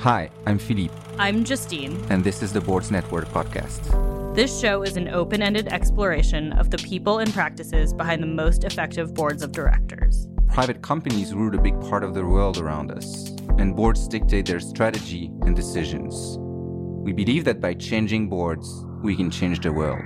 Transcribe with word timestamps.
Hi, 0.00 0.30
I'm 0.46 0.58
Philippe. 0.58 0.94
I'm 1.18 1.44
Justine. 1.44 2.02
And 2.08 2.24
this 2.24 2.42
is 2.42 2.54
the 2.54 2.60
Boards 2.62 2.90
Network 2.90 3.28
podcast. 3.28 4.34
This 4.34 4.58
show 4.58 4.80
is 4.80 4.96
an 4.96 5.08
open 5.08 5.42
ended 5.42 5.68
exploration 5.68 6.54
of 6.54 6.70
the 6.70 6.78
people 6.78 7.18
and 7.18 7.30
practices 7.34 7.92
behind 7.92 8.22
the 8.22 8.26
most 8.26 8.64
effective 8.64 9.12
boards 9.12 9.42
of 9.42 9.52
directors. 9.52 10.26
Private 10.48 10.80
companies 10.80 11.34
rule 11.34 11.54
a 11.54 11.60
big 11.60 11.78
part 11.82 12.02
of 12.02 12.14
the 12.14 12.24
world 12.24 12.56
around 12.56 12.90
us, 12.90 13.28
and 13.58 13.76
boards 13.76 14.08
dictate 14.08 14.46
their 14.46 14.60
strategy 14.60 15.30
and 15.42 15.54
decisions. 15.54 16.38
We 16.38 17.12
believe 17.12 17.44
that 17.44 17.60
by 17.60 17.74
changing 17.74 18.30
boards, 18.30 18.86
we 19.02 19.14
can 19.14 19.30
change 19.30 19.60
the 19.60 19.70
world. 19.70 20.00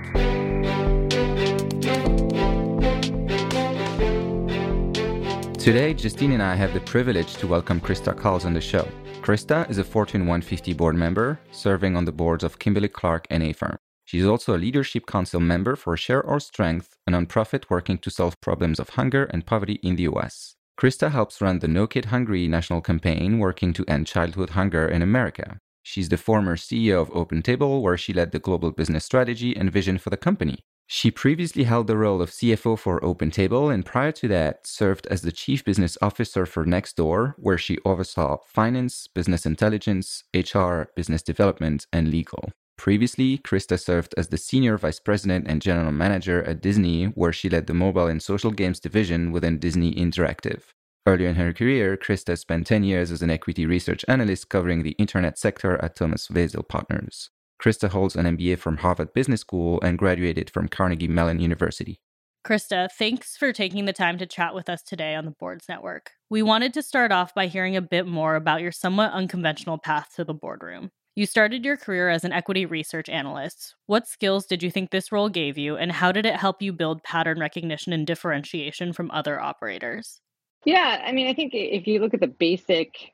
Today, 5.65 5.95
Justine 5.95 6.33
and 6.33 6.43
I 6.43 6.53
have 6.53 6.75
the 6.75 6.79
privilege 6.81 7.37
to 7.37 7.47
welcome 7.47 7.81
Christa 7.81 8.15
Quarles 8.15 8.45
on 8.45 8.53
the 8.53 8.61
show. 8.61 8.87
Christa 9.23 9.67
is 9.67 9.79
a 9.79 9.83
Fortune 9.83 10.27
150 10.27 10.73
board 10.73 10.95
member, 10.95 11.39
serving 11.49 11.97
on 11.97 12.05
the 12.05 12.11
boards 12.11 12.43
of 12.43 12.59
Kimberly 12.59 12.87
Clark 12.87 13.25
and 13.31 13.41
Affirm. 13.41 13.75
She 14.03 14.19
is 14.19 14.27
also 14.27 14.55
a 14.55 14.59
Leadership 14.59 15.07
Council 15.07 15.39
member 15.39 15.75
for 15.75 15.97
Share 15.97 16.23
Our 16.23 16.39
Strength, 16.39 16.95
a 17.07 17.11
nonprofit 17.11 17.63
working 17.67 17.97
to 17.97 18.11
solve 18.11 18.39
problems 18.41 18.79
of 18.79 18.89
hunger 18.89 19.23
and 19.23 19.43
poverty 19.43 19.79
in 19.81 19.95
the 19.95 20.03
US. 20.03 20.53
Christa 20.79 21.09
helps 21.09 21.41
run 21.41 21.57
the 21.57 21.67
No 21.67 21.87
Kid 21.87 22.05
Hungry 22.05 22.47
national 22.47 22.81
campaign 22.81 23.39
working 23.39 23.73
to 23.73 23.85
end 23.87 24.05
childhood 24.05 24.51
hunger 24.51 24.87
in 24.87 25.01
America. 25.01 25.57
She's 25.81 26.09
the 26.09 26.17
former 26.17 26.57
CEO 26.57 27.01
of 27.01 27.09
OpenTable, 27.09 27.81
where 27.81 27.97
she 27.97 28.13
led 28.13 28.33
the 28.33 28.37
global 28.37 28.69
business 28.69 29.03
strategy 29.03 29.57
and 29.57 29.71
vision 29.71 29.97
for 29.97 30.11
the 30.11 30.17
company. 30.17 30.59
She 30.87 31.09
previously 31.09 31.63
held 31.63 31.87
the 31.87 31.97
role 31.97 32.21
of 32.21 32.29
CFO 32.29 32.77
for 32.77 32.99
OpenTable 33.01 33.73
and 33.73 33.83
prior 33.83 34.11
to 34.13 34.27
that 34.27 34.67
served 34.67 35.07
as 35.07 35.23
the 35.23 35.31
Chief 35.31 35.65
Business 35.65 35.97
Officer 35.99 36.45
for 36.45 36.63
Nextdoor, 36.63 37.33
where 37.37 37.57
she 37.57 37.79
oversaw 37.85 38.37
finance, 38.45 39.07
business 39.07 39.47
intelligence, 39.47 40.23
HR, 40.33 40.83
business 40.95 41.23
development, 41.23 41.87
and 41.91 42.11
legal. 42.11 42.51
Previously, 42.77 43.39
Christa 43.39 43.79
served 43.79 44.13
as 44.15 44.27
the 44.27 44.37
Senior 44.37 44.77
Vice 44.77 44.99
President 44.99 45.47
and 45.47 45.61
General 45.61 45.91
Manager 45.91 46.43
at 46.43 46.61
Disney, 46.61 47.05
where 47.05 47.33
she 47.33 47.49
led 47.49 47.65
the 47.65 47.73
mobile 47.73 48.07
and 48.07 48.21
social 48.21 48.51
games 48.51 48.79
division 48.79 49.31
within 49.31 49.57
Disney 49.57 49.93
Interactive. 49.95 50.61
Earlier 51.07 51.29
in 51.29 51.35
her 51.35 51.53
career, 51.53 51.97
Christa 51.97 52.37
spent 52.37 52.67
10 52.67 52.83
years 52.83 53.11
as 53.11 53.21
an 53.21 53.31
equity 53.31 53.65
research 53.65 54.03
analyst 54.07 54.49
covering 54.49 54.83
the 54.83 54.95
internet 54.99 55.39
sector 55.39 55.83
at 55.83 55.95
Thomas 55.95 56.27
Weisel 56.27 56.67
Partners. 56.67 57.29
Christa 57.65 57.89
holds 57.89 58.15
an 58.15 58.27
MBA 58.37 58.59
from 58.59 58.77
Harvard 58.77 59.11
Business 59.15 59.41
School 59.41 59.81
and 59.81 59.97
graduated 59.97 60.51
from 60.51 60.67
Carnegie 60.67 61.07
Mellon 61.07 61.39
University. 61.39 61.99
Christa, 62.45 62.89
thanks 62.95 63.35
for 63.35 63.51
taking 63.51 63.85
the 63.85 63.93
time 63.93 64.19
to 64.19 64.27
chat 64.27 64.53
with 64.53 64.69
us 64.69 64.83
today 64.83 65.15
on 65.15 65.25
the 65.25 65.31
Boards 65.31 65.65
Network. 65.67 66.11
We 66.29 66.43
wanted 66.43 66.75
to 66.75 66.83
start 66.83 67.11
off 67.11 67.33
by 67.33 67.47
hearing 67.47 67.75
a 67.75 67.81
bit 67.81 68.05
more 68.05 68.35
about 68.35 68.61
your 68.61 68.71
somewhat 68.71 69.13
unconventional 69.13 69.79
path 69.79 70.09
to 70.15 70.23
the 70.23 70.35
boardroom. 70.35 70.91
You 71.15 71.25
started 71.25 71.65
your 71.65 71.75
career 71.75 72.07
as 72.09 72.23
an 72.23 72.33
equity 72.33 72.67
research 72.67 73.09
analyst. 73.09 73.73
What 73.87 74.07
skills 74.07 74.45
did 74.45 74.61
you 74.61 74.69
think 74.69 74.91
this 74.91 75.11
role 75.11 75.29
gave 75.29 75.57
you, 75.57 75.75
and 75.75 75.91
how 75.91 76.11
did 76.11 76.27
it 76.27 76.35
help 76.35 76.61
you 76.61 76.71
build 76.71 77.01
pattern 77.01 77.39
recognition 77.39 77.93
and 77.93 78.05
differentiation 78.05 78.93
from 78.93 79.09
other 79.09 79.41
operators? 79.41 80.21
Yeah, 80.65 81.01
I 81.03 81.11
mean, 81.11 81.25
I 81.25 81.33
think 81.33 81.53
if 81.55 81.87
you 81.87 81.99
look 81.99 82.13
at 82.13 82.19
the 82.19 82.27
basic 82.27 83.11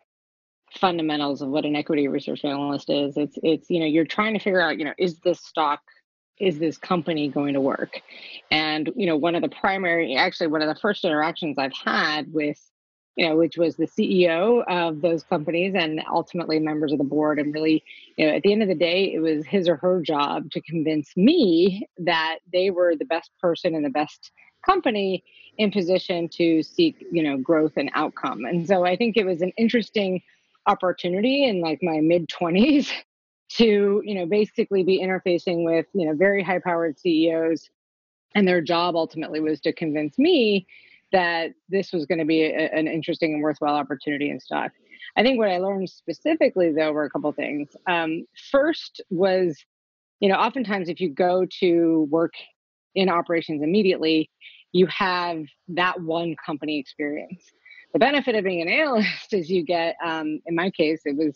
fundamentals 0.73 1.41
of 1.41 1.49
what 1.49 1.65
an 1.65 1.75
equity 1.75 2.07
research 2.07 2.43
analyst 2.45 2.89
is. 2.89 3.17
It's 3.17 3.37
it's 3.43 3.69
you 3.69 3.79
know 3.79 3.85
you're 3.85 4.05
trying 4.05 4.33
to 4.33 4.39
figure 4.39 4.61
out 4.61 4.77
you 4.77 4.85
know 4.85 4.93
is 4.97 5.19
this 5.19 5.39
stock 5.39 5.81
is 6.39 6.57
this 6.57 6.77
company 6.77 7.27
going 7.27 7.53
to 7.53 7.61
work? 7.61 8.01
And 8.49 8.91
you 8.95 9.05
know 9.05 9.17
one 9.17 9.35
of 9.35 9.41
the 9.41 9.49
primary 9.49 10.15
actually 10.15 10.47
one 10.47 10.61
of 10.61 10.67
the 10.67 10.79
first 10.79 11.05
interactions 11.05 11.57
I've 11.57 11.73
had 11.73 12.31
with 12.33 12.59
you 13.15 13.27
know 13.27 13.35
which 13.35 13.57
was 13.57 13.75
the 13.75 13.87
CEO 13.87 14.63
of 14.67 15.01
those 15.01 15.23
companies 15.23 15.75
and 15.75 16.01
ultimately 16.11 16.59
members 16.59 16.91
of 16.91 16.97
the 16.97 17.03
board 17.03 17.39
and 17.39 17.53
really 17.53 17.83
you 18.17 18.25
know 18.25 18.33
at 18.33 18.43
the 18.43 18.51
end 18.51 18.61
of 18.61 18.69
the 18.69 18.75
day 18.75 19.13
it 19.13 19.19
was 19.19 19.45
his 19.45 19.67
or 19.67 19.75
her 19.77 20.01
job 20.01 20.49
to 20.51 20.61
convince 20.61 21.15
me 21.15 21.87
that 21.97 22.39
they 22.51 22.69
were 22.69 22.95
the 22.95 23.05
best 23.05 23.31
person 23.39 23.75
and 23.75 23.85
the 23.85 23.89
best 23.89 24.31
company 24.65 25.23
in 25.57 25.71
position 25.71 26.29
to 26.29 26.63
seek 26.63 27.05
you 27.11 27.21
know 27.21 27.37
growth 27.37 27.73
and 27.75 27.91
outcome 27.93 28.45
and 28.45 28.67
so 28.67 28.85
i 28.85 28.95
think 28.95 29.17
it 29.17 29.25
was 29.25 29.41
an 29.41 29.51
interesting 29.57 30.21
opportunity 30.67 31.45
in 31.45 31.61
like 31.61 31.79
my 31.81 31.99
mid 31.99 32.27
20s 32.29 32.91
to 33.49 34.01
you 34.05 34.15
know 34.15 34.25
basically 34.25 34.83
be 34.83 35.01
interfacing 35.01 35.65
with 35.65 35.85
you 35.93 36.05
know 36.05 36.13
very 36.13 36.41
high 36.41 36.59
powered 36.59 36.97
CEOs 36.97 37.69
and 38.33 38.47
their 38.47 38.61
job 38.61 38.95
ultimately 38.95 39.41
was 39.41 39.59
to 39.61 39.73
convince 39.73 40.17
me 40.17 40.65
that 41.11 41.51
this 41.67 41.91
was 41.91 42.05
going 42.05 42.19
to 42.19 42.25
be 42.25 42.43
a, 42.43 42.69
an 42.71 42.87
interesting 42.87 43.33
and 43.33 43.43
worthwhile 43.43 43.75
opportunity 43.75 44.29
in 44.29 44.39
stock. 44.39 44.71
I 45.17 45.23
think 45.23 45.37
what 45.37 45.49
I 45.49 45.57
learned 45.57 45.89
specifically 45.89 46.71
though 46.71 46.93
were 46.93 47.03
a 47.03 47.09
couple 47.09 47.31
things. 47.33 47.69
Um, 47.87 48.25
first 48.51 49.01
was, 49.09 49.57
you 50.21 50.29
know, 50.29 50.35
oftentimes 50.35 50.87
if 50.87 51.01
you 51.01 51.09
go 51.09 51.45
to 51.59 52.07
work 52.09 52.33
in 52.95 53.09
operations 53.09 53.61
immediately, 53.61 54.29
you 54.71 54.87
have 54.87 55.43
that 55.69 56.01
one 56.01 56.35
company 56.45 56.79
experience 56.79 57.43
the 57.93 57.99
benefit 57.99 58.35
of 58.35 58.43
being 58.43 58.61
an 58.61 58.69
analyst 58.69 59.31
is 59.33 59.49
you 59.49 59.63
get 59.63 59.95
um, 60.03 60.39
in 60.45 60.55
my 60.55 60.69
case 60.69 61.01
it 61.05 61.15
was 61.15 61.33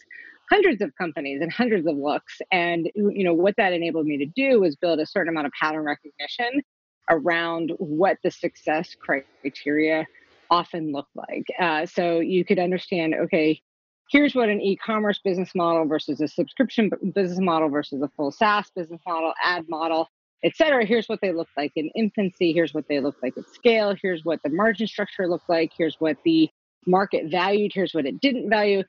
hundreds 0.50 0.82
of 0.82 0.96
companies 0.96 1.42
and 1.42 1.52
hundreds 1.52 1.88
of 1.88 1.96
looks. 1.98 2.40
And 2.52 2.90
you 2.96 3.24
know 3.24 3.34
what 3.34 3.56
that 3.58 3.74
enabled 3.74 4.06
me 4.06 4.18
to 4.18 4.26
do 4.26 4.62
was 4.62 4.76
build 4.76 5.00
a 5.00 5.06
certain 5.06 5.30
amount 5.30 5.48
of 5.48 5.54
pattern 5.60 5.84
recognition 5.84 6.62
around 7.10 7.72
what 7.78 8.18
the 8.24 8.32
success 8.32 8.96
criteria 9.00 10.06
often 10.50 10.92
look 10.92 11.08
like. 11.16 11.46
Uh, 11.60 11.86
so 11.86 12.20
you 12.20 12.46
could 12.46 12.60
understand 12.60 13.16
okay 13.16 13.62
here's 14.10 14.36
what 14.36 14.50
an 14.50 14.62
e-commerce 14.62 15.20
business 15.24 15.56
model 15.56 15.86
versus 15.86 16.22
a 16.22 16.28
subscription 16.28 16.92
business 17.14 17.40
model 17.40 17.70
versus 17.70 18.02
a 18.02 18.10
full 18.10 18.32
saas 18.32 18.70
business 18.76 19.02
model 19.08 19.34
ad 19.44 19.66
model 19.68 20.10
et 20.44 20.56
cetera. 20.56 20.86
Here's 20.86 21.08
what 21.08 21.20
they 21.22 21.32
look 21.32 21.48
like 21.58 21.72
in 21.76 21.90
infancy. 21.96 22.54
Here's 22.54 22.74
what 22.74 22.86
they 22.88 23.00
look 23.00 23.16
like 23.24 23.38
at 23.38 23.48
scale. 23.54 23.96
Here's 24.02 24.24
what 24.24 24.40
the 24.44 24.50
margin 24.50 24.88
structure 24.88 25.28
looked 25.28 25.50
like. 25.50 25.72
Here's 25.78 25.96
what 26.00 26.18
the 26.24 26.50
market 26.86 27.32
valued. 27.32 27.72
Here's 27.74 27.94
what 27.94 28.06
it 28.06 28.20
didn't 28.20 28.50
value. 28.50 28.84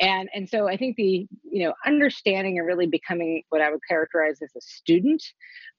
And 0.00 0.28
and 0.34 0.48
so 0.48 0.66
I 0.66 0.76
think 0.76 0.96
the 0.96 1.26
you 1.44 1.64
know 1.64 1.74
understanding 1.86 2.58
and 2.58 2.66
really 2.66 2.86
becoming 2.86 3.42
what 3.50 3.60
I 3.60 3.70
would 3.70 3.80
characterize 3.88 4.38
as 4.42 4.50
a 4.56 4.60
student 4.60 5.22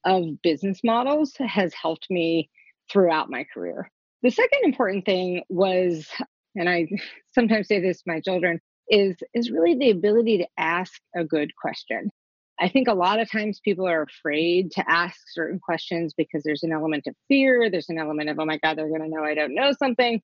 of 0.05 0.41
business 0.41 0.79
models 0.83 1.33
has 1.39 1.73
helped 1.73 2.07
me 2.09 2.49
throughout 2.89 3.29
my 3.29 3.45
career. 3.53 3.89
The 4.23 4.31
second 4.31 4.61
important 4.63 5.05
thing 5.05 5.43
was, 5.49 6.07
and 6.55 6.69
I 6.69 6.87
sometimes 7.33 7.67
say 7.67 7.81
this 7.81 7.97
to 7.97 8.03
my 8.07 8.21
children, 8.21 8.61
is 8.89 9.17
is 9.33 9.51
really 9.51 9.75
the 9.75 9.89
ability 9.89 10.37
to 10.37 10.47
ask 10.57 11.01
a 11.15 11.25
good 11.25 11.51
question. 11.61 12.09
I 12.59 12.69
think 12.69 12.87
a 12.87 12.93
lot 12.93 13.19
of 13.19 13.29
times 13.29 13.59
people 13.59 13.87
are 13.87 14.03
afraid 14.03 14.71
to 14.71 14.89
ask 14.89 15.19
certain 15.33 15.59
questions 15.59 16.13
because 16.15 16.43
there's 16.43 16.63
an 16.63 16.71
element 16.71 17.05
of 17.07 17.15
fear. 17.27 17.69
There's 17.69 17.89
an 17.89 17.97
element 17.97 18.29
of, 18.29 18.39
oh 18.39 18.45
my 18.45 18.57
God, 18.57 18.77
they're 18.77 18.87
going 18.87 19.01
to 19.01 19.09
know 19.09 19.23
I 19.23 19.35
don't 19.35 19.53
know 19.53 19.73
something. 19.73 20.21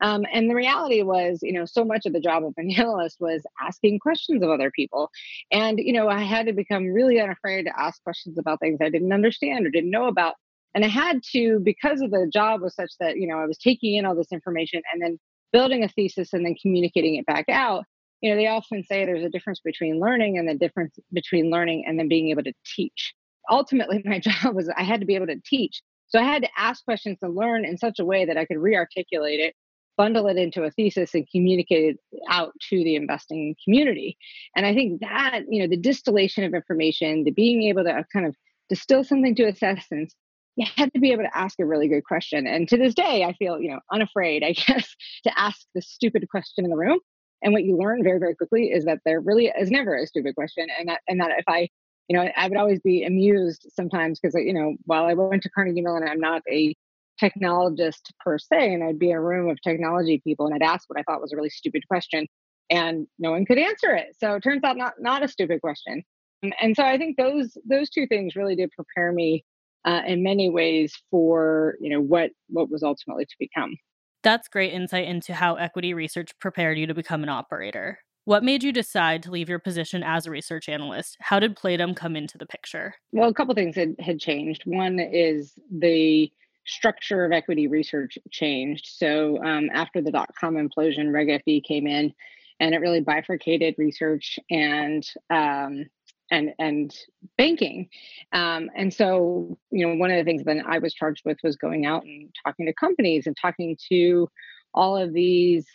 Um, 0.00 0.24
and 0.32 0.50
the 0.50 0.54
reality 0.54 1.02
was, 1.02 1.40
you 1.42 1.52
know, 1.52 1.64
so 1.64 1.84
much 1.84 2.06
of 2.06 2.12
the 2.12 2.20
job 2.20 2.44
of 2.44 2.54
an 2.56 2.70
analyst 2.76 3.18
was 3.20 3.42
asking 3.60 4.00
questions 4.00 4.42
of 4.42 4.50
other 4.50 4.70
people. 4.70 5.10
And, 5.50 5.78
you 5.78 5.92
know, 5.92 6.08
I 6.08 6.22
had 6.22 6.46
to 6.46 6.52
become 6.52 6.86
really 6.86 7.20
unafraid 7.20 7.66
to 7.66 7.80
ask 7.80 8.02
questions 8.02 8.38
about 8.38 8.60
things 8.60 8.78
I 8.80 8.90
didn't 8.90 9.12
understand 9.12 9.66
or 9.66 9.70
didn't 9.70 9.90
know 9.90 10.06
about. 10.06 10.34
And 10.74 10.84
I 10.84 10.88
had 10.88 11.20
to, 11.32 11.60
because 11.62 12.00
of 12.00 12.10
the 12.10 12.28
job 12.32 12.62
was 12.62 12.74
such 12.74 12.92
that, 12.98 13.16
you 13.16 13.26
know, 13.26 13.38
I 13.38 13.46
was 13.46 13.58
taking 13.58 13.94
in 13.94 14.06
all 14.06 14.16
this 14.16 14.32
information 14.32 14.82
and 14.92 15.02
then 15.02 15.18
building 15.52 15.84
a 15.84 15.88
thesis 15.88 16.32
and 16.32 16.46
then 16.46 16.56
communicating 16.60 17.16
it 17.16 17.26
back 17.26 17.44
out 17.48 17.84
you 18.22 18.30
know, 18.30 18.36
they 18.36 18.46
often 18.46 18.84
say 18.84 19.04
there's 19.04 19.24
a 19.24 19.28
difference 19.28 19.60
between 19.60 20.00
learning 20.00 20.38
and 20.38 20.48
the 20.48 20.54
difference 20.54 20.96
between 21.12 21.50
learning 21.50 21.84
and 21.86 21.98
then 21.98 22.08
being 22.08 22.30
able 22.30 22.44
to 22.44 22.52
teach. 22.64 23.12
Ultimately, 23.50 24.00
my 24.06 24.20
job 24.20 24.54
was 24.54 24.70
I 24.76 24.84
had 24.84 25.00
to 25.00 25.06
be 25.06 25.16
able 25.16 25.26
to 25.26 25.40
teach. 25.44 25.82
So 26.06 26.18
I 26.18 26.24
had 26.24 26.42
to 26.42 26.48
ask 26.56 26.84
questions 26.84 27.18
to 27.22 27.28
learn 27.28 27.64
in 27.64 27.76
such 27.76 27.98
a 27.98 28.04
way 28.04 28.24
that 28.24 28.36
I 28.36 28.44
could 28.44 28.58
re-articulate 28.58 29.40
it, 29.40 29.54
bundle 29.96 30.28
it 30.28 30.36
into 30.36 30.62
a 30.62 30.70
thesis 30.70 31.14
and 31.14 31.26
communicate 31.30 31.94
it 31.94 32.20
out 32.30 32.52
to 32.68 32.76
the 32.76 32.96
investing 32.96 33.56
community. 33.64 34.16
And 34.54 34.66
I 34.66 34.74
think 34.74 35.00
that, 35.00 35.40
you 35.48 35.62
know, 35.62 35.68
the 35.68 35.76
distillation 35.76 36.44
of 36.44 36.54
information, 36.54 37.24
the 37.24 37.30
being 37.30 37.62
able 37.64 37.84
to 37.84 37.90
uh, 37.90 38.02
kind 38.12 38.26
of 38.26 38.36
distill 38.68 39.04
something 39.04 39.34
to 39.36 39.44
its 39.44 39.62
essence, 39.62 40.14
you 40.56 40.66
had 40.76 40.92
to 40.92 41.00
be 41.00 41.12
able 41.12 41.24
to 41.24 41.36
ask 41.36 41.58
a 41.58 41.64
really 41.64 41.88
good 41.88 42.04
question. 42.04 42.46
And 42.46 42.68
to 42.68 42.76
this 42.76 42.94
day, 42.94 43.24
I 43.24 43.32
feel, 43.32 43.58
you 43.58 43.70
know, 43.70 43.80
unafraid, 43.90 44.44
I 44.44 44.52
guess, 44.66 44.94
to 45.24 45.40
ask 45.40 45.66
the 45.74 45.82
stupid 45.82 46.28
question 46.30 46.64
in 46.64 46.70
the 46.70 46.76
room 46.76 47.00
and 47.42 47.52
what 47.52 47.64
you 47.64 47.76
learn 47.76 48.02
very, 48.02 48.18
very 48.18 48.34
quickly 48.34 48.70
is 48.70 48.84
that 48.84 49.00
there 49.04 49.20
really 49.20 49.46
is 49.58 49.70
never 49.70 49.94
a 49.96 50.06
stupid 50.06 50.34
question. 50.34 50.66
And 50.78 50.88
that, 50.88 51.00
and 51.08 51.20
that 51.20 51.30
if 51.38 51.44
I, 51.48 51.68
you 52.08 52.16
know, 52.16 52.28
I 52.36 52.48
would 52.48 52.58
always 52.58 52.80
be 52.80 53.04
amused 53.04 53.68
sometimes 53.74 54.20
because, 54.20 54.34
you 54.34 54.52
know, 54.52 54.74
while 54.84 55.04
I 55.04 55.14
went 55.14 55.42
to 55.42 55.50
Carnegie 55.50 55.80
Mellon, 55.80 56.06
I'm 56.06 56.20
not 56.20 56.42
a 56.50 56.74
technologist 57.22 58.10
per 58.20 58.38
se, 58.38 58.74
and 58.74 58.82
I'd 58.82 58.98
be 58.98 59.10
in 59.10 59.16
a 59.16 59.22
room 59.22 59.48
of 59.48 59.60
technology 59.62 60.20
people 60.24 60.46
and 60.46 60.54
I'd 60.54 60.66
ask 60.66 60.88
what 60.88 60.98
I 60.98 61.02
thought 61.02 61.20
was 61.20 61.32
a 61.32 61.36
really 61.36 61.50
stupid 61.50 61.86
question 61.88 62.26
and 62.70 63.06
no 63.18 63.32
one 63.32 63.44
could 63.44 63.58
answer 63.58 63.94
it. 63.94 64.16
So 64.18 64.34
it 64.34 64.42
turns 64.42 64.64
out 64.64 64.76
not, 64.76 64.94
not 64.98 65.22
a 65.22 65.28
stupid 65.28 65.60
question. 65.60 66.02
And 66.60 66.74
so 66.74 66.82
I 66.82 66.98
think 66.98 67.16
those, 67.16 67.56
those 67.68 67.90
two 67.90 68.06
things 68.06 68.34
really 68.34 68.56
did 68.56 68.70
prepare 68.72 69.12
me 69.12 69.44
uh, 69.84 70.00
in 70.06 70.22
many 70.22 70.50
ways 70.50 70.94
for, 71.10 71.76
you 71.80 71.90
know, 71.90 72.00
what, 72.00 72.30
what 72.48 72.70
was 72.70 72.82
ultimately 72.82 73.24
to 73.24 73.36
become. 73.38 73.76
That's 74.22 74.48
great 74.48 74.72
insight 74.72 75.08
into 75.08 75.34
how 75.34 75.56
equity 75.56 75.94
research 75.94 76.30
prepared 76.38 76.78
you 76.78 76.86
to 76.86 76.94
become 76.94 77.22
an 77.22 77.28
operator. 77.28 77.98
What 78.24 78.44
made 78.44 78.62
you 78.62 78.72
decide 78.72 79.22
to 79.24 79.32
leave 79.32 79.48
your 79.48 79.58
position 79.58 80.04
as 80.04 80.26
a 80.26 80.30
research 80.30 80.68
analyst? 80.68 81.16
How 81.20 81.40
did 81.40 81.56
Playdom 81.56 81.96
come 81.96 82.14
into 82.14 82.38
the 82.38 82.46
picture? 82.46 82.94
Well, 83.10 83.28
a 83.28 83.34
couple 83.34 83.54
things 83.54 83.74
had, 83.74 83.96
had 83.98 84.20
changed. 84.20 84.62
One 84.64 85.00
is 85.00 85.54
the 85.70 86.30
structure 86.64 87.24
of 87.24 87.32
equity 87.32 87.66
research 87.66 88.16
changed. 88.30 88.86
So 88.86 89.42
um, 89.42 89.68
after 89.72 90.00
the 90.00 90.12
dot 90.12 90.30
com 90.38 90.54
implosion, 90.54 91.12
Reg 91.12 91.28
FD 91.28 91.64
came 91.64 91.88
in 91.88 92.14
and 92.60 92.74
it 92.76 92.78
really 92.78 93.00
bifurcated 93.00 93.74
research 93.76 94.38
and 94.48 95.04
um, 95.30 95.86
and 96.32 96.54
and 96.58 96.96
banking. 97.36 97.88
Um, 98.32 98.70
and 98.74 98.92
so, 98.92 99.56
you 99.70 99.86
know, 99.86 99.94
one 99.94 100.10
of 100.10 100.16
the 100.16 100.24
things 100.24 100.42
that 100.44 100.56
I 100.66 100.78
was 100.78 100.94
charged 100.94 101.22
with 101.24 101.38
was 101.44 101.54
going 101.56 101.86
out 101.86 102.02
and 102.04 102.34
talking 102.44 102.66
to 102.66 102.72
companies 102.72 103.26
and 103.26 103.36
talking 103.40 103.76
to 103.90 104.28
all 104.74 104.96
of 104.96 105.12
these 105.12 105.66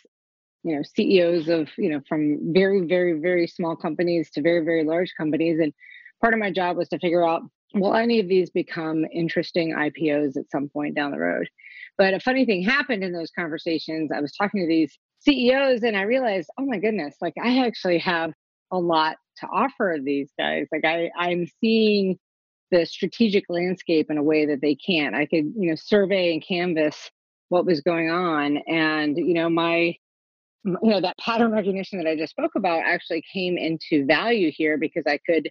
you 0.64 0.74
know 0.74 0.82
CEOs 0.82 1.48
of 1.48 1.68
you 1.78 1.88
know 1.88 2.00
from 2.08 2.52
very 2.52 2.80
very 2.80 3.20
very 3.20 3.46
small 3.46 3.76
companies 3.76 4.28
to 4.32 4.42
very 4.42 4.64
very 4.64 4.84
large 4.84 5.14
companies. 5.16 5.60
And 5.60 5.72
part 6.20 6.34
of 6.34 6.40
my 6.40 6.50
job 6.50 6.76
was 6.76 6.88
to 6.88 6.98
figure 6.98 7.26
out 7.26 7.42
will 7.74 7.94
any 7.94 8.18
of 8.18 8.28
these 8.28 8.50
become 8.50 9.04
interesting 9.12 9.74
IPOs 9.74 10.36
at 10.36 10.50
some 10.50 10.68
point 10.68 10.96
down 10.96 11.12
the 11.12 11.18
road? 11.18 11.48
But 11.96 12.14
a 12.14 12.20
funny 12.20 12.44
thing 12.44 12.62
happened 12.62 13.04
in 13.04 13.12
those 13.12 13.30
conversations. 13.30 14.10
I 14.12 14.20
was 14.20 14.32
talking 14.32 14.62
to 14.62 14.66
these 14.66 14.98
CEOs 15.20 15.84
and 15.84 15.96
I 15.96 16.02
realized 16.02 16.50
oh 16.58 16.66
my 16.66 16.78
goodness 16.78 17.14
like 17.20 17.34
I 17.40 17.64
actually 17.64 17.98
have 17.98 18.32
a 18.72 18.78
lot 18.78 19.16
to 19.40 19.46
offer 19.46 19.96
these 20.02 20.30
guys 20.38 20.66
like 20.72 20.84
I 20.84 21.10
I'm 21.16 21.46
seeing 21.60 22.18
the 22.70 22.84
strategic 22.84 23.44
landscape 23.48 24.10
in 24.10 24.18
a 24.18 24.22
way 24.22 24.44
that 24.46 24.60
they 24.60 24.74
can't. 24.74 25.14
I 25.14 25.26
could 25.26 25.52
you 25.56 25.70
know 25.70 25.74
survey 25.74 26.32
and 26.32 26.44
canvas 26.46 27.10
what 27.48 27.64
was 27.66 27.80
going 27.80 28.10
on 28.10 28.58
and 28.66 29.16
you 29.16 29.34
know 29.34 29.48
my 29.48 29.94
you 30.64 30.78
know 30.82 31.00
that 31.00 31.16
pattern 31.18 31.50
recognition 31.52 31.98
that 31.98 32.06
i 32.06 32.14
just 32.14 32.32
spoke 32.32 32.50
about 32.56 32.82
actually 32.84 33.22
came 33.32 33.56
into 33.56 34.04
value 34.04 34.50
here 34.54 34.76
because 34.76 35.04
i 35.06 35.18
could 35.24 35.48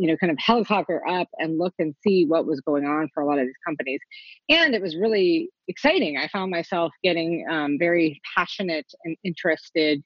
you 0.00 0.06
know 0.06 0.16
kind 0.16 0.30
of 0.30 0.38
helicopter 0.38 1.06
up 1.06 1.28
and 1.38 1.58
look 1.58 1.74
and 1.78 1.94
see 2.02 2.24
what 2.24 2.46
was 2.46 2.60
going 2.60 2.84
on 2.84 3.08
for 3.12 3.22
a 3.22 3.26
lot 3.26 3.38
of 3.38 3.46
these 3.46 3.54
companies. 3.66 4.00
And 4.48 4.74
it 4.74 4.82
was 4.82 4.96
really 4.96 5.50
exciting. 5.68 6.16
I 6.16 6.28
found 6.28 6.50
myself 6.50 6.92
getting 7.02 7.46
um, 7.50 7.76
very 7.78 8.20
passionate 8.36 8.86
and 9.04 9.16
interested 9.24 10.02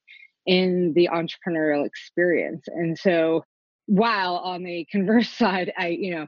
in 0.46 0.92
the 0.94 1.08
entrepreneurial 1.12 1.86
experience 1.86 2.64
and 2.66 2.98
so 2.98 3.44
while 3.86 4.36
on 4.36 4.62
the 4.62 4.86
converse 4.90 5.28
side 5.38 5.72
i 5.76 5.88
you 5.88 6.14
know 6.14 6.26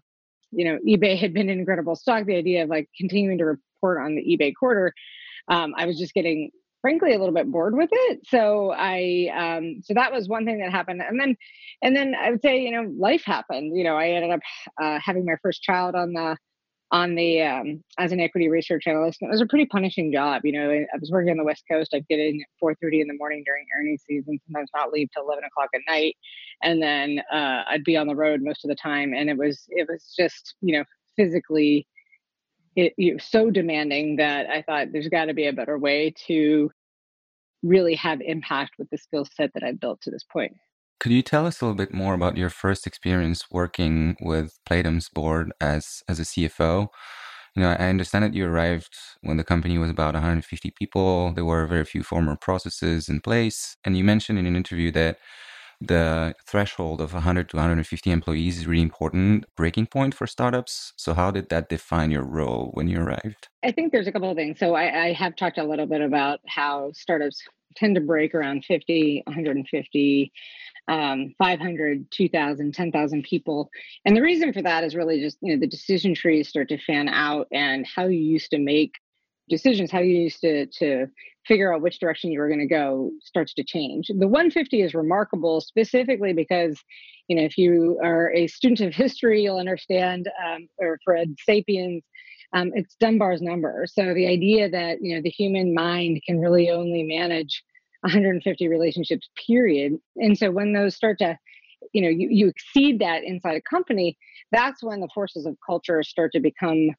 you 0.50 0.64
know 0.64 0.78
ebay 0.86 1.18
had 1.18 1.32
been 1.32 1.48
an 1.48 1.58
incredible 1.58 1.96
stock 1.96 2.24
the 2.24 2.36
idea 2.36 2.62
of 2.62 2.68
like 2.68 2.88
continuing 2.98 3.38
to 3.38 3.44
report 3.44 4.00
on 4.00 4.14
the 4.14 4.22
ebay 4.22 4.52
quarter 4.54 4.92
um, 5.48 5.74
i 5.76 5.86
was 5.86 5.98
just 5.98 6.14
getting 6.14 6.50
frankly 6.86 7.12
a 7.14 7.18
little 7.18 7.34
bit 7.34 7.50
bored 7.50 7.76
with 7.76 7.88
it. 7.90 8.20
So 8.28 8.72
I 8.72 9.28
um, 9.36 9.82
so 9.82 9.92
that 9.94 10.12
was 10.12 10.28
one 10.28 10.44
thing 10.44 10.60
that 10.60 10.70
happened, 10.70 11.02
and 11.02 11.18
then 11.18 11.34
and 11.82 11.96
then 11.96 12.14
I 12.14 12.30
would 12.30 12.40
say 12.42 12.60
you 12.60 12.70
know 12.70 12.88
life 12.96 13.24
happened. 13.24 13.76
You 13.76 13.82
know 13.82 13.96
I 13.96 14.10
ended 14.10 14.30
up 14.30 14.40
uh, 14.80 15.00
having 15.02 15.24
my 15.24 15.34
first 15.42 15.62
child 15.62 15.96
on 15.96 16.12
the 16.12 16.36
on 16.92 17.16
the 17.16 17.42
um, 17.42 17.82
as 17.98 18.12
an 18.12 18.20
equity 18.20 18.48
research 18.48 18.86
analyst. 18.86 19.18
It 19.20 19.30
was 19.30 19.40
a 19.40 19.46
pretty 19.46 19.66
punishing 19.66 20.12
job. 20.12 20.42
You 20.44 20.52
know, 20.52 20.70
I 20.70 20.98
was 21.00 21.10
working 21.10 21.30
on 21.30 21.36
the 21.36 21.44
West 21.44 21.64
Coast. 21.70 21.92
I'd 21.94 22.06
get 22.08 22.18
in 22.18 22.40
at 22.40 22.48
4:30 22.62 23.02
in 23.02 23.08
the 23.08 23.14
morning 23.14 23.42
during 23.44 23.66
earnings 23.78 24.02
season. 24.06 24.38
Sometimes 24.46 24.70
not 24.74 24.92
leave 24.92 25.08
till 25.12 25.24
11 25.24 25.44
o'clock 25.44 25.70
at 25.74 25.80
night, 25.88 26.16
and 26.62 26.82
then 26.82 27.20
uh, 27.32 27.64
I'd 27.68 27.84
be 27.84 27.96
on 27.96 28.06
the 28.06 28.16
road 28.16 28.40
most 28.42 28.64
of 28.64 28.68
the 28.68 28.76
time. 28.76 29.14
And 29.14 29.28
it 29.28 29.36
was 29.36 29.64
it 29.68 29.88
was 29.88 30.14
just 30.16 30.54
you 30.60 30.78
know 30.78 30.84
physically 31.16 31.86
it, 32.76 32.92
it 32.98 33.14
was 33.14 33.24
so 33.24 33.50
demanding 33.50 34.16
that 34.16 34.48
I 34.48 34.62
thought 34.62 34.88
there's 34.92 35.08
got 35.08 35.26
to 35.26 35.34
be 35.34 35.46
a 35.46 35.52
better 35.52 35.78
way 35.78 36.12
to 36.26 36.70
really 37.62 37.94
have 37.96 38.20
impact 38.20 38.72
with 38.78 38.88
the 38.90 38.98
skill 38.98 39.24
set 39.24 39.52
that 39.54 39.62
I've 39.62 39.80
built 39.80 40.02
to 40.02 40.10
this 40.10 40.24
point. 40.24 40.52
Could 40.98 41.12
you 41.12 41.22
tell 41.22 41.46
us 41.46 41.60
a 41.60 41.64
little 41.64 41.76
bit 41.76 41.92
more 41.92 42.14
about 42.14 42.36
your 42.36 42.50
first 42.50 42.86
experience 42.86 43.50
working 43.50 44.16
with 44.20 44.58
Playdom's 44.68 45.08
board 45.08 45.52
as 45.60 46.02
as 46.08 46.18
a 46.20 46.24
CFO? 46.24 46.88
You 47.54 47.62
know, 47.62 47.70
I 47.70 47.88
understand 47.88 48.24
that 48.24 48.34
you 48.34 48.46
arrived 48.46 48.94
when 49.22 49.36
the 49.38 49.44
company 49.44 49.78
was 49.78 49.90
about 49.90 50.14
150 50.14 50.70
people. 50.72 51.32
There 51.32 51.44
were 51.44 51.66
very 51.66 51.84
few 51.84 52.02
formal 52.02 52.36
processes 52.36 53.08
in 53.08 53.20
place, 53.20 53.76
and 53.84 53.96
you 53.96 54.04
mentioned 54.04 54.38
in 54.38 54.46
an 54.46 54.56
interview 54.56 54.90
that 54.92 55.18
the 55.80 56.34
threshold 56.46 57.00
of 57.00 57.12
100 57.14 57.48
to 57.50 57.56
150 57.56 58.10
employees 58.10 58.58
is 58.58 58.66
really 58.66 58.82
important 58.82 59.44
breaking 59.56 59.86
point 59.86 60.14
for 60.14 60.26
startups. 60.26 60.92
So, 60.96 61.14
how 61.14 61.30
did 61.30 61.48
that 61.50 61.68
define 61.68 62.10
your 62.10 62.24
role 62.24 62.70
when 62.74 62.88
you 62.88 63.00
arrived? 63.00 63.48
I 63.62 63.72
think 63.72 63.92
there's 63.92 64.06
a 64.06 64.12
couple 64.12 64.30
of 64.30 64.36
things. 64.36 64.58
So, 64.58 64.74
I, 64.74 65.06
I 65.06 65.12
have 65.12 65.36
talked 65.36 65.58
a 65.58 65.64
little 65.64 65.86
bit 65.86 66.00
about 66.00 66.40
how 66.46 66.92
startups 66.92 67.42
tend 67.76 67.94
to 67.94 68.00
break 68.00 68.34
around 68.34 68.64
50, 68.64 69.22
150. 69.26 70.32
Um, 70.88 71.34
500, 71.38 72.10
2,000, 72.12 72.72
10,000 72.72 73.24
people. 73.24 73.70
And 74.04 74.16
the 74.16 74.22
reason 74.22 74.52
for 74.52 74.62
that 74.62 74.84
is 74.84 74.94
really 74.94 75.20
just, 75.20 75.36
you 75.40 75.52
know, 75.52 75.60
the 75.60 75.66
decision 75.66 76.14
trees 76.14 76.48
start 76.48 76.68
to 76.68 76.78
fan 76.78 77.08
out 77.08 77.48
and 77.52 77.84
how 77.84 78.06
you 78.06 78.20
used 78.20 78.50
to 78.50 78.58
make 78.58 78.92
decisions, 79.48 79.90
how 79.90 79.98
you 79.98 80.14
used 80.14 80.40
to 80.42 80.66
to 80.66 81.06
figure 81.46 81.72
out 81.72 81.80
which 81.80 82.00
direction 82.00 82.30
you 82.30 82.40
were 82.40 82.48
going 82.48 82.60
to 82.60 82.66
go 82.66 83.10
starts 83.20 83.54
to 83.54 83.64
change. 83.64 84.08
The 84.08 84.26
150 84.26 84.82
is 84.82 84.94
remarkable 84.94 85.60
specifically 85.60 86.32
because, 86.32 86.80
you 87.28 87.36
know, 87.36 87.42
if 87.42 87.56
you 87.56 88.00
are 88.02 88.32
a 88.32 88.48
student 88.48 88.80
of 88.80 88.94
history, 88.94 89.42
you'll 89.42 89.58
understand, 89.58 90.28
um, 90.44 90.68
or 90.78 90.98
Fred 91.04 91.34
Sapiens, 91.44 92.02
um, 92.52 92.72
it's 92.74 92.96
Dunbar's 92.96 93.42
number. 93.42 93.86
So 93.88 94.14
the 94.14 94.26
idea 94.26 94.68
that 94.70 94.98
you 95.00 95.14
know 95.14 95.22
the 95.22 95.30
human 95.30 95.74
mind 95.74 96.22
can 96.24 96.38
really 96.40 96.70
only 96.70 97.02
manage 97.02 97.62
150 98.06 98.68
relationships, 98.68 99.28
period. 99.46 99.98
And 100.16 100.36
so 100.38 100.50
when 100.50 100.72
those 100.72 100.94
start 100.94 101.18
to 101.18 101.38
you 101.92 102.02
know 102.02 102.08
you, 102.08 102.28
you 102.30 102.48
exceed 102.48 103.00
that 103.00 103.22
inside 103.22 103.56
a 103.56 103.60
company 103.60 104.16
that's 104.50 104.82
when 104.82 105.00
the 105.00 105.08
forces 105.14 105.46
of 105.46 105.56
culture 105.66 106.02
start 106.02 106.32
to 106.32 106.40
become 106.40 106.90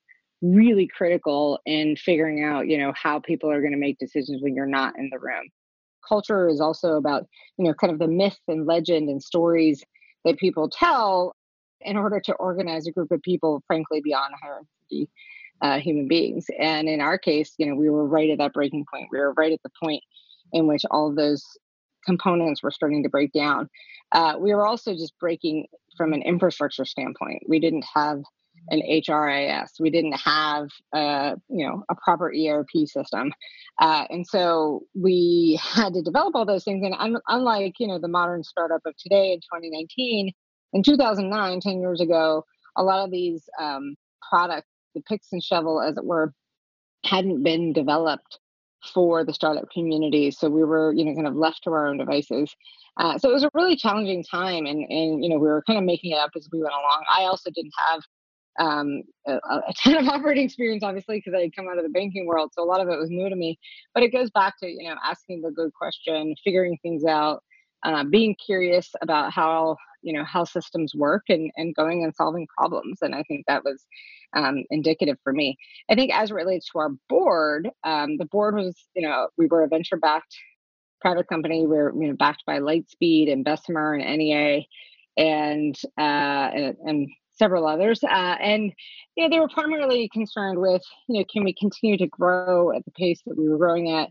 really 0.42 0.88
critical 0.88 1.60
in 1.66 1.96
figuring 1.96 2.44
out, 2.44 2.68
you 2.68 2.78
know, 2.78 2.94
how 2.96 3.20
people 3.20 3.50
are 3.50 3.62
going 3.62 3.74
to 3.74 3.80
make 3.80 3.98
decisions 3.98 4.42
when 4.42 4.56
you're 4.56 4.66
not 4.66 4.98
in 4.98 5.10
the 5.12 5.20
room. 5.20 5.50
Culture 6.08 6.48
is 6.48 6.62
also 6.62 6.94
about, 6.94 7.26
you 7.58 7.66
know, 7.66 7.74
kind 7.74 7.92
of 7.92 8.00
the 8.00 8.08
myth 8.08 8.38
and 8.48 8.66
legend 8.66 9.10
and 9.10 9.22
stories 9.22 9.84
that 10.26 10.38
people 10.38 10.70
tell 10.70 11.36
in 11.82 11.98
order 11.98 12.20
to 12.20 12.34
organize 12.34 12.88
a 12.88 12.92
group 12.92 13.12
of 13.12 13.22
people, 13.22 13.64
frankly, 13.68 14.02
beyond 14.02 14.32
150 14.32 15.10
uh, 15.62 15.80
human 15.80 16.08
beings. 16.08 16.46
And 16.60 16.88
in 16.88 17.02
our 17.02 17.18
case, 17.18 17.54
you 17.58 17.66
know, 17.66 17.76
we 17.76 17.90
were 17.90 18.06
right 18.06 18.30
at 18.30 18.38
that 18.38 18.54
breaking 18.54 18.86
point. 18.92 19.08
We 19.12 19.20
were 19.20 19.34
right 19.34 19.52
at 19.52 19.64
the 19.64 19.72
point 19.82 20.04
in 20.54 20.68
which 20.68 20.84
all 20.92 21.10
of 21.10 21.16
those 21.16 21.44
components 22.06 22.64
were 22.64 22.72
starting 22.72 23.04
to 23.04 23.10
break 23.10 23.32
down. 23.34 23.70
Uh, 24.12 24.36
we 24.40 24.54
were 24.54 24.66
also 24.66 24.94
just 24.94 25.14
breaking 25.20 25.68
from 25.98 26.14
an 26.14 26.22
infrastructure 26.22 26.86
standpoint. 26.86 27.44
We 27.48 27.60
didn't 27.60 27.86
have 27.94 28.22
an 28.70 28.82
HRIS. 28.82 29.80
We 29.80 29.90
didn't 29.90 30.20
have 30.20 30.70
a 30.94 31.36
you 31.50 31.68
know 31.68 31.84
a 31.90 31.96
proper 31.96 32.34
ERP 32.34 32.86
system, 32.86 33.32
uh, 33.82 34.06
and 34.10 34.26
so 34.26 34.84
we 34.96 35.60
had 35.62 35.94
to 35.94 36.02
develop 36.02 36.36
all 36.36 36.46
those 36.46 36.64
things. 36.64 36.84
And 36.84 36.96
un- 36.98 37.22
unlike 37.28 37.76
you 37.80 37.88
know 37.88 38.00
the 38.00 38.08
modern 38.08 38.44
startup 38.44 38.82
of 38.86 38.96
today 38.98 39.34
in 39.34 39.40
2019, 39.40 40.32
in 40.74 40.84
2009, 40.84 41.60
10 41.60 41.80
years 41.80 42.02
ago, 42.02 42.44
a 42.78 42.84
lot 42.84 43.06
of 43.06 43.12
these 43.12 43.44
um, 43.60 43.96
products, 44.30 44.68
the 44.96 45.02
picks 45.02 45.28
and 45.32 45.44
shovel, 45.44 45.82
as 45.82 45.98
it 45.98 46.06
were, 46.06 46.34
hadn't 47.06 47.44
been 47.44 47.74
developed 47.74 48.40
for 48.94 49.24
the 49.24 49.34
startup 49.34 49.70
community. 49.72 50.32
So 50.32 50.50
we 50.50 50.64
were 50.64 50.94
you 50.94 51.06
know 51.06 51.14
kind 51.14 51.28
of 51.28 51.36
left 51.36 51.64
to 51.64 51.72
our 51.72 51.88
own 51.88 51.98
devices. 51.98 52.56
Uh, 52.98 53.18
so 53.18 53.30
it 53.30 53.34
was 53.34 53.44
a 53.44 53.52
really 53.54 53.76
challenging 53.76 54.24
time, 54.24 54.66
and 54.66 54.84
and 54.90 55.24
you 55.24 55.30
know 55.30 55.38
we 55.38 55.48
were 55.48 55.64
kind 55.68 55.80
of 55.80 55.86
making 55.86 56.12
it 56.12 56.20
up 56.20 56.32
as 56.36 56.48
we 56.52 56.60
went 56.60 56.74
along. 56.74 57.04
I 57.10 57.24
also 57.24 57.50
didn't 57.52 57.74
have 57.90 58.02
um, 58.60 59.04
a, 59.28 59.34
a, 59.36 59.74
ton 59.84 59.98
of 59.98 60.08
operating 60.14 60.46
experience, 60.46 60.84
obviously, 60.84 61.18
because 61.18 61.34
I 61.38 61.42
had 61.42 61.56
come 61.56 61.68
out 61.70 61.78
of 61.78 61.84
the 61.84 61.90
banking 61.90 62.26
world. 62.26 62.52
So 62.54 62.64
a 62.64 62.66
lot 62.66 62.82
of 62.82 62.88
it 62.90 62.98
was 62.98 63.10
new 63.10 63.30
to 63.30 63.36
me. 63.36 63.60
But 63.94 64.04
it 64.04 64.12
goes 64.12 64.30
back 64.32 64.56
to 64.62 64.68
you 64.68 64.90
know 64.90 64.96
asking 65.04 65.42
the 65.42 65.52
good 65.52 65.74
question, 65.74 66.36
figuring 66.44 66.78
things 66.82 67.06
out, 67.06 67.44
uh, 67.84 68.04
being 68.04 68.36
curious 68.44 68.92
about 69.02 69.32
how 69.32 69.78
you 70.02 70.14
know 70.14 70.24
how 70.24 70.44
systems 70.44 70.94
work, 70.96 71.24
and 71.30 71.52
and 71.58 71.76
going 71.76 72.04
and 72.04 72.16
solving 72.16 72.48
problems. 72.58 73.00
And 73.02 73.16
I 73.16 73.24
think 73.24 73.46
that 73.48 73.64
was 73.64 73.86
um, 74.36 74.64
indicative 74.70 75.18
for 75.24 75.34
me. 75.34 75.58
I 75.90 75.96
think 75.96 76.14
as 76.14 76.32
it 76.32 76.36
relates 76.36 76.70
to 76.72 76.80
our 76.80 76.90
board, 77.10 77.70
um, 77.84 78.18
the 78.18 78.26
board 78.26 78.56
was 78.56 78.76
you 78.96 79.02
know 79.02 79.28
we 79.38 79.48
were 79.48 79.64
a 79.64 79.68
venture 79.68 79.98
backed 79.98 80.36
private 81.02 81.28
company. 81.28 81.62
We 81.62 81.68
we're 81.68 81.94
you 81.94 82.10
know 82.10 82.16
backed 82.16 82.44
by 82.46 82.60
Lightspeed 82.60 83.32
and 83.32 83.46
Bessemer 83.46 83.94
and 83.94 84.18
NEA. 84.18 84.66
And, 85.20 85.76
uh, 85.98 86.52
and, 86.54 86.78
and 86.86 87.10
several 87.38 87.68
others. 87.68 88.04
Uh, 88.04 88.36
and 88.42 88.74
you 89.16 89.24
know, 89.24 89.30
they 89.30 89.40
were 89.40 89.48
primarily 89.48 90.10
concerned 90.12 90.60
with, 90.60 90.82
you 91.08 91.20
know, 91.20 91.26
can 91.32 91.44
we 91.44 91.54
continue 91.54 91.98
to 91.98 92.08
grow 92.08 92.72
at 92.76 92.84
the 92.86 92.92
pace 92.92 93.22
that 93.26 93.38
we 93.38 93.48
were 93.48 93.58
growing 93.58 93.92
at, 93.92 94.10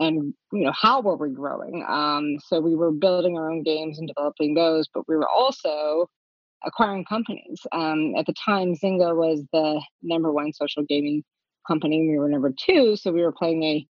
and 0.00 0.34
you 0.52 0.64
know, 0.64 0.72
how 0.74 1.00
were 1.00 1.16
we 1.16 1.30
growing? 1.30 1.84
Um, 1.88 2.38
so 2.46 2.60
we 2.60 2.74
were 2.74 2.92
building 2.92 3.36
our 3.36 3.50
own 3.50 3.62
games 3.62 3.98
and 3.98 4.08
developing 4.08 4.54
those, 4.54 4.88
but 4.92 5.08
we 5.08 5.16
were 5.16 5.28
also 5.28 6.08
acquiring 6.64 7.04
companies. 7.04 7.60
Um, 7.72 8.14
at 8.16 8.26
the 8.26 8.34
time, 8.44 8.74
Zynga 8.74 9.16
was 9.16 9.44
the 9.52 9.80
number 10.02 10.32
one 10.32 10.52
social 10.52 10.84
gaming 10.84 11.22
company. 11.66 12.08
We 12.08 12.18
were 12.18 12.28
number 12.28 12.52
two, 12.52 12.96
so 12.96 13.12
we 13.12 13.22
were 13.22 13.32
playing 13.32 13.62
a 13.62 13.86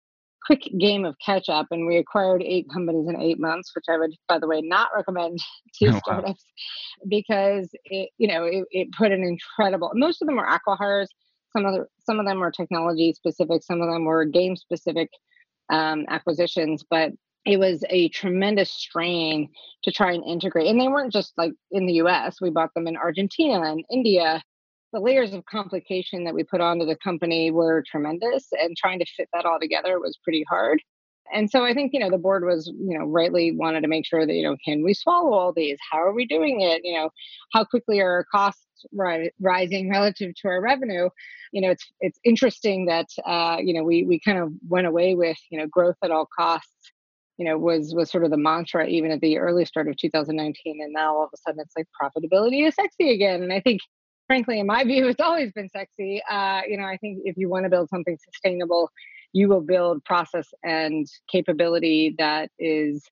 quick 0.47 0.63
game 0.79 1.05
of 1.05 1.15
catch 1.25 1.49
up 1.49 1.67
and 1.71 1.87
we 1.87 1.97
acquired 1.97 2.43
eight 2.43 2.67
companies 2.73 3.07
in 3.09 3.21
eight 3.21 3.39
months 3.39 3.73
which 3.75 3.85
i 3.89 3.97
would 3.97 4.11
by 4.29 4.39
the 4.39 4.47
way 4.47 4.61
not 4.61 4.89
recommend 4.95 5.39
to 5.75 5.89
oh, 5.89 5.99
startups 5.99 6.45
wow. 6.99 7.07
because 7.09 7.69
it 7.85 8.11
you 8.19 8.27
know 8.27 8.45
it, 8.45 8.65
it 8.71 8.89
put 8.97 9.13
an 9.13 9.23
incredible 9.23 9.91
most 9.95 10.23
of 10.23 10.27
them 10.27 10.37
were 10.37 10.47
acquihires 10.47 11.09
some 11.53 11.67
of 11.67 11.75
the, 11.75 11.85
some 12.05 12.19
of 12.19 12.27
them 12.27 12.39
were 12.39 12.51
technology 12.51 13.13
specific 13.13 13.63
some 13.63 13.81
of 13.81 13.93
them 13.93 14.05
were 14.05 14.25
game 14.25 14.57
specific 14.57 15.11
um, 15.71 16.05
acquisitions 16.09 16.85
but 16.89 17.13
it 17.47 17.59
was 17.59 17.83
a 17.89 18.09
tremendous 18.11 18.71
strain 18.71 19.49
to 19.83 19.91
try 19.91 20.13
and 20.13 20.23
integrate. 20.25 20.67
And 20.67 20.79
they 20.79 20.89
weren't 20.89 21.13
just 21.13 21.33
like 21.39 21.53
in 21.71 21.87
the 21.87 21.95
us 21.95 22.41
we 22.41 22.51
bought 22.51 22.75
them 22.75 22.87
in 22.87 22.97
argentina 22.97 23.63
and 23.63 23.85
india. 23.91 24.43
The 24.93 25.01
layers 25.01 25.33
of 25.33 25.45
complication 25.47 26.25
that 26.25 26.35
we 26.35 26.43
put 26.43 26.61
onto 26.61 26.85
the 26.85 26.97
company 26.97 27.53
were 27.53 27.85
tremendous 27.89 28.49
and 28.61 28.77
trying 28.77 28.99
to 28.99 29.05
fit 29.05 29.29
that 29.33 29.45
all 29.45 29.61
together 29.61 30.01
was 30.01 30.19
pretty 30.25 30.45
hard 30.49 30.83
and 31.33 31.51
so 31.51 31.65
i 31.65 31.75
think 31.75 31.93
you 31.93 32.01
know 32.01 32.11
the 32.11 32.19
board 32.19 32.45
was 32.45 32.67
you 32.67 32.99
know 32.99 33.05
rightly 33.05 33.53
wanted 33.53 33.81
to 33.83 33.89
make 33.89 34.07
sure 34.07 34.27
that 34.27 34.35
you 34.35 34.43
know 34.43 34.57
can 34.65 34.83
we 34.83 34.95
swallow 34.95 35.33
all 35.33 35.53
these? 35.53 35.79
How 35.91 35.99
are 35.99 36.13
we 36.13 36.27
doing 36.27 36.61
it? 36.61 36.83
You 36.85 36.99
know 36.99 37.11
how 37.53 37.65
quickly 37.65 38.01
are 38.01 38.11
our 38.11 38.25
costs 38.25 38.67
ri- 38.93 39.33
rising 39.41 39.91
relative 39.91 40.35
to 40.37 40.49
our 40.49 40.61
revenue? 40.61 41.09
You 41.53 41.63
know 41.63 41.71
it's 41.71 41.87
it's 42.01 42.19
interesting 42.25 42.87
that 42.87 43.09
uh, 43.27 43.59
you 43.63 43.75
know 43.75 43.85
we 43.85 44.05
we 44.05 44.21
kind 44.21 44.39
of 44.39 44.53
went 44.69 44.87
away 44.87 45.15
with 45.15 45.39
you 45.51 45.59
know 45.59 45.67
growth 45.67 45.97
at 46.03 46.11
all 46.11 46.29
costs 46.39 46.93
you 47.39 47.45
know 47.45 47.59
was 47.59 47.95
was 47.95 48.11
sort 48.11 48.25
of 48.25 48.31
the 48.31 48.37
mantra 48.37 48.87
even 48.87 49.11
at 49.11 49.21
the 49.21 49.39
early 49.39 49.65
start 49.65 49.89
of 49.89 49.97
2019 49.97 50.81
and 50.83 50.93
now 50.93 51.17
all 51.17 51.25
of 51.25 51.31
a 51.33 51.37
sudden 51.39 51.61
it's 51.61 51.75
like 51.77 51.87
profitability 52.01 52.67
is 52.67 52.75
sexy 52.75 53.11
again. 53.11 53.43
And 53.43 53.53
i 53.53 53.61
think 53.61 53.81
frankly, 54.31 54.61
in 54.61 54.67
my 54.67 54.85
view, 54.91 55.09
it's 55.09 55.21
always 55.21 55.51
been 55.51 55.69
sexy. 55.71 56.23
Uh, 56.31 56.61
you 56.69 56.77
know, 56.77 56.85
I 56.85 56.97
think 56.99 57.23
if 57.25 57.37
you 57.37 57.49
want 57.49 57.65
to 57.65 57.69
build 57.69 57.89
something 57.89 58.17
sustainable, 58.33 58.89
you 59.33 59.49
will 59.49 59.61
build 59.61 60.05
process 60.05 60.49
and 60.63 61.07
capability 61.31 62.15
that 62.19 62.51
is, 62.59 63.05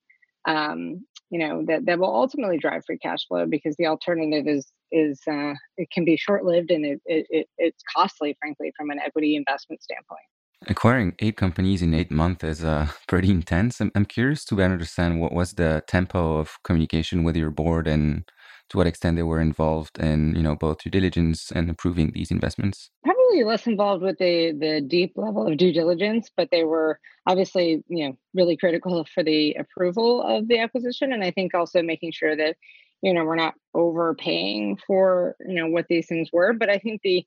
um, 0.46 1.04
you 1.30 1.38
know, 1.38 1.64
that 1.66 1.86
that 1.86 1.98
will 1.98 2.14
ultimately 2.14 2.58
drive 2.58 2.82
free 2.86 2.98
cash 2.98 3.26
flow 3.28 3.46
because 3.46 3.76
the 3.76 3.86
alternative 3.86 4.46
is 4.46 4.66
is 4.90 5.20
uh, 5.30 5.52
it 5.76 5.88
can 5.92 6.04
be 6.04 6.16
short 6.16 6.44
lived 6.44 6.70
and 6.70 6.84
it, 6.84 7.00
it, 7.06 7.26
it 7.30 7.46
it's 7.58 7.82
costly, 7.94 8.36
frankly, 8.40 8.72
from 8.76 8.90
an 8.90 8.98
equity 8.98 9.36
investment 9.36 9.82
standpoint. 9.82 10.20
Acquiring 10.66 11.14
eight 11.20 11.36
companies 11.36 11.82
in 11.82 11.94
eight 11.94 12.10
months 12.10 12.42
is 12.42 12.64
uh, 12.64 12.88
pretty 13.08 13.30
intense. 13.30 13.80
I'm, 13.80 13.92
I'm 13.94 14.06
curious 14.06 14.44
to 14.46 14.60
understand 14.60 15.20
what 15.20 15.32
was 15.32 15.52
the 15.52 15.84
tempo 15.86 16.38
of 16.38 16.58
communication 16.64 17.22
with 17.22 17.36
your 17.36 17.50
board 17.50 17.86
and 17.86 18.24
to 18.70 18.76
what 18.76 18.86
extent 18.86 19.16
they 19.16 19.22
were 19.22 19.40
involved 19.40 19.98
in, 19.98 20.34
you 20.34 20.42
know, 20.42 20.54
both 20.56 20.82
due 20.82 20.90
diligence 20.90 21.50
and 21.50 21.70
approving 21.70 22.12
these 22.12 22.30
investments? 22.30 22.90
Probably 23.04 23.44
less 23.44 23.66
involved 23.66 24.02
with 24.02 24.18
the 24.18 24.52
the 24.58 24.80
deep 24.80 25.12
level 25.16 25.46
of 25.46 25.56
due 25.56 25.72
diligence, 25.72 26.30
but 26.36 26.48
they 26.50 26.64
were 26.64 27.00
obviously, 27.26 27.82
you 27.88 28.08
know, 28.08 28.18
really 28.34 28.56
critical 28.56 29.06
for 29.12 29.22
the 29.22 29.54
approval 29.54 30.22
of 30.22 30.48
the 30.48 30.58
acquisition. 30.58 31.12
And 31.12 31.24
I 31.24 31.30
think 31.30 31.54
also 31.54 31.82
making 31.82 32.12
sure 32.12 32.36
that, 32.36 32.56
you 33.02 33.12
know, 33.12 33.24
we're 33.24 33.36
not 33.36 33.54
overpaying 33.74 34.78
for, 34.86 35.36
you 35.46 35.54
know, 35.54 35.68
what 35.68 35.86
these 35.88 36.06
things 36.06 36.30
were. 36.32 36.52
But 36.52 36.70
I 36.70 36.78
think 36.78 37.02
the 37.02 37.24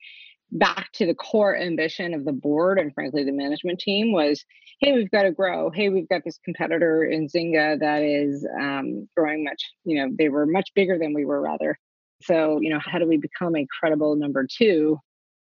back 0.52 0.92
to 0.94 1.06
the 1.06 1.16
core 1.16 1.58
ambition 1.58 2.14
of 2.14 2.26
the 2.26 2.34
board 2.34 2.78
and 2.78 2.94
frankly 2.94 3.24
the 3.24 3.32
management 3.32 3.80
team 3.80 4.12
was 4.12 4.44
hey 4.80 4.94
we've 4.94 5.12
got 5.12 5.24
to 5.24 5.32
grow. 5.32 5.70
Hey 5.70 5.90
we've 5.90 6.10
got 6.10 6.24
this 6.26 6.40
competitor 6.44 7.04
in 7.04 7.28
zynga 7.28 7.80
that 7.80 8.02
is 8.02 8.46
um, 8.60 9.08
growing 9.16 9.44
much 9.44 9.72
you 9.86 9.98
know 9.98 10.14
they 10.18 10.30
were 10.30 10.46
much 10.46 10.70
bigger 10.76 10.98
than 10.98 11.14
we 11.14 11.26
were 11.26 11.42
rather. 11.42 11.78
So 12.24 12.60
you 12.62 12.70
know 12.70 12.80
how 12.84 13.00
do 13.00 13.08
we 13.08 13.18
become 13.18 13.56
a 13.56 13.68
credible 13.80 14.16
number 14.16 14.46
two 14.46 14.98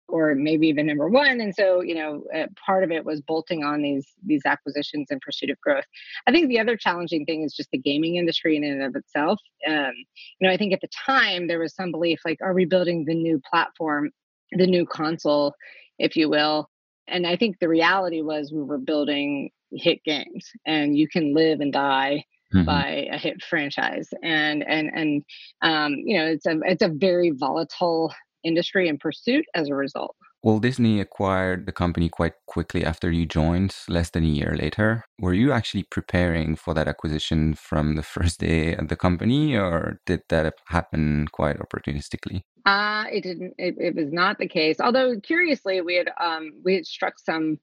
or 0.08 0.36
maybe 0.36 0.68
even 0.68 0.88
number 0.88 1.08
one? 1.08 1.40
And 1.40 1.56
so 1.56 1.82
you 1.82 1.96
know 1.96 2.24
uh, 2.36 2.48
part 2.64 2.84
of 2.84 2.92
it 2.92 3.06
was 3.06 3.22
bolting 3.22 3.64
on 3.64 3.82
these 3.82 4.06
these 4.24 4.42
acquisitions 4.46 5.08
in 5.10 5.20
pursuit 5.22 5.50
of 5.50 5.60
growth. 5.62 5.86
I 6.28 6.32
think 6.32 6.50
the 6.50 6.60
other 6.60 6.76
challenging 6.76 7.26
thing 7.26 7.44
is 7.44 7.54
just 7.54 7.72
the 7.72 7.78
gaming 7.78 8.18
industry 8.18 8.58
in 8.58 8.64
and 8.64 8.84
of 8.84 8.96
itself. 8.96 9.40
Um, 9.68 9.94
you 10.40 10.48
know 10.48 10.52
i 10.52 10.58
think 10.58 10.74
at 10.74 10.82
the 10.82 10.90
time 11.06 11.48
there 11.48 11.60
was 11.60 11.76
some 11.76 11.92
belief 11.92 12.20
like 12.26 12.40
are 12.42 12.54
we 12.54 12.66
building 12.66 13.06
the 13.06 13.14
new 13.14 13.40
platform 13.50 14.12
the 14.52 14.68
new 14.68 14.86
console, 14.86 15.54
if 16.00 16.16
you 16.16 16.30
will. 16.30 16.70
And 17.08 17.28
I 17.28 17.36
think 17.36 17.60
the 17.60 17.70
reality 17.70 18.22
was 18.22 18.52
we 18.52 18.64
were 18.64 18.78
building 18.78 19.50
hit 19.72 20.04
games, 20.04 20.50
and 20.66 20.98
you 20.98 21.08
can 21.08 21.34
live 21.34 21.60
and 21.60 21.74
die 21.74 22.26
mm-hmm. 22.54 22.66
by 22.66 23.08
a 23.12 23.18
hit 23.18 23.42
franchise. 23.44 24.10
And 24.24 24.64
and 24.68 24.90
and 24.94 25.24
um, 25.62 25.96
you 25.96 26.18
know, 26.18 26.26
it's 26.26 26.46
a 26.46 26.60
it's 26.64 26.84
a 26.84 26.90
very 26.90 27.32
volatile 27.32 28.14
industry 28.44 28.88
and 28.88 29.00
pursuit 29.00 29.46
as 29.56 29.70
a 29.70 29.76
result. 29.76 30.16
Well, 30.44 30.58
Disney 30.58 31.00
acquired 31.00 31.68
the 31.68 31.72
company 31.72 32.10
quite 32.10 32.34
quickly 32.48 32.84
after 32.84 33.12
you 33.12 33.28
joined, 33.28 33.76
less 33.88 34.10
than 34.10 34.24
a 34.24 34.28
year 34.28 34.56
later. 34.60 35.06
Were 35.20 35.36
you 35.36 35.52
actually 35.52 35.84
preparing 35.84 36.56
for 36.56 36.74
that 36.74 36.88
acquisition 36.88 37.54
from 37.54 37.96
the 37.96 38.02
first 38.04 38.40
day 38.40 38.74
at 38.74 38.90
the 38.90 38.96
company, 38.96 39.56
or 39.56 40.00
did 40.08 40.22
that 40.30 40.56
happen 40.66 41.28
quite 41.32 41.60
opportunistically? 41.60 42.42
Uh, 42.66 43.06
it 43.12 43.22
didn't. 43.22 43.54
It, 43.60 43.76
it 43.80 43.96
was 43.96 44.12
not 44.12 44.40
the 44.40 44.48
case. 44.48 44.78
Although 44.80 45.20
curiously, 45.20 45.82
we 45.82 45.96
had 45.96 46.10
um, 46.20 46.54
we 46.64 46.74
had 46.74 46.88
struck 46.88 47.20
some 47.20 47.60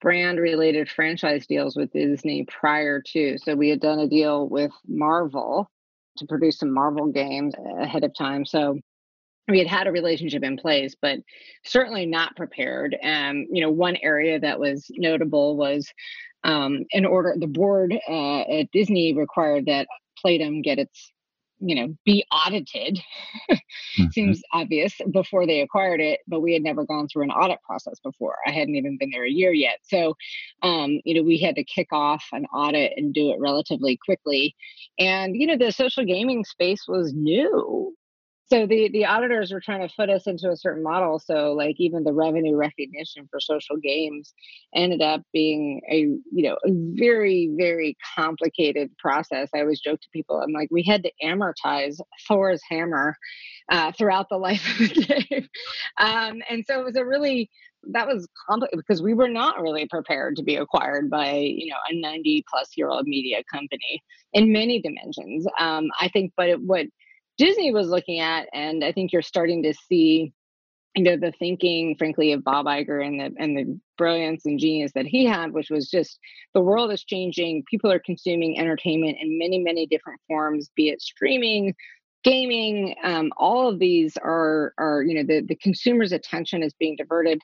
brand 0.00 0.38
related 0.38 0.90
franchise 0.90 1.46
deals 1.46 1.76
with 1.76 1.92
Disney 1.92 2.44
prior 2.44 3.02
to. 3.12 3.38
So 3.38 3.54
we 3.54 3.70
had 3.70 3.80
done 3.80 3.98
a 3.98 4.06
deal 4.06 4.48
with 4.48 4.72
Marvel 4.86 5.70
to 6.18 6.26
produce 6.26 6.58
some 6.58 6.72
Marvel 6.72 7.06
games 7.06 7.54
ahead 7.80 8.04
of 8.04 8.14
time. 8.14 8.44
So 8.44 8.78
we 9.48 9.58
had 9.58 9.66
had 9.66 9.86
a 9.86 9.92
relationship 9.92 10.42
in 10.42 10.56
place, 10.56 10.94
but 11.00 11.18
certainly 11.64 12.06
not 12.06 12.36
prepared. 12.36 12.96
And 13.02 13.46
you 13.50 13.62
know, 13.62 13.70
one 13.70 13.96
area 14.02 14.38
that 14.40 14.60
was 14.60 14.86
notable 14.90 15.56
was 15.56 15.88
um, 16.44 16.84
in 16.90 17.04
order 17.04 17.34
the 17.38 17.46
board 17.46 17.94
uh, 18.08 18.40
at 18.40 18.70
Disney 18.72 19.14
required 19.14 19.66
that 19.66 19.88
Playdom 20.24 20.62
get 20.62 20.78
its 20.78 21.12
you 21.60 21.74
know 21.74 21.94
be 22.04 22.24
audited 22.30 23.00
mm-hmm. 23.50 24.06
seems 24.10 24.42
obvious 24.52 24.94
before 25.10 25.46
they 25.46 25.60
acquired 25.60 26.00
it 26.00 26.20
but 26.28 26.40
we 26.40 26.52
had 26.52 26.62
never 26.62 26.84
gone 26.84 27.08
through 27.08 27.24
an 27.24 27.30
audit 27.30 27.58
process 27.62 27.98
before 28.02 28.36
i 28.46 28.50
hadn't 28.50 28.76
even 28.76 28.96
been 28.96 29.10
there 29.10 29.24
a 29.24 29.30
year 29.30 29.52
yet 29.52 29.78
so 29.82 30.14
um, 30.62 31.00
you 31.04 31.14
know 31.14 31.22
we 31.22 31.38
had 31.38 31.56
to 31.56 31.64
kick 31.64 31.88
off 31.92 32.24
an 32.32 32.44
audit 32.46 32.92
and 32.96 33.12
do 33.12 33.30
it 33.30 33.40
relatively 33.40 33.98
quickly 34.04 34.54
and 34.98 35.36
you 35.36 35.46
know 35.46 35.56
the 35.56 35.72
social 35.72 36.04
gaming 36.04 36.44
space 36.44 36.84
was 36.86 37.12
new 37.12 37.94
so 38.50 38.66
the 38.66 38.88
the 38.90 39.06
auditors 39.06 39.52
were 39.52 39.60
trying 39.60 39.86
to 39.86 39.94
fit 39.94 40.10
us 40.10 40.26
into 40.26 40.50
a 40.50 40.56
certain 40.56 40.82
model 40.82 41.18
so 41.18 41.52
like 41.52 41.76
even 41.78 42.04
the 42.04 42.12
revenue 42.12 42.56
recognition 42.56 43.28
for 43.30 43.40
social 43.40 43.76
games 43.76 44.32
ended 44.74 45.02
up 45.02 45.22
being 45.32 45.80
a 45.90 45.98
you 46.32 46.48
know 46.48 46.56
a 46.64 46.70
very 46.98 47.50
very 47.56 47.96
complicated 48.16 48.90
process. 48.98 49.48
I 49.54 49.60
always 49.60 49.80
joke 49.80 50.00
to 50.00 50.08
people 50.12 50.40
i'm 50.40 50.52
like 50.52 50.68
we 50.70 50.82
had 50.82 51.02
to 51.02 51.12
amortize 51.22 51.98
thor's 52.26 52.60
hammer 52.68 53.16
uh, 53.70 53.92
throughout 53.92 54.28
the 54.28 54.36
life 54.48 54.64
of 54.80 54.88
the 54.88 55.24
game. 55.30 55.48
Um, 56.00 56.42
and 56.48 56.64
so 56.66 56.80
it 56.80 56.84
was 56.84 56.96
a 56.96 57.04
really 57.04 57.50
that 57.90 58.08
was 58.08 58.26
complicated 58.48 58.78
because 58.78 59.02
we 59.02 59.14
were 59.14 59.28
not 59.28 59.62
really 59.62 59.86
prepared 59.86 60.36
to 60.36 60.42
be 60.42 60.56
acquired 60.56 61.08
by 61.08 61.32
you 61.32 61.70
know 61.70 61.76
a 61.90 61.94
90 61.94 62.44
plus 62.50 62.70
year 62.76 62.88
old 62.88 63.06
media 63.06 63.42
company 63.50 64.02
in 64.32 64.52
many 64.52 64.80
dimensions. 64.80 65.46
Um, 65.58 65.88
i 66.00 66.08
think 66.08 66.32
but 66.36 66.48
it, 66.48 66.60
what 66.62 66.86
Disney 67.38 67.72
was 67.72 67.88
looking 67.88 68.20
at, 68.20 68.48
and 68.52 68.84
I 68.84 68.92
think 68.92 69.12
you're 69.12 69.22
starting 69.22 69.62
to 69.62 69.72
see, 69.72 70.32
you 70.96 71.04
know, 71.04 71.16
the 71.16 71.32
thinking, 71.38 71.96
frankly, 71.96 72.32
of 72.32 72.44
Bob 72.44 72.66
Iger 72.66 73.04
and 73.04 73.20
the 73.20 73.42
and 73.42 73.56
the 73.56 73.80
brilliance 73.96 74.44
and 74.44 74.58
genius 74.58 74.92
that 74.94 75.06
he 75.06 75.24
had, 75.24 75.52
which 75.52 75.70
was 75.70 75.88
just 75.88 76.18
the 76.54 76.60
world 76.60 76.92
is 76.92 77.04
changing. 77.04 77.64
People 77.70 77.90
are 77.90 78.00
consuming 78.00 78.58
entertainment 78.58 79.18
in 79.20 79.38
many, 79.38 79.58
many 79.60 79.86
different 79.86 80.20
forms, 80.28 80.70
be 80.74 80.88
it 80.88 81.00
streaming, 81.00 81.74
gaming 82.24 82.94
um, 83.04 83.32
all 83.36 83.68
of 83.68 83.78
these 83.78 84.16
are 84.18 84.74
are 84.78 85.02
you 85.02 85.14
know 85.14 85.22
the 85.22 85.46
the 85.46 85.54
consumer's 85.56 86.12
attention 86.12 86.62
is 86.62 86.74
being 86.74 86.96
diverted 86.96 87.40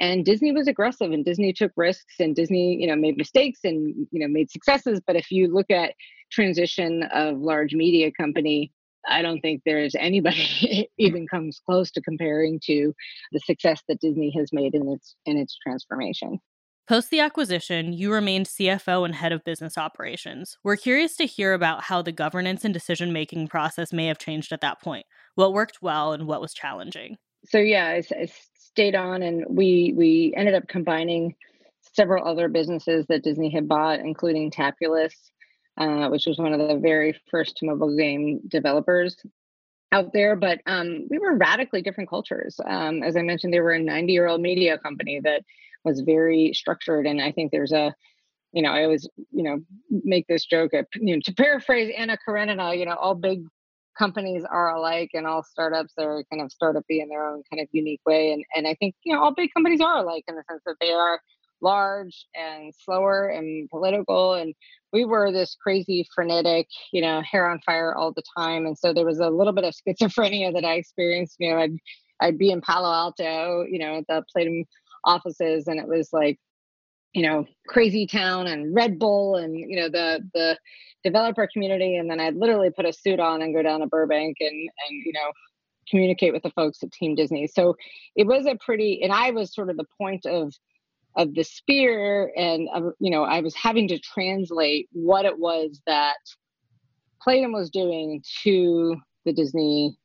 and 0.00 0.24
disney 0.24 0.52
was 0.52 0.68
aggressive 0.68 1.12
and 1.12 1.24
disney 1.24 1.52
took 1.52 1.72
risks 1.76 2.14
and 2.20 2.36
disney 2.36 2.76
you 2.78 2.86
know 2.86 2.94
made 2.94 3.16
mistakes 3.16 3.60
and 3.64 3.94
you 4.10 4.20
know 4.20 4.28
made 4.28 4.50
successes 4.50 5.00
but 5.06 5.16
if 5.16 5.30
you 5.30 5.48
look 5.52 5.70
at 5.70 5.94
transition 6.30 7.04
of 7.14 7.38
large 7.38 7.74
media 7.74 8.12
company 8.12 8.70
I 9.08 9.22
don't 9.22 9.40
think 9.40 9.62
there's 9.64 9.94
anybody 9.94 10.88
even 10.98 11.26
comes 11.26 11.60
close 11.64 11.90
to 11.92 12.02
comparing 12.02 12.60
to 12.64 12.94
the 13.32 13.40
success 13.40 13.82
that 13.88 14.00
Disney 14.00 14.32
has 14.36 14.52
made 14.52 14.74
in 14.74 14.88
its 14.88 15.16
in 15.26 15.36
its 15.36 15.56
transformation. 15.58 16.40
Post 16.88 17.10
the 17.10 17.20
acquisition, 17.20 17.92
you 17.92 18.10
remained 18.10 18.46
CFO 18.46 19.04
and 19.04 19.14
head 19.14 19.30
of 19.30 19.44
business 19.44 19.76
operations. 19.76 20.56
We're 20.64 20.76
curious 20.76 21.16
to 21.16 21.26
hear 21.26 21.52
about 21.52 21.82
how 21.84 22.00
the 22.00 22.12
governance 22.12 22.64
and 22.64 22.72
decision 22.72 23.12
making 23.12 23.48
process 23.48 23.92
may 23.92 24.06
have 24.06 24.16
changed 24.16 24.52
at 24.52 24.62
that 24.62 24.80
point. 24.80 25.04
What 25.34 25.52
worked 25.52 25.82
well 25.82 26.14
and 26.14 26.26
what 26.26 26.40
was 26.40 26.54
challenging? 26.54 27.18
So 27.44 27.58
yeah, 27.58 27.88
I, 27.88 28.02
I 28.14 28.28
stayed 28.58 28.94
on, 28.94 29.22
and 29.22 29.44
we 29.48 29.92
we 29.96 30.32
ended 30.36 30.54
up 30.54 30.66
combining 30.68 31.34
several 31.92 32.26
other 32.26 32.48
businesses 32.48 33.06
that 33.08 33.22
Disney 33.22 33.50
had 33.50 33.68
bought, 33.68 34.00
including 34.00 34.50
Tapulous 34.50 35.14
uh, 35.78 36.08
which 36.08 36.26
was 36.26 36.38
one 36.38 36.52
of 36.52 36.58
the 36.58 36.78
very 36.78 37.18
first 37.30 37.58
mobile 37.62 37.96
game 37.96 38.40
developers 38.48 39.16
out 39.92 40.12
there. 40.12 40.36
But 40.36 40.60
um, 40.66 41.06
we 41.10 41.18
were 41.18 41.36
radically 41.36 41.82
different 41.82 42.10
cultures. 42.10 42.60
Um, 42.66 43.02
as 43.02 43.16
I 43.16 43.22
mentioned, 43.22 43.52
they 43.52 43.60
were 43.60 43.72
a 43.72 43.82
90 43.82 44.12
year 44.12 44.26
old 44.26 44.40
media 44.40 44.78
company 44.78 45.20
that 45.24 45.42
was 45.84 46.00
very 46.00 46.52
structured. 46.54 47.06
And 47.06 47.20
I 47.20 47.32
think 47.32 47.52
there's 47.52 47.72
a 47.72 47.94
you 48.52 48.62
know, 48.62 48.70
I 48.70 48.84
always, 48.84 49.08
you 49.30 49.42
know, 49.42 49.60
make 49.90 50.26
this 50.26 50.46
joke, 50.46 50.72
you 50.72 51.16
know, 51.16 51.20
to 51.24 51.34
paraphrase 51.34 51.92
Anna 51.96 52.16
Karenina, 52.16 52.74
you 52.74 52.86
know, 52.86 52.94
all 52.94 53.14
big 53.14 53.42
companies 53.98 54.44
are 54.48 54.74
alike 54.74 55.10
and 55.12 55.26
all 55.26 55.42
startups 55.42 55.92
are 55.98 56.24
kind 56.30 56.40
of 56.40 56.50
startupy 56.50 57.02
in 57.02 57.08
their 57.08 57.26
own 57.26 57.42
kind 57.50 57.60
of 57.60 57.68
unique 57.72 58.00
way. 58.06 58.32
And, 58.32 58.44
and 58.54 58.66
I 58.66 58.74
think, 58.74 58.94
you 59.04 59.12
know, 59.12 59.22
all 59.22 59.34
big 59.34 59.50
companies 59.52 59.80
are 59.80 59.98
alike 59.98 60.24
in 60.28 60.36
the 60.36 60.44
sense 60.48 60.62
that 60.64 60.76
they 60.80 60.92
are 60.92 61.20
large 61.60 62.26
and 62.34 62.72
slower 62.74 63.28
and 63.28 63.68
political. 63.68 64.34
And 64.34 64.54
we 64.92 65.04
were 65.04 65.32
this 65.32 65.56
crazy, 65.60 66.06
frenetic, 66.14 66.66
you 66.92 67.02
know, 67.02 67.22
hair 67.22 67.48
on 67.48 67.60
fire 67.64 67.94
all 67.94 68.12
the 68.12 68.22
time. 68.36 68.66
And 68.66 68.76
so 68.76 68.92
there 68.92 69.04
was 69.04 69.18
a 69.18 69.30
little 69.30 69.52
bit 69.52 69.64
of 69.64 69.74
schizophrenia 69.88 70.52
that 70.54 70.64
I 70.64 70.74
experienced. 70.74 71.36
You 71.38 71.50
know, 71.50 71.60
I'd, 71.60 71.76
I'd 72.20 72.38
be 72.38 72.50
in 72.50 72.60
Palo 72.60 72.92
Alto, 72.92 73.64
you 73.68 73.78
know, 73.78 73.98
at 73.98 74.06
the 74.08 74.24
Playdom 74.34 74.64
offices, 75.04 75.68
and 75.68 75.78
it 75.78 75.86
was 75.86 76.10
like, 76.12 76.38
you 77.14 77.22
know, 77.22 77.46
crazy 77.66 78.06
town 78.06 78.46
and 78.46 78.74
Red 78.74 78.98
Bull 78.98 79.36
and, 79.36 79.56
you 79.56 79.76
know, 79.76 79.88
the, 79.88 80.20
the, 80.34 80.58
developer 81.04 81.48
community 81.52 81.96
and 81.96 82.10
then 82.10 82.20
I'd 82.20 82.36
literally 82.36 82.70
put 82.70 82.84
a 82.84 82.92
suit 82.92 83.20
on 83.20 83.40
and 83.40 83.54
go 83.54 83.62
down 83.62 83.80
to 83.80 83.86
Burbank 83.86 84.36
and 84.40 84.50
and 84.50 85.02
you 85.04 85.12
know 85.12 85.30
communicate 85.88 86.32
with 86.32 86.42
the 86.42 86.50
folks 86.50 86.82
at 86.82 86.92
Team 86.92 87.14
Disney. 87.14 87.46
So 87.46 87.74
it 88.14 88.26
was 88.26 88.46
a 88.46 88.56
pretty 88.56 89.00
and 89.02 89.12
I 89.12 89.30
was 89.30 89.54
sort 89.54 89.70
of 89.70 89.76
the 89.76 89.86
point 89.98 90.26
of 90.26 90.52
of 91.16 91.34
the 91.34 91.44
spear 91.44 92.32
and 92.36 92.68
uh, 92.74 92.90
you 93.00 93.10
know 93.10 93.24
I 93.24 93.40
was 93.40 93.54
having 93.54 93.88
to 93.88 93.98
translate 93.98 94.88
what 94.92 95.24
it 95.24 95.38
was 95.38 95.80
that 95.86 96.18
Playdom 97.26 97.52
was 97.52 97.70
doing 97.70 98.22
to 98.42 98.96
the 99.24 99.32
Disney 99.32 99.96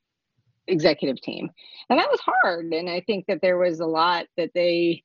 executive 0.68 1.22
team. 1.22 1.50
And 1.90 2.00
that 2.00 2.10
was 2.10 2.22
hard 2.22 2.66
and 2.66 2.90
I 2.90 3.02
think 3.02 3.26
that 3.28 3.42
there 3.42 3.58
was 3.58 3.80
a 3.80 3.86
lot 3.86 4.26
that 4.38 4.52
they 4.56 5.04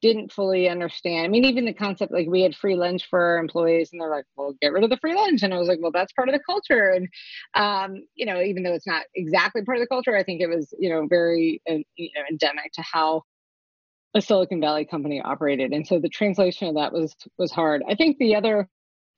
didn't 0.00 0.32
fully 0.32 0.68
understand. 0.68 1.24
I 1.24 1.28
mean, 1.28 1.44
even 1.44 1.66
the 1.66 1.74
concept 1.74 2.12
like 2.12 2.26
we 2.28 2.42
had 2.42 2.54
free 2.54 2.74
lunch 2.74 3.06
for 3.08 3.20
our 3.20 3.38
employees, 3.38 3.90
and 3.92 4.00
they're 4.00 4.10
like, 4.10 4.24
"Well, 4.36 4.54
get 4.60 4.72
rid 4.72 4.84
of 4.84 4.90
the 4.90 4.96
free 4.96 5.14
lunch," 5.14 5.42
and 5.42 5.52
I 5.52 5.58
was 5.58 5.68
like, 5.68 5.78
"Well, 5.80 5.92
that's 5.92 6.12
part 6.12 6.28
of 6.28 6.34
the 6.34 6.42
culture." 6.44 6.90
And 6.90 7.08
um, 7.54 8.02
you 8.14 8.26
know, 8.26 8.40
even 8.40 8.62
though 8.62 8.72
it's 8.72 8.86
not 8.86 9.04
exactly 9.14 9.62
part 9.62 9.78
of 9.78 9.82
the 9.82 9.88
culture, 9.88 10.16
I 10.16 10.22
think 10.22 10.40
it 10.40 10.48
was 10.48 10.72
you 10.78 10.88
know 10.88 11.06
very 11.06 11.60
uh, 11.68 11.78
you 11.96 12.10
know 12.14 12.22
endemic 12.30 12.72
to 12.74 12.82
how 12.82 13.22
a 14.14 14.20
Silicon 14.20 14.60
Valley 14.60 14.84
company 14.84 15.20
operated, 15.20 15.72
and 15.72 15.86
so 15.86 15.98
the 15.98 16.08
translation 16.08 16.68
of 16.68 16.74
that 16.74 16.92
was 16.92 17.14
was 17.38 17.52
hard. 17.52 17.82
I 17.88 17.94
think 17.94 18.18
the 18.18 18.34
other 18.34 18.68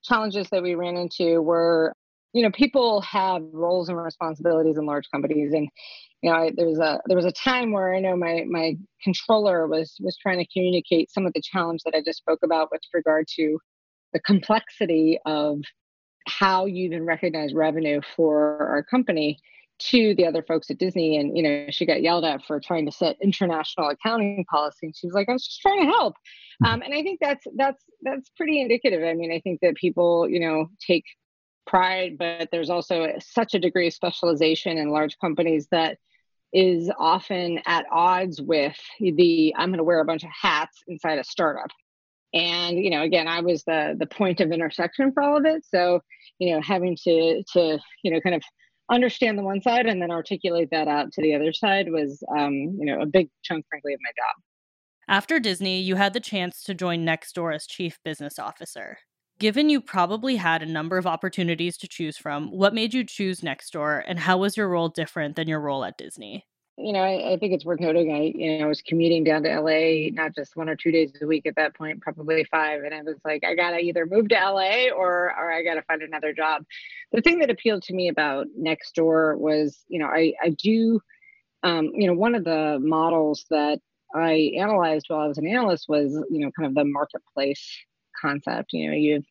challenges 0.05 0.49
that 0.51 0.63
we 0.63 0.75
ran 0.75 0.97
into 0.97 1.41
were 1.41 1.95
you 2.33 2.43
know 2.43 2.51
people 2.51 3.01
have 3.03 3.43
roles 3.53 3.89
and 3.89 3.99
responsibilities 3.99 4.77
in 4.77 4.87
large 4.87 5.09
companies. 5.11 5.53
And 5.53 5.69
you 6.23 6.31
know, 6.31 6.37
I, 6.37 6.53
there 6.57 6.67
was 6.67 6.79
a 6.79 7.01
there 7.07 7.17
was 7.17 7.27
a 7.27 7.33
time 7.33 7.73
where 7.73 7.95
I 7.95 8.01
know 8.01 8.17
my 8.17 8.45
my 8.49 8.77
controller 9.03 9.67
was 9.67 9.97
was 10.01 10.17
trying 10.17 10.39
to 10.39 10.47
communicate 10.53 11.11
some 11.11 11.27
of 11.27 11.33
the 11.33 11.43
challenge 11.43 11.83
that 11.85 11.95
I 11.95 12.03
just 12.05 12.19
spoke 12.19 12.41
about 12.45 12.69
with 12.71 12.83
regard 12.93 13.27
to 13.37 13.59
the 14.13 14.21
complexity 14.21 15.19
of 15.25 15.59
how 16.27 16.67
you 16.67 16.85
even 16.85 17.05
recognize 17.05 17.55
revenue 17.55 18.01
for 18.15 18.69
our 18.69 18.83
company 18.85 19.39
to 19.91 20.15
the 20.15 20.27
other 20.27 20.43
folks 20.43 20.71
at 20.71 20.79
Disney. 20.79 21.17
And, 21.17 21.37
you 21.37 21.43
know, 21.43 21.67
she 21.71 21.87
got 21.87 22.03
yelled 22.03 22.25
at 22.25 22.45
for 22.45 22.61
trying 22.61 22.87
to 22.87 22.93
set 22.93 23.17
international 23.23 23.89
accounting 23.89 24.45
policy. 24.51 24.87
And 24.87 24.97
she 24.97 25.07
was 25.07 25.15
like, 25.15 25.29
I 25.29 25.33
was 25.33 25.45
just 25.45 25.61
trying 25.61 25.81
to 25.81 25.93
help. 25.93 26.17
Um, 26.65 26.83
and 26.83 26.95
I 26.95 27.03
think 27.03 27.19
that's, 27.21 27.45
that's, 27.57 27.83
that's 28.03 28.31
pretty 28.37 28.61
indicative. 28.61 29.03
I 29.03 29.15
mean, 29.15 29.33
I 29.33 29.41
think 29.41 29.61
that 29.63 29.75
people, 29.75 30.29
you 30.29 30.41
know, 30.41 30.69
take 30.87 31.05
pride, 31.67 32.17
but 32.19 32.49
there's 32.53 32.71
also 32.71 33.09
such 33.21 33.55
a 33.55 33.59
degree 33.59 33.89
of 33.89 33.95
specialization 33.95 34.79
in 34.79 34.91
large 34.91 35.19
companies 35.19 35.69
that 35.71 35.99
is 36.53 36.91
often 36.99 37.61
at 37.67 37.87
odds 37.91 38.41
with 38.41 38.77
the 39.01 39.55
I'm 39.57 39.71
going 39.71 39.79
to 39.79 39.85
wear 39.85 40.01
a 40.01 40.05
bunch 40.05 40.23
of 40.23 40.31
hats 40.31 40.83
inside 40.87 41.19
a 41.19 41.25
startup. 41.25 41.71
And 42.35 42.79
you 42.79 42.91
know, 42.91 43.03
again, 43.03 43.29
I 43.29 43.41
was 43.41 43.65
the 43.65 43.95
the 43.99 44.07
point 44.07 44.41
of 44.41 44.53
intersection 44.53 45.13
for 45.13 45.23
all 45.23 45.37
of 45.37 45.45
it. 45.45 45.65
So 45.67 46.01
you 46.39 46.55
know, 46.55 46.61
having 46.61 46.97
to 47.05 47.43
to 47.55 47.79
you 48.03 48.11
know 48.11 48.21
kind 48.21 48.35
of 48.35 48.43
understand 48.91 49.39
the 49.39 49.43
one 49.43 49.61
side 49.61 49.87
and 49.87 50.01
then 50.01 50.11
articulate 50.11 50.71
that 50.71 50.89
out 50.89 51.13
to 51.13 51.23
the 51.23 51.35
other 51.35 51.53
side 51.53 51.91
was 51.91 52.23
um, 52.37 52.53
you 52.53 52.87
know 52.87 53.01
a 53.01 53.07
big 53.07 53.31
chunk, 53.43 53.65
frankly, 53.69 53.95
of 53.95 54.01
my 54.03 54.11
job. 54.11 54.43
After 55.09 55.41
Disney, 55.41 55.81
you 55.81 55.97
had 55.97 56.13
the 56.13 56.21
chance 56.21 56.63
to 56.65 56.75
join 56.75 57.05
Nextdoor 57.05 57.55
as 57.55 57.67
chief 57.67 57.99
business 58.05 58.39
officer. 58.39 58.99
Given 59.39 59.69
you 59.69 59.81
probably 59.81 60.37
had 60.37 60.63
a 60.63 60.67
number 60.67 60.99
of 60.99 61.07
opportunities 61.07 61.77
to 61.79 61.89
choose 61.89 62.17
from, 62.17 62.49
what 62.51 62.75
made 62.75 62.95
you 62.95 63.05
choose 63.05 63.41
Nextdoor 63.41 64.05
and 64.07 64.21
how 64.21 64.39
was 64.39 64.57
your 64.57 64.69
role 64.69 64.89
different 64.89 65.35
than 65.35 65.49
your 65.49 65.61
role 65.61 65.85
at 65.85 65.99
Disney? 65.99 66.47
You 66.83 66.93
know, 66.93 67.01
I, 67.01 67.33
I, 67.33 67.37
think 67.37 67.53
it's 67.53 67.65
worth 67.65 67.79
noting. 67.79 68.13
I, 68.13 68.33
you 68.37 68.59
know, 68.59 68.65
I 68.65 68.69
was 68.69 68.83
commuting 68.83 69.23
down 69.23 69.45
to 69.45 69.61
LA, 69.61 70.11
not 70.13 70.35
just 70.35 70.57
one 70.57 70.69
or 70.69 70.75
two 70.75 70.91
days 70.91 71.13
a 71.23 71.27
week 71.27 71.47
at 71.47 71.55
that 71.55 71.77
point, 71.77 72.01
probably 72.01 72.45
five. 72.51 72.83
And 72.83 72.93
I 72.93 73.03
was 73.03 73.19
like, 73.25 73.45
I 73.45 73.55
gotta 73.55 73.79
either 73.79 74.05
move 74.05 74.29
to 74.31 74.35
LA 74.35 74.89
or, 74.89 75.33
or 75.39 75.53
I 75.53 75.63
gotta 75.63 75.83
find 75.83 76.03
another 76.03 76.33
job. 76.33 76.65
The 77.13 77.21
thing 77.21 77.39
that 77.39 77.51
appealed 77.51 77.85
to 77.85 77.95
me 77.95 78.09
about 78.09 78.49
Nextdoor 78.59 79.39
was, 79.39 79.85
you 79.87 80.01
know, 80.01 80.07
I, 80.07 80.35
I 80.43 80.51
do, 80.51 81.01
um, 81.63 81.93
you 81.95 82.09
know, 82.09 82.15
one 82.15 82.35
of 82.35 82.43
the 82.43 82.79
models 82.81 83.45
that 83.51 83.79
I 84.15 84.53
analyzed 84.59 85.07
while 85.09 85.21
I 85.21 85.29
was 85.29 85.39
an 85.39 85.47
analyst 85.47 85.89
was, 85.89 86.13
you 86.31 86.41
know, 86.41 86.51
kind 86.51 86.67
of 86.67 86.75
the 86.75 86.85
marketplace 86.85 87.65
concept. 88.21 88.73
You 88.73 88.91
know, 88.91 88.97
you 88.97 89.15
have 89.15 89.25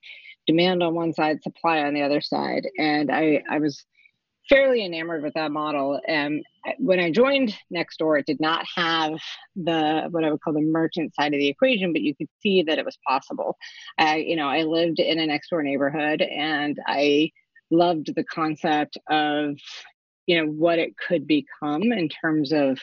demand 0.48 0.84
on 0.84 0.96
one 0.96 1.14
side, 1.14 1.44
supply 1.44 1.80
on 1.80 1.94
the 1.94 2.02
other 2.02 2.22
side. 2.22 2.68
And 2.78 3.12
I, 3.12 3.44
I 3.50 3.60
was 3.60 3.86
fairly 4.50 4.84
enamored 4.84 5.24
with 5.24 5.34
that 5.36 5.52
model. 5.52 6.00
And 6.08 6.44
when 6.78 7.00
I 7.00 7.12
joined 7.12 7.56
Nextdoor, 7.74 8.20
it 8.20 8.26
did 8.26 8.40
not 8.40 8.66
have 8.76 9.20
the 9.56 10.08
what 10.12 10.24
I 10.24 10.32
would 10.32 10.42
call 10.42 10.54
the 10.54 10.62
merchant 10.62 11.14
side 11.16 11.34
of 11.34 11.40
the 11.40 11.48
equation, 11.48 11.94
but 11.94 12.02
you 12.02 12.16
could 12.16 12.30
see 12.42 12.64
that 12.64 12.80
it 12.80 12.86
was 12.86 12.98
possible. 13.08 13.58
I, 13.98 14.18
you 14.18 14.36
know, 14.36 14.48
I 14.48 14.64
lived 14.64 15.00
in 15.00 15.20
a 15.20 15.26
next 15.26 15.50
door 15.50 15.64
neighborhood, 15.64 16.22
and 16.22 16.78
I 16.86 17.32
loved 17.70 18.14
the 18.14 18.24
concept 18.24 18.98
of, 19.10 19.58
you 20.26 20.38
know, 20.38 20.52
what 20.52 20.80
it 20.80 20.96
could 20.98 21.28
become 21.28 21.84
in 21.84 22.10
terms 22.10 22.52
of 22.52 22.80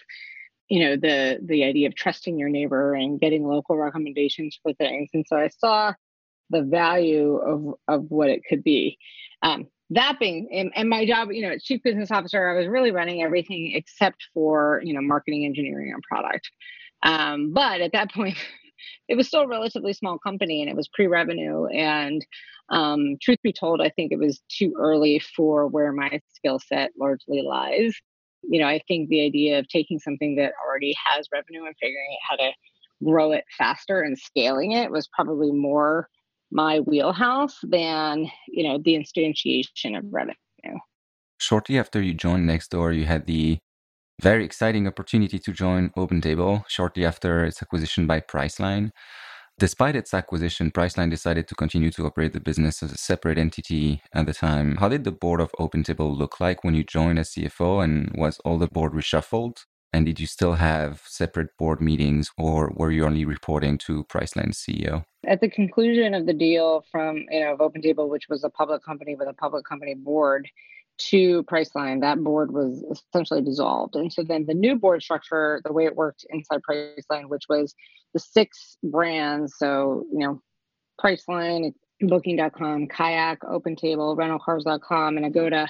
you 0.68 0.84
know 0.84 0.96
the 0.96 1.38
the 1.42 1.64
idea 1.64 1.88
of 1.88 1.94
trusting 1.94 2.38
your 2.38 2.50
neighbor 2.50 2.94
and 2.94 3.20
getting 3.20 3.46
local 3.46 3.76
recommendations 3.76 4.58
for 4.62 4.74
things 4.74 5.08
and 5.14 5.24
so 5.26 5.34
i 5.34 5.48
saw 5.48 5.94
the 6.50 6.60
value 6.60 7.36
of 7.36 7.74
of 7.88 8.04
what 8.10 8.28
it 8.28 8.42
could 8.46 8.62
be 8.62 8.98
um, 9.40 9.66
that 9.90 10.18
being 10.18 10.70
and, 10.74 10.88
my 10.88 11.06
job 11.06 11.30
you 11.32 11.42
know 11.42 11.52
as 11.52 11.62
chief 11.64 11.82
business 11.82 12.10
officer 12.10 12.48
i 12.48 12.58
was 12.58 12.68
really 12.68 12.90
running 12.90 13.22
everything 13.22 13.72
except 13.74 14.26
for 14.34 14.80
you 14.84 14.92
know 14.92 15.00
marketing 15.00 15.44
engineering 15.44 15.92
and 15.92 16.02
product. 16.02 16.50
Um, 17.02 17.52
but 17.52 17.80
at 17.80 17.92
that 17.92 18.12
point 18.14 18.36
it 19.08 19.16
was 19.16 19.26
still 19.26 19.42
a 19.42 19.48
relatively 19.48 19.92
small 19.92 20.18
company 20.18 20.60
and 20.60 20.70
it 20.70 20.76
was 20.76 20.88
pre-revenue 20.88 21.66
and 21.66 22.24
um, 22.70 23.16
truth 23.22 23.38
be 23.42 23.52
told 23.52 23.80
i 23.80 23.88
think 23.88 24.12
it 24.12 24.18
was 24.18 24.40
too 24.48 24.74
early 24.78 25.20
for 25.34 25.66
where 25.66 25.92
my 25.92 26.20
skill 26.34 26.58
set 26.58 26.90
largely 26.98 27.42
lies. 27.42 27.94
You 28.42 28.60
know, 28.60 28.68
I 28.68 28.80
think 28.86 29.08
the 29.08 29.24
idea 29.24 29.58
of 29.58 29.68
taking 29.68 29.98
something 29.98 30.36
that 30.36 30.52
already 30.64 30.94
has 31.04 31.26
revenue 31.32 31.64
and 31.66 31.74
figuring 31.80 32.06
out 32.12 32.30
how 32.30 32.44
to 32.44 32.52
grow 33.04 33.32
it 33.32 33.44
faster 33.56 34.00
and 34.00 34.18
scaling 34.18 34.72
it 34.72 34.90
was 34.90 35.08
probably 35.08 35.52
more 35.52 36.08
my 36.50 36.80
wheelhouse 36.80 37.58
than, 37.62 38.30
you 38.48 38.64
know, 38.64 38.78
the 38.78 38.94
instantiation 38.94 39.96
of 39.96 40.04
revenue. 40.10 40.34
Shortly 41.40 41.78
after 41.78 42.02
you 42.02 42.14
joined 42.14 42.48
Nextdoor, 42.48 42.96
you 42.96 43.04
had 43.04 43.26
the 43.26 43.58
very 44.20 44.44
exciting 44.44 44.88
opportunity 44.88 45.38
to 45.38 45.52
join 45.52 45.90
OpenTable 45.90 46.64
shortly 46.68 47.04
after 47.04 47.44
its 47.44 47.62
acquisition 47.62 48.06
by 48.06 48.20
Priceline. 48.20 48.90
Despite 49.58 49.96
its 49.96 50.14
acquisition, 50.14 50.70
Priceline 50.70 51.10
decided 51.10 51.48
to 51.48 51.54
continue 51.54 51.90
to 51.92 52.06
operate 52.06 52.32
the 52.32 52.40
business 52.40 52.82
as 52.82 52.92
a 52.92 52.96
separate 52.96 53.38
entity 53.38 54.02
at 54.12 54.26
the 54.26 54.34
time. 54.34 54.76
How 54.76 54.88
did 54.88 55.04
the 55.04 55.12
board 55.12 55.40
of 55.40 55.52
OpenTable 55.58 56.16
look 56.16 56.40
like 56.40 56.64
when 56.64 56.74
you 56.74 56.84
joined 56.84 57.18
as 57.18 57.30
CFO, 57.30 57.82
and 57.82 58.12
was 58.16 58.40
all 58.44 58.58
the 58.58 58.68
board 58.68 58.92
reshuffled? 58.92 59.64
And 59.92 60.06
did 60.06 60.20
you 60.20 60.26
still 60.26 60.54
have 60.54 61.02
separate 61.06 61.56
board 61.56 61.80
meetings, 61.80 62.30
or 62.36 62.72
were 62.76 62.90
you 62.90 63.04
only 63.04 63.24
reporting 63.24 63.78
to 63.78 64.04
Priceline's 64.04 64.58
CEO? 64.58 65.04
At 65.28 65.40
the 65.40 65.48
conclusion 65.48 66.14
of 66.14 66.26
the 66.26 66.32
deal 66.32 66.84
from 66.90 67.26
you 67.30 67.40
know 67.40 67.52
of 67.52 67.60
OpenTable, 67.60 68.08
which 68.08 68.28
was 68.28 68.42
a 68.44 68.50
public 68.50 68.82
company 68.82 69.14
with 69.14 69.28
a 69.28 69.34
public 69.34 69.64
company 69.64 69.94
board, 69.94 70.48
to 70.98 71.44
Priceline, 71.44 72.00
that 72.00 72.22
board 72.22 72.52
was 72.52 72.84
essentially 72.90 73.40
dissolved. 73.40 73.94
And 73.94 74.12
so 74.12 74.22
then 74.22 74.46
the 74.46 74.54
new 74.54 74.76
board 74.76 75.02
structure, 75.02 75.60
the 75.64 75.72
way 75.72 75.84
it 75.84 75.96
worked 75.96 76.26
inside 76.30 76.60
Priceline, 76.68 77.28
which 77.28 77.44
was 77.48 77.74
the 78.14 78.20
six 78.20 78.76
brands, 78.82 79.54
so, 79.56 80.04
you 80.12 80.18
know, 80.18 80.42
Priceline, 81.00 81.72
Booking.com, 82.00 82.88
Kayak, 82.88 83.40
OpenTable, 83.42 84.16
RentalCars.com, 84.16 85.16
and 85.16 85.26
Agoda, 85.26 85.68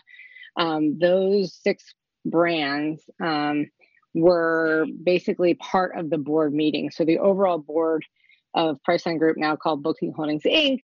um, 0.56 0.98
those 0.98 1.54
six 1.62 1.84
brands 2.24 3.02
um, 3.22 3.66
were 4.14 4.86
basically 5.02 5.54
part 5.54 5.96
of 5.96 6.10
the 6.10 6.18
board 6.18 6.54
meeting. 6.54 6.90
So 6.90 7.04
the 7.04 7.18
overall 7.18 7.58
board 7.58 8.04
of 8.54 8.78
Priceline 8.88 9.18
Group, 9.18 9.36
now 9.36 9.56
called 9.56 9.82
Booking 9.82 10.12
Holdings 10.12 10.42
Inc., 10.44 10.82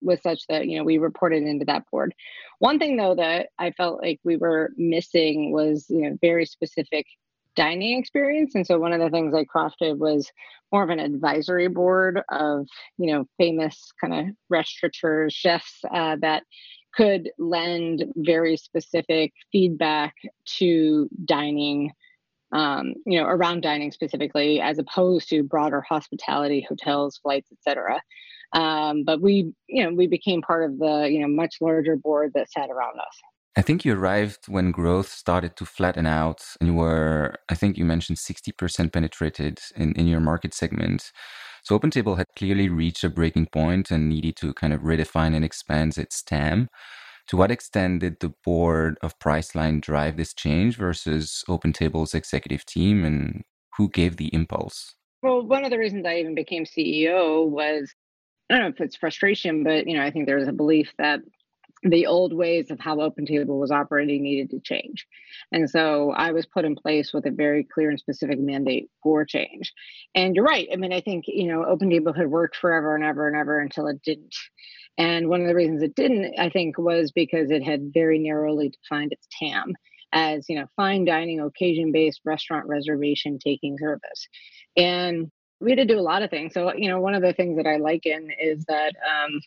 was 0.00 0.20
such 0.20 0.46
that 0.48 0.66
you 0.66 0.76
know 0.76 0.84
we 0.84 0.98
reported 0.98 1.44
into 1.44 1.64
that 1.64 1.84
board. 1.90 2.14
One 2.58 2.78
thing 2.78 2.96
though 2.96 3.14
that 3.14 3.50
I 3.58 3.70
felt 3.70 4.02
like 4.02 4.20
we 4.24 4.36
were 4.36 4.72
missing 4.76 5.52
was 5.52 5.86
you 5.88 6.02
know 6.02 6.18
very 6.20 6.44
specific 6.44 7.06
dining 7.54 7.98
experience. 7.98 8.54
And 8.54 8.66
so 8.66 8.78
one 8.78 8.92
of 8.92 9.00
the 9.00 9.10
things 9.10 9.34
I 9.34 9.44
crafted 9.44 9.98
was 9.98 10.30
more 10.70 10.82
of 10.82 10.90
an 10.90 10.98
advisory 10.98 11.68
board 11.68 12.22
of, 12.30 12.66
you 12.98 13.12
know, 13.12 13.26
famous 13.38 13.92
kind 14.00 14.14
of 14.14 14.34
restaurateurs, 14.48 15.34
chefs 15.34 15.80
uh, 15.92 16.16
that 16.20 16.44
could 16.94 17.30
lend 17.38 18.04
very 18.16 18.56
specific 18.56 19.32
feedback 19.50 20.14
to 20.58 21.08
dining 21.24 21.92
um, 22.52 22.94
you 23.06 23.18
know, 23.18 23.26
around 23.26 23.62
dining 23.62 23.92
specifically, 23.92 24.60
as 24.60 24.78
opposed 24.78 25.28
to 25.30 25.42
broader 25.42 25.80
hospitality, 25.80 26.64
hotels, 26.68 27.18
flights, 27.22 27.50
etc. 27.52 28.00
Um, 28.52 29.04
but 29.04 29.20
we, 29.20 29.52
you 29.68 29.82
know, 29.82 29.94
we 29.94 30.06
became 30.06 30.42
part 30.42 30.70
of 30.70 30.78
the, 30.78 31.08
you 31.10 31.20
know, 31.20 31.28
much 31.28 31.56
larger 31.60 31.96
board 31.96 32.32
that 32.34 32.50
sat 32.50 32.70
around 32.70 32.98
us. 32.98 33.18
I 33.56 33.62
think 33.62 33.84
you 33.84 33.94
arrived 33.94 34.48
when 34.48 34.70
growth 34.70 35.08
started 35.08 35.56
to 35.56 35.66
flatten 35.66 36.06
out, 36.06 36.42
and 36.60 36.68
you 36.70 36.74
were, 36.74 37.34
I 37.50 37.54
think 37.54 37.76
you 37.76 37.84
mentioned 37.84 38.18
60% 38.18 38.92
penetrated 38.92 39.60
in, 39.76 39.92
in 39.92 40.06
your 40.06 40.20
market 40.20 40.54
segment. 40.54 41.12
So 41.62 41.78
OpenTable 41.78 42.16
had 42.16 42.26
clearly 42.36 42.68
reached 42.68 43.04
a 43.04 43.10
breaking 43.10 43.46
point 43.52 43.90
and 43.90 44.08
needed 44.08 44.36
to 44.36 44.54
kind 44.54 44.72
of 44.72 44.80
redefine 44.80 45.34
and 45.34 45.44
expand 45.44 45.98
its 45.98 46.22
TAM. 46.22 46.68
To 47.28 47.36
what 47.36 47.50
extent 47.50 48.00
did 48.00 48.20
the 48.20 48.34
board 48.44 48.98
of 49.02 49.18
Priceline 49.18 49.80
drive 49.80 50.16
this 50.16 50.34
change 50.34 50.76
versus 50.76 51.44
OpenTable's 51.48 52.14
executive 52.14 52.66
team, 52.66 53.04
and 53.04 53.42
who 53.76 53.88
gave 53.88 54.16
the 54.16 54.32
impulse? 54.34 54.94
Well, 55.22 55.46
one 55.46 55.64
of 55.64 55.70
the 55.70 55.78
reasons 55.78 56.04
I 56.04 56.16
even 56.16 56.34
became 56.34 56.64
CEO 56.64 57.48
was 57.48 57.94
I 58.50 58.54
don't 58.54 58.62
know 58.62 58.68
if 58.68 58.80
it's 58.80 58.96
frustration, 58.96 59.64
but 59.64 59.86
you 59.86 59.96
know, 59.96 60.02
I 60.02 60.10
think 60.10 60.26
there 60.26 60.36
was 60.36 60.48
a 60.48 60.52
belief 60.52 60.92
that 60.98 61.20
the 61.82 62.06
old 62.06 62.32
ways 62.32 62.70
of 62.70 62.78
how 62.78 62.96
OpenTable 62.96 63.58
was 63.58 63.70
operating 63.70 64.22
needed 64.22 64.50
to 64.50 64.60
change. 64.60 65.06
And 65.50 65.68
so 65.68 66.12
I 66.12 66.30
was 66.30 66.46
put 66.46 66.64
in 66.64 66.76
place 66.76 67.12
with 67.12 67.26
a 67.26 67.30
very 67.30 67.64
clear 67.64 67.90
and 67.90 67.98
specific 67.98 68.38
mandate 68.38 68.88
for 69.02 69.24
change. 69.24 69.72
And 70.14 70.36
you're 70.36 70.44
right. 70.44 70.68
I 70.72 70.76
mean, 70.76 70.92
I 70.92 71.00
think, 71.00 71.24
you 71.26 71.48
know, 71.48 71.64
OpenTable 71.64 72.16
had 72.16 72.28
worked 72.28 72.56
forever 72.56 72.94
and 72.94 73.04
ever 73.04 73.26
and 73.26 73.36
ever 73.36 73.58
until 73.58 73.88
it 73.88 74.00
didn't. 74.02 74.34
And 74.98 75.28
one 75.28 75.40
of 75.40 75.48
the 75.48 75.54
reasons 75.54 75.82
it 75.82 75.94
didn't, 75.94 76.34
I 76.38 76.50
think, 76.50 76.78
was 76.78 77.12
because 77.12 77.50
it 77.50 77.62
had 77.62 77.92
very 77.94 78.18
narrowly 78.18 78.70
defined 78.70 79.12
its 79.12 79.26
TAM 79.38 79.74
as, 80.12 80.46
you 80.48 80.56
know, 80.56 80.66
fine 80.76 81.04
dining, 81.04 81.40
occasion 81.40 81.92
based 81.92 82.20
restaurant 82.24 82.66
reservation 82.66 83.38
taking 83.38 83.78
service. 83.78 84.28
And 84.76 85.30
we 85.60 85.70
had 85.70 85.78
to 85.78 85.84
do 85.86 85.98
a 85.98 86.02
lot 86.02 86.22
of 86.22 86.30
things. 86.30 86.52
So, 86.52 86.74
you 86.74 86.88
know, 86.88 87.00
one 87.00 87.14
of 87.14 87.22
the 87.22 87.32
things 87.32 87.56
that 87.56 87.66
I 87.66 87.76
liken 87.76 88.28
is 88.40 88.64
that, 88.66 88.92
um, 89.08 89.40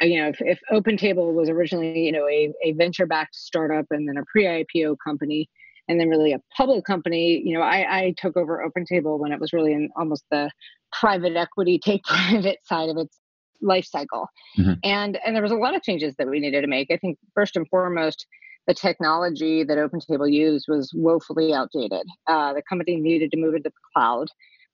you 0.00 0.20
know, 0.20 0.28
if, 0.28 0.36
if 0.40 0.60
OpenTable 0.70 1.32
was 1.32 1.48
originally, 1.48 2.00
you 2.00 2.12
know, 2.12 2.28
a, 2.28 2.52
a 2.62 2.72
venture 2.72 3.06
backed 3.06 3.34
startup 3.34 3.86
and 3.90 4.06
then 4.06 4.18
a 4.18 4.24
pre 4.30 4.44
IPO 4.44 4.96
company, 5.02 5.48
and 5.88 6.00
then 6.00 6.08
really 6.08 6.32
a 6.32 6.40
public 6.56 6.84
company, 6.84 7.40
you 7.44 7.54
know, 7.54 7.62
I, 7.62 7.98
I 7.98 8.14
took 8.18 8.36
over 8.36 8.68
OpenTable 8.68 9.18
when 9.18 9.32
it 9.32 9.40
was 9.40 9.52
really 9.52 9.72
in 9.72 9.88
almost 9.96 10.24
the 10.30 10.50
private 10.92 11.36
equity 11.36 11.78
take 11.82 12.04
private 12.04 12.58
side 12.64 12.88
of 12.88 12.96
its 12.96 13.18
life 13.60 13.86
cycle. 13.86 14.28
Mm-hmm. 14.58 14.72
And 14.84 15.18
and 15.24 15.34
there 15.34 15.42
was 15.42 15.52
a 15.52 15.56
lot 15.56 15.74
of 15.74 15.82
changes 15.82 16.14
that 16.18 16.28
we 16.28 16.40
needed 16.40 16.62
to 16.62 16.66
make. 16.66 16.90
I 16.90 16.96
think 16.96 17.18
first 17.34 17.56
and 17.56 17.68
foremost, 17.68 18.26
the 18.66 18.74
technology 18.74 19.64
that 19.64 19.78
OpenTable 19.78 20.32
used 20.32 20.66
was 20.68 20.90
woefully 20.94 21.54
outdated. 21.54 22.06
Uh, 22.26 22.52
the 22.52 22.62
company 22.68 22.96
needed 22.96 23.30
to 23.32 23.38
move 23.38 23.54
into 23.54 23.70
the 23.70 23.74
cloud. 23.94 24.28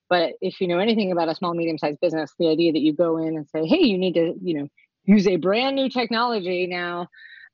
But 0.09 0.33
if 0.41 0.59
you 0.59 0.67
know 0.67 0.79
anything 0.79 1.11
about 1.11 1.29
a 1.29 1.35
small, 1.35 1.53
medium-sized 1.53 1.99
business, 2.01 2.33
the 2.37 2.49
idea 2.49 2.71
that 2.73 2.81
you 2.81 2.93
go 2.93 3.17
in 3.17 3.35
and 3.37 3.47
say, 3.47 3.65
"Hey, 3.65 3.83
you 3.83 3.97
need 3.97 4.13
to, 4.13 4.33
you 4.41 4.53
know, 4.53 4.67
use 5.05 5.27
a 5.27 5.37
brand 5.37 5.75
new 5.75 5.89
technology 5.89 6.67
now," 6.67 7.07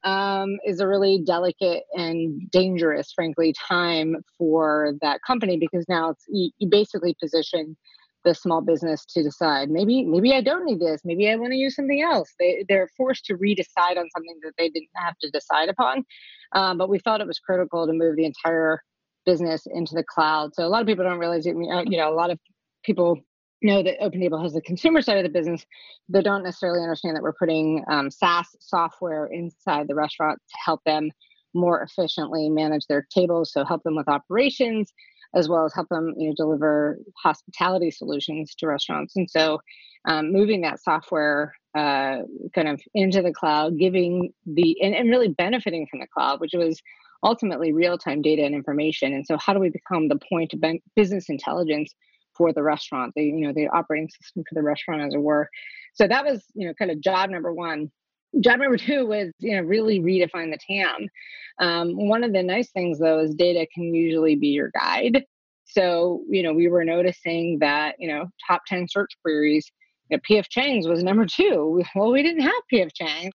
um, 0.04 0.58
is 0.66 0.80
a 0.80 0.88
really 0.88 1.22
delicate 1.26 1.84
and 1.94 2.50
dangerous, 2.52 3.12
frankly, 3.12 3.54
time 3.68 4.18
for 4.38 4.94
that 5.02 5.20
company 5.26 5.58
because 5.58 5.86
now 5.90 6.10
it's 6.12 6.26
you, 6.30 6.50
you 6.58 6.68
basically 6.70 7.16
position 7.22 7.78
the 8.26 8.36
small 8.36 8.62
business 8.62 9.06
to 9.06 9.24
decide 9.24 9.70
maybe 9.70 10.04
maybe 10.04 10.34
i 10.34 10.42
don't 10.42 10.66
need 10.66 10.80
this 10.80 11.02
maybe 11.06 11.30
i 11.30 11.36
want 11.36 11.52
to 11.52 11.58
use 11.58 11.76
something 11.76 12.02
else 12.02 12.30
they, 12.40 12.66
they're 12.68 12.90
forced 12.98 13.26
to 13.26 13.36
redecide 13.36 13.98
on 13.98 14.10
something 14.16 14.38
that 14.44 14.54
they 14.58 14.70
didn't 14.70 14.90
have 14.96 15.18
to 15.20 15.30
decide 15.32 15.70
upon 15.70 16.04
um, 16.54 16.78
but 16.78 16.90
we 16.90 17.00
felt 17.00 17.22
it 17.22 17.28
was 17.28 17.40
critical 17.40 17.86
to 17.86 17.94
move 17.94 18.16
the 18.16 18.26
entire 18.26 18.82
business 19.26 19.64
into 19.74 19.96
the 19.96 20.04
cloud 20.04 20.54
so 20.54 20.66
a 20.66 20.68
lot 20.68 20.82
of 20.82 20.88
people 20.88 21.04
don't 21.04 21.20
realize 21.20 21.46
it 21.46 21.56
you 21.56 21.98
know 21.98 22.12
a 22.12 22.16
lot 22.16 22.32
of 22.32 22.40
people 22.84 23.20
know 23.62 23.84
that 23.84 24.00
OpenTable 24.00 24.42
has 24.42 24.54
the 24.54 24.62
consumer 24.62 25.02
side 25.02 25.18
of 25.18 25.24
the 25.24 25.30
business, 25.30 25.66
they 26.08 26.22
don't 26.22 26.44
necessarily 26.44 26.82
understand 26.82 27.16
that 27.16 27.24
we're 27.24 27.34
putting 27.34 27.84
um, 27.90 28.10
SaaS 28.10 28.48
software 28.60 29.26
inside 29.28 29.88
the 29.88 29.96
restaurant 29.96 30.40
to 30.40 30.58
help 30.64 30.82
them 30.86 31.12
more 31.54 31.82
efficiently 31.82 32.50
manage 32.50 32.86
their 32.88 33.08
tables. 33.14 33.52
So 33.52 33.66
help 33.66 33.84
them 33.84 33.96
with 33.96 34.08
operations, 34.08 34.94
as 35.36 35.48
well 35.48 35.66
as 35.66 35.74
help 35.74 35.90
them 35.90 36.14
you 36.18 36.30
know 36.30 36.36
deliver 36.36 37.00
hospitality 37.22 37.92
solutions 37.92 38.56
to 38.56 38.68
restaurants. 38.68 39.16
And 39.16 39.30
so 39.30 39.60
um, 40.06 40.32
moving 40.32 40.62
that 40.62 40.82
software 40.82 41.54
uh, 41.76 42.20
kind 42.56 42.68
of 42.68 42.82
into 42.94 43.22
the 43.22 43.34
cloud 43.34 43.78
giving 43.78 44.34
the 44.46 44.82
and, 44.82 44.96
and 44.96 45.10
really 45.10 45.30
benefiting 45.30 45.88
from 45.88 46.00
the 46.00 46.08
cloud 46.08 46.40
which 46.40 46.54
was 46.54 46.82
ultimately 47.24 47.74
real-time 47.74 48.22
data 48.22 48.44
and 48.44 48.56
information. 48.56 49.14
And 49.14 49.26
so 49.26 49.38
how 49.38 49.54
do 49.54 49.60
we 49.60 49.70
become 49.70 50.08
the 50.08 50.20
point 50.30 50.54
of 50.54 50.64
business 50.96 51.30
intelligence 51.30 51.94
for 52.38 52.54
the 52.54 52.64
restaurant? 52.64 53.14
The 53.16 53.24
you 53.24 53.48
know 53.48 53.54
the 53.54 53.68
operating 53.68 54.10
system 54.10 54.44
for 54.48 54.56
the 54.56 54.64
restaurant 54.64 55.02
as 55.02 55.14
it 55.14 55.22
were. 55.22 55.50
So 55.94 56.08
that 56.08 56.26
was 56.26 56.44
you 56.54 56.68
know 56.68 56.74
kind 56.74 56.92
of 56.92 57.02
job 57.02 57.30
number 57.30 57.54
one 57.54 57.92
job 58.42 58.60
number 58.60 58.78
two 58.78 59.06
was 59.06 59.32
you 59.40 59.56
know 59.56 59.62
really 59.62 60.00
redefine 60.00 60.52
the 60.52 60.60
tam. 60.68 61.08
Um, 61.60 62.08
one 62.08 62.24
of 62.24 62.34
the 62.34 62.44
nice 62.44 62.72
things 62.72 63.00
though 63.00 63.20
is 63.20 63.36
data 63.36 63.68
can 63.74 63.94
usually 63.94 64.36
be 64.36 64.48
your 64.48 64.72
guide. 64.72 65.24
So 65.66 66.24
you 66.30 66.44
know 66.44 66.54
we 66.54 66.68
were 66.68 66.86
noticing 66.86 67.60
that 67.60 67.96
you 68.00 68.08
know 68.08 68.28
top 68.48 68.62
10 68.68 68.88
search 68.90 69.12
queries 69.24 69.70
you 70.10 70.18
know, 70.18 70.22
pf 70.30 70.46
chang's 70.50 70.88
was 70.88 71.04
number 71.04 71.26
two. 71.26 71.84
Well 71.96 72.12
we 72.12 72.24
didn't 72.24 72.42
have 72.42 72.62
pf 72.74 72.90
chang's 72.94 73.34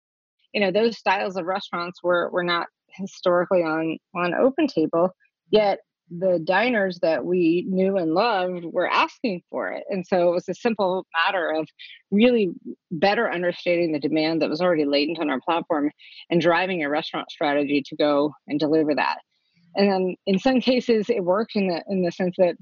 you 0.52 0.61
know 0.61 0.70
those 0.70 0.98
styles 0.98 1.37
of 1.37 1.46
restaurants 1.46 2.02
were 2.02 2.30
were 2.30 2.44
not 2.44 2.66
historically 2.96 3.62
on 3.62 3.98
on 4.14 4.33
OpenTable 4.33 5.11
yet 5.50 5.80
the 6.11 6.38
diners 6.45 6.99
that 7.01 7.25
we 7.25 7.64
knew 7.69 7.97
and 7.97 8.14
loved 8.14 8.64
were 8.64 8.90
asking 8.90 9.43
for 9.51 9.73
it. 9.73 9.85
And 9.88 10.07
so 10.07 10.29
it 10.29 10.33
was 10.33 10.49
a 10.49 10.55
simple 10.55 11.07
matter 11.25 11.51
of 11.51 11.69
really 12.11 12.51
better 12.90 13.31
understanding 13.31 13.93
the 13.93 13.99
demand 13.99 14.43
that 14.43 14.51
was 14.51 14.61
already 14.61 14.85
latent 14.85 15.19
on 15.19 15.31
our 15.31 15.40
platform 15.40 15.90
and 16.31 16.40
driving 16.40 16.83
a 16.83 16.90
restaurant 16.90 17.31
strategy 17.31 17.83
to 17.87 17.97
go 17.97 18.35
and 18.47 18.61
deliver 18.61 18.95
that. 18.95 19.19
And 19.77 19.90
then 19.90 20.17
in 20.27 20.38
some 20.38 20.61
cases 20.61 21.09
it 21.09 21.25
worked 21.25 21.57
in 21.57 21.69
the 21.69 21.83
in 21.88 22.03
the 22.03 22.12
sense 22.12 22.37
that 22.38 22.57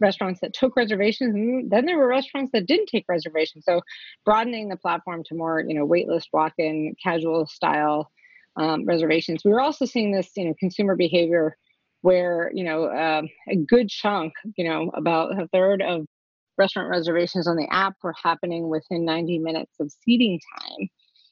restaurants 0.00 0.40
that 0.40 0.52
took 0.52 0.76
reservations 0.76 1.34
and 1.34 1.70
then 1.70 1.86
there 1.86 1.98
were 1.98 2.08
restaurants 2.08 2.50
that 2.52 2.66
didn't 2.66 2.86
take 2.86 3.06
reservations. 3.08 3.64
So 3.64 3.80
broadening 4.24 4.68
the 4.68 4.76
platform 4.76 5.22
to 5.26 5.34
more, 5.34 5.64
you 5.66 5.74
know, 5.74 5.86
waitlist 5.86 6.26
walk-in, 6.32 6.94
casual 7.02 7.46
style 7.46 8.10
um, 8.56 8.84
reservations. 8.84 9.42
We 9.44 9.52
were 9.52 9.60
also 9.60 9.84
seeing 9.84 10.12
this, 10.12 10.30
you 10.36 10.46
know, 10.46 10.54
consumer 10.60 10.96
behavior 10.96 11.56
where 12.04 12.50
you 12.52 12.62
know 12.62 12.90
um, 12.90 13.30
a 13.48 13.56
good 13.56 13.88
chunk, 13.88 14.34
you 14.58 14.68
know, 14.68 14.90
about 14.94 15.40
a 15.40 15.48
third 15.48 15.80
of 15.80 16.04
restaurant 16.58 16.90
reservations 16.90 17.48
on 17.48 17.56
the 17.56 17.66
app 17.72 17.94
were 18.02 18.14
happening 18.22 18.68
within 18.68 19.06
90 19.06 19.38
minutes 19.38 19.72
of 19.80 19.90
seating 20.04 20.38
time. 20.58 20.88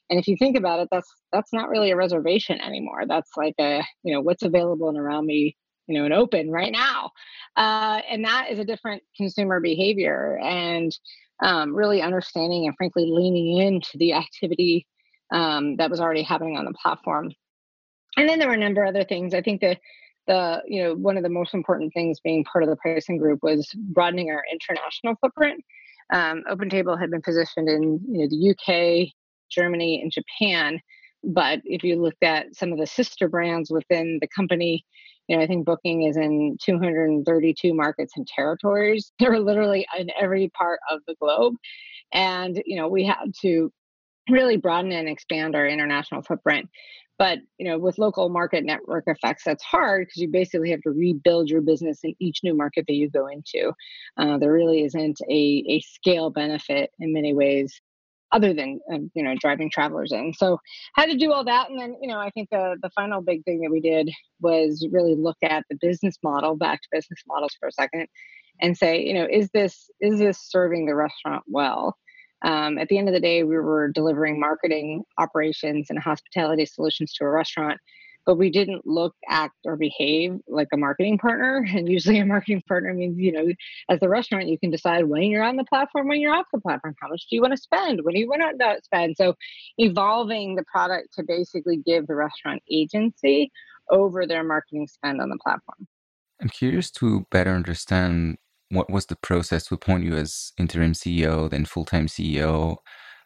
And 0.08 0.18
if 0.18 0.26
you 0.26 0.34
think 0.38 0.56
about 0.56 0.80
it, 0.80 0.88
that's 0.90 1.08
that's 1.30 1.52
not 1.52 1.68
really 1.68 1.90
a 1.90 1.96
reservation 1.96 2.58
anymore. 2.58 3.02
That's 3.06 3.28
like 3.36 3.54
a 3.60 3.82
you 4.02 4.14
know 4.14 4.22
what's 4.22 4.44
available 4.44 4.88
and 4.88 4.98
around 4.98 5.26
me, 5.26 5.54
you 5.88 5.98
know, 5.98 6.06
and 6.06 6.14
open 6.14 6.50
right 6.50 6.72
now. 6.72 7.10
Uh, 7.54 8.00
and 8.10 8.24
that 8.24 8.46
is 8.50 8.58
a 8.58 8.64
different 8.64 9.02
consumer 9.14 9.60
behavior, 9.60 10.38
and 10.42 10.90
um, 11.42 11.74
really 11.74 12.00
understanding 12.00 12.66
and 12.66 12.74
frankly 12.78 13.04
leaning 13.06 13.58
into 13.58 13.98
the 13.98 14.14
activity 14.14 14.86
um, 15.34 15.76
that 15.76 15.90
was 15.90 16.00
already 16.00 16.22
happening 16.22 16.56
on 16.56 16.64
the 16.64 16.74
platform. 16.82 17.30
And 18.16 18.26
then 18.26 18.38
there 18.38 18.48
were 18.48 18.54
a 18.54 18.58
number 18.58 18.82
of 18.82 18.88
other 18.88 19.04
things. 19.04 19.34
I 19.34 19.42
think 19.42 19.60
the 19.60 19.76
the 20.26 20.62
you 20.66 20.82
know 20.82 20.94
one 20.94 21.16
of 21.16 21.22
the 21.22 21.28
most 21.28 21.54
important 21.54 21.92
things 21.92 22.20
being 22.20 22.44
part 22.44 22.64
of 22.64 22.70
the 22.70 22.76
Priceline 22.76 23.18
group 23.18 23.40
was 23.42 23.68
broadening 23.74 24.30
our 24.30 24.42
international 24.50 25.14
footprint. 25.20 25.64
Um, 26.12 26.42
OpenTable 26.50 27.00
had 27.00 27.10
been 27.10 27.22
positioned 27.22 27.68
in 27.68 28.00
you 28.08 28.18
know 28.18 28.28
the 28.28 28.50
uk 28.50 29.08
germany 29.50 30.00
and 30.02 30.12
japan 30.12 30.80
but 31.22 31.60
if 31.64 31.84
you 31.84 32.00
looked 32.00 32.22
at 32.22 32.54
some 32.54 32.72
of 32.72 32.78
the 32.78 32.86
sister 32.86 33.28
brands 33.28 33.70
within 33.70 34.18
the 34.20 34.28
company 34.28 34.84
you 35.28 35.36
know 35.36 35.42
i 35.42 35.46
think 35.46 35.64
booking 35.64 36.02
is 36.02 36.16
in 36.16 36.56
232 36.62 37.74
markets 37.74 38.12
and 38.16 38.26
territories. 38.26 39.12
They're 39.18 39.40
literally 39.40 39.86
in 39.98 40.10
every 40.20 40.50
part 40.50 40.80
of 40.90 41.00
the 41.06 41.14
globe. 41.20 41.54
And 42.12 42.62
you 42.66 42.76
know 42.76 42.88
we 42.88 43.04
had 43.04 43.32
to 43.42 43.72
really 44.30 44.56
broaden 44.56 44.92
and 44.92 45.08
expand 45.08 45.54
our 45.54 45.66
international 45.66 46.22
footprint 46.22 46.68
but 47.22 47.38
you 47.56 47.68
know, 47.68 47.78
with 47.78 47.98
local 47.98 48.28
market 48.30 48.64
network 48.64 49.04
effects, 49.06 49.44
that's 49.44 49.62
hard 49.62 50.08
because 50.08 50.20
you 50.20 50.28
basically 50.28 50.70
have 50.70 50.80
to 50.82 50.90
rebuild 50.90 51.48
your 51.48 51.60
business 51.60 52.00
in 52.02 52.14
each 52.18 52.40
new 52.42 52.52
market 52.52 52.84
that 52.88 52.94
you 52.94 53.08
go 53.10 53.28
into. 53.28 53.72
Uh, 54.16 54.38
there 54.38 54.52
really 54.52 54.82
isn't 54.82 55.20
a, 55.30 55.64
a 55.68 55.80
scale 55.82 56.30
benefit 56.30 56.90
in 56.98 57.12
many 57.12 57.32
ways 57.32 57.80
other 58.32 58.52
than 58.52 58.80
um, 58.92 59.08
you 59.14 59.22
know 59.22 59.36
driving 59.38 59.70
travelers 59.70 60.10
in. 60.10 60.32
So 60.34 60.58
had 60.96 61.06
to 61.06 61.16
do 61.16 61.30
all 61.30 61.44
that, 61.44 61.70
and 61.70 61.78
then 61.78 61.94
you 62.02 62.08
know 62.08 62.18
I 62.18 62.30
think 62.30 62.48
the 62.50 62.76
the 62.82 62.90
final 62.90 63.20
big 63.20 63.44
thing 63.44 63.60
that 63.60 63.70
we 63.70 63.80
did 63.80 64.10
was 64.40 64.84
really 64.90 65.14
look 65.14 65.38
at 65.44 65.64
the 65.70 65.76
business 65.80 66.16
model, 66.24 66.56
back 66.56 66.82
to 66.82 66.88
business 66.90 67.20
models 67.28 67.54
for 67.60 67.68
a 67.68 67.72
second, 67.72 68.08
and 68.60 68.76
say 68.76 69.00
you 69.00 69.14
know 69.14 69.28
is 69.30 69.48
this 69.54 69.88
is 70.00 70.18
this 70.18 70.40
serving 70.40 70.86
the 70.86 70.96
restaurant 70.96 71.44
well? 71.46 71.96
Um, 72.44 72.78
at 72.78 72.88
the 72.88 72.98
end 72.98 73.08
of 73.08 73.14
the 73.14 73.20
day, 73.20 73.42
we 73.44 73.56
were 73.56 73.88
delivering 73.88 74.40
marketing 74.40 75.04
operations 75.18 75.86
and 75.90 75.98
hospitality 75.98 76.66
solutions 76.66 77.12
to 77.14 77.24
a 77.24 77.28
restaurant 77.28 77.78
but 78.24 78.36
we 78.36 78.50
didn't 78.50 78.86
look, 78.86 79.14
act, 79.28 79.56
or 79.64 79.76
behave 79.76 80.38
like 80.46 80.68
a 80.72 80.76
marketing 80.76 81.18
partner. 81.18 81.66
And 81.72 81.88
usually, 81.88 82.18
a 82.18 82.26
marketing 82.26 82.62
partner 82.68 82.92
means, 82.94 83.18
you 83.18 83.32
know, 83.32 83.46
as 83.88 84.00
the 84.00 84.08
restaurant, 84.08 84.48
you 84.48 84.58
can 84.58 84.70
decide 84.70 85.04
when 85.06 85.24
you're 85.24 85.42
on 85.42 85.56
the 85.56 85.64
platform, 85.64 86.08
when 86.08 86.20
you're 86.20 86.34
off 86.34 86.46
the 86.52 86.60
platform, 86.60 86.94
how 87.00 87.08
much 87.08 87.26
do 87.28 87.36
you 87.36 87.42
want 87.42 87.52
to 87.52 87.56
spend, 87.56 88.00
when 88.02 88.14
do 88.14 88.20
you 88.20 88.28
want 88.28 88.42
to 88.42 88.80
spend. 88.84 89.16
So, 89.16 89.34
evolving 89.78 90.56
the 90.56 90.64
product 90.64 91.14
to 91.14 91.24
basically 91.24 91.78
give 91.78 92.06
the 92.06 92.14
restaurant 92.14 92.62
agency 92.70 93.50
over 93.90 94.26
their 94.26 94.44
marketing 94.44 94.86
spend 94.86 95.20
on 95.20 95.28
the 95.28 95.38
platform. 95.42 95.86
I'm 96.40 96.48
curious 96.48 96.90
to 96.92 97.26
better 97.30 97.50
understand 97.50 98.38
what 98.72 98.90
was 98.90 99.06
the 99.06 99.16
process 99.16 99.66
to 99.66 99.74
appoint 99.74 100.04
you 100.04 100.16
as 100.16 100.52
interim 100.58 100.92
CEO, 100.92 101.48
then 101.50 101.64
full 101.64 101.84
time 101.84 102.06
CEO 102.06 102.78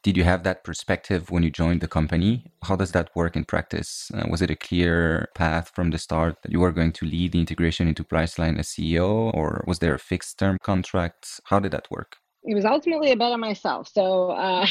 did 0.07 0.17
you 0.17 0.23
have 0.23 0.45
that 0.45 0.63
perspective 0.63 1.33
when 1.33 1.43
you 1.43 1.51
joined 1.51 1.81
the 1.81 1.89
company? 1.89 2.45
How 2.63 2.77
does 2.77 2.93
that 2.93 3.11
work 3.17 3.35
in 3.35 3.45
practice? 3.45 4.09
Uh, 4.15 4.25
was 4.31 4.41
it 4.41 4.53
a 4.53 4.55
clear 4.55 5.29
path 5.35 5.73
from 5.75 5.91
the 5.91 5.99
start 5.99 6.37
that 6.43 6.53
you 6.53 6.61
were 6.61 6.71
going 6.71 6.93
to 6.93 7.07
lead 7.07 7.33
the 7.33 7.41
integration 7.41 7.89
into 7.89 8.05
Priceline 8.05 8.57
as 8.57 8.69
CEO, 8.69 9.35
or 9.35 9.65
was 9.67 9.81
there 9.81 9.95
a 9.95 9.99
fixed 9.99 10.39
term 10.39 10.59
contract? 10.63 11.41
How 11.47 11.59
did 11.59 11.73
that 11.73 11.91
work? 11.91 12.19
it 12.49 12.55
was 12.55 12.65
ultimately 12.65 13.11
a 13.11 13.17
bet 13.17 13.33
on 13.33 13.41
myself. 13.41 13.89
So 13.93 14.31
uh, 14.31 14.65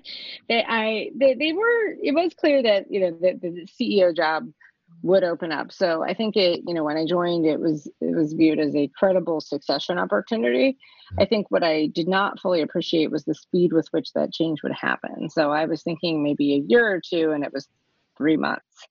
they, 0.50 0.62
I, 0.68 1.08
they, 1.18 1.32
they 1.36 1.54
were. 1.54 1.94
It 2.02 2.14
was 2.14 2.34
clear 2.34 2.62
that 2.62 2.84
you 2.90 3.00
know 3.00 3.16
the, 3.18 3.38
the 3.40 3.66
CEO 3.80 4.14
job 4.14 4.46
would 5.02 5.24
open 5.24 5.50
up. 5.50 5.72
So 5.72 6.02
I 6.02 6.14
think 6.14 6.36
it, 6.36 6.62
you 6.66 6.74
know, 6.74 6.84
when 6.84 6.96
I 6.96 7.04
joined, 7.04 7.44
it 7.44 7.60
was 7.60 7.86
it 8.00 8.14
was 8.14 8.32
viewed 8.32 8.60
as 8.60 8.74
a 8.74 8.88
credible 8.96 9.40
succession 9.40 9.98
opportunity. 9.98 10.72
Mm-hmm. 11.12 11.22
I 11.22 11.26
think 11.26 11.50
what 11.50 11.64
I 11.64 11.86
did 11.86 12.08
not 12.08 12.40
fully 12.40 12.60
appreciate 12.60 13.10
was 13.10 13.24
the 13.24 13.34
speed 13.34 13.72
with 13.72 13.88
which 13.90 14.12
that 14.12 14.32
change 14.32 14.62
would 14.62 14.72
happen. 14.72 15.28
So 15.28 15.50
I 15.50 15.66
was 15.66 15.82
thinking 15.82 16.22
maybe 16.22 16.54
a 16.54 16.64
year 16.68 16.86
or 16.92 17.00
two, 17.00 17.32
and 17.32 17.44
it 17.44 17.52
was 17.52 17.68
three 18.16 18.36
months. 18.36 18.86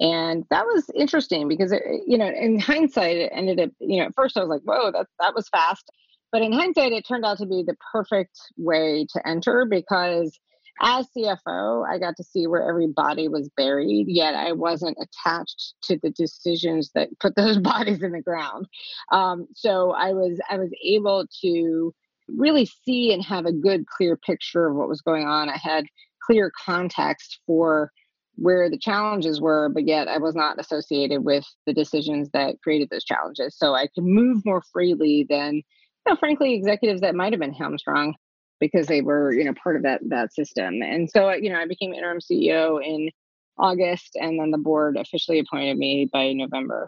And 0.00 0.44
that 0.50 0.66
was 0.66 0.90
interesting 0.94 1.46
because, 1.46 1.70
it, 1.70 1.82
you 2.06 2.18
know, 2.18 2.28
in 2.28 2.58
hindsight, 2.60 3.16
it 3.16 3.32
ended 3.32 3.60
up, 3.60 3.70
you 3.78 3.98
know, 3.98 4.06
at 4.06 4.14
first 4.14 4.36
I 4.36 4.40
was 4.40 4.48
like, 4.48 4.62
whoa, 4.62 4.90
that, 4.90 5.06
that 5.20 5.34
was 5.34 5.48
fast. 5.48 5.90
But 6.32 6.42
in 6.42 6.52
hindsight, 6.52 6.92
it 6.92 7.06
turned 7.06 7.24
out 7.24 7.38
to 7.38 7.46
be 7.46 7.62
the 7.64 7.76
perfect 7.92 8.40
way 8.56 9.06
to 9.12 9.28
enter 9.28 9.66
because 9.66 10.36
as 10.80 11.06
CFO, 11.16 11.86
I 11.88 11.98
got 11.98 12.16
to 12.16 12.24
see 12.24 12.46
where 12.46 12.68
every 12.68 12.88
body 12.88 13.28
was 13.28 13.48
buried, 13.56 14.06
yet 14.08 14.34
I 14.34 14.52
wasn't 14.52 14.98
attached 15.00 15.74
to 15.84 15.98
the 16.02 16.10
decisions 16.10 16.90
that 16.94 17.08
put 17.20 17.36
those 17.36 17.58
bodies 17.58 18.02
in 18.02 18.12
the 18.12 18.22
ground. 18.22 18.66
Um, 19.12 19.46
so 19.54 19.92
I 19.92 20.12
was 20.12 20.40
I 20.50 20.58
was 20.58 20.70
able 20.84 21.26
to 21.42 21.94
really 22.28 22.66
see 22.66 23.12
and 23.12 23.24
have 23.24 23.46
a 23.46 23.52
good, 23.52 23.86
clear 23.86 24.16
picture 24.16 24.66
of 24.66 24.76
what 24.76 24.88
was 24.88 25.02
going 25.02 25.26
on. 25.26 25.48
I 25.48 25.58
had 25.58 25.84
clear 26.26 26.50
context 26.64 27.40
for 27.46 27.90
where 28.36 28.68
the 28.68 28.78
challenges 28.78 29.40
were, 29.40 29.68
but 29.68 29.86
yet 29.86 30.08
I 30.08 30.18
was 30.18 30.34
not 30.34 30.58
associated 30.58 31.24
with 31.24 31.44
the 31.66 31.74
decisions 31.74 32.30
that 32.32 32.56
created 32.62 32.88
those 32.90 33.04
challenges. 33.04 33.56
So 33.56 33.74
I 33.74 33.86
could 33.94 34.04
move 34.04 34.44
more 34.44 34.62
freely 34.72 35.26
than, 35.28 35.56
you 35.56 35.62
know, 36.08 36.16
frankly, 36.16 36.54
executives 36.54 37.02
that 37.02 37.14
might 37.14 37.32
have 37.32 37.40
been 37.40 37.52
hamstrung 37.52 38.14
because 38.60 38.86
they 38.86 39.00
were 39.00 39.32
you 39.32 39.44
know 39.44 39.54
part 39.62 39.76
of 39.76 39.82
that 39.82 40.00
that 40.08 40.32
system. 40.32 40.82
And 40.82 41.10
so 41.10 41.30
you 41.32 41.50
know 41.50 41.58
i 41.58 41.66
became 41.66 41.92
interim 41.92 42.18
ceo 42.20 42.84
in 42.84 43.10
august 43.58 44.16
and 44.16 44.38
then 44.38 44.50
the 44.50 44.58
board 44.58 44.96
officially 44.96 45.38
appointed 45.38 45.76
me 45.76 46.08
by 46.12 46.32
november. 46.32 46.86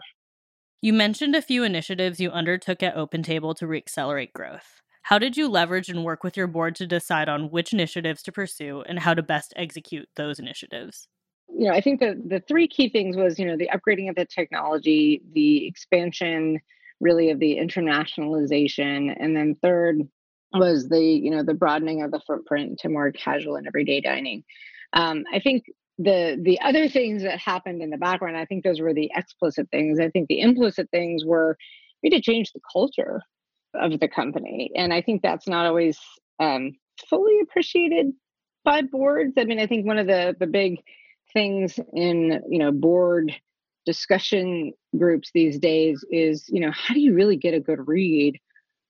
You 0.81 0.93
mentioned 0.93 1.35
a 1.35 1.41
few 1.41 1.63
initiatives 1.63 2.19
you 2.19 2.29
undertook 2.29 2.83
at 2.83 2.95
opentable 2.95 3.55
to 3.55 3.65
reaccelerate 3.65 4.31
growth. 4.33 4.81
How 5.03 5.17
did 5.17 5.37
you 5.37 5.47
leverage 5.47 5.89
and 5.89 6.03
work 6.03 6.23
with 6.23 6.35
your 6.35 6.47
board 6.47 6.75
to 6.75 6.85
decide 6.85 7.29
on 7.29 7.49
which 7.49 7.73
initiatives 7.73 8.21
to 8.23 8.31
pursue 8.31 8.83
and 8.87 8.99
how 8.99 9.13
to 9.13 9.23
best 9.23 9.53
execute 9.55 10.07
those 10.15 10.37
initiatives? 10.37 11.07
You 11.49 11.69
know 11.69 11.73
i 11.73 11.81
think 11.81 11.99
the 11.99 12.21
the 12.25 12.41
three 12.41 12.67
key 12.67 12.89
things 12.89 13.15
was 13.15 13.39
you 13.39 13.45
know 13.45 13.57
the 13.57 13.69
upgrading 13.73 14.09
of 14.09 14.15
the 14.15 14.25
technology 14.25 15.21
the 15.33 15.65
expansion 15.65 16.59
really 16.99 17.29
of 17.29 17.39
the 17.39 17.57
internationalization 17.57 19.15
and 19.19 19.35
then 19.35 19.55
third 19.61 20.07
was 20.57 20.89
the 20.89 21.01
you 21.01 21.31
know 21.31 21.43
the 21.43 21.53
broadening 21.53 22.01
of 22.01 22.11
the 22.11 22.21
footprint 22.25 22.79
to 22.79 22.89
more 22.89 23.11
casual 23.11 23.55
and 23.55 23.67
everyday 23.67 24.01
dining. 24.01 24.43
Um, 24.93 25.23
I 25.33 25.39
think 25.39 25.65
the 25.97 26.39
the 26.41 26.59
other 26.61 26.87
things 26.87 27.23
that 27.23 27.39
happened 27.39 27.81
in 27.81 27.89
the 27.89 27.97
background, 27.97 28.37
I 28.37 28.45
think 28.45 28.63
those 28.63 28.79
were 28.79 28.93
the 28.93 29.11
explicit 29.15 29.69
things. 29.71 29.99
I 29.99 30.09
think 30.09 30.27
the 30.27 30.41
implicit 30.41 30.89
things 30.91 31.25
were 31.25 31.57
we 32.03 32.09
had 32.11 32.17
to 32.17 32.21
change 32.21 32.51
the 32.51 32.61
culture 32.71 33.21
of 33.73 33.99
the 33.99 34.07
company, 34.07 34.71
and 34.75 34.93
I 34.93 35.01
think 35.01 35.21
that's 35.21 35.47
not 35.47 35.65
always 35.65 35.99
um, 36.39 36.73
fully 37.09 37.39
appreciated 37.41 38.11
by 38.63 38.81
boards. 38.81 39.33
I 39.37 39.45
mean, 39.45 39.59
I 39.59 39.67
think 39.67 39.85
one 39.85 39.97
of 39.97 40.07
the 40.07 40.35
the 40.39 40.47
big 40.47 40.79
things 41.33 41.79
in 41.93 42.41
you 42.49 42.59
know 42.59 42.71
board 42.71 43.33
discussion 43.85 44.73
groups 44.97 45.31
these 45.33 45.57
days 45.57 46.03
is 46.11 46.45
you 46.49 46.59
know 46.59 46.71
how 46.71 46.93
do 46.93 46.99
you 46.99 47.13
really 47.13 47.37
get 47.37 47.53
a 47.53 47.59
good 47.59 47.87
read 47.87 48.37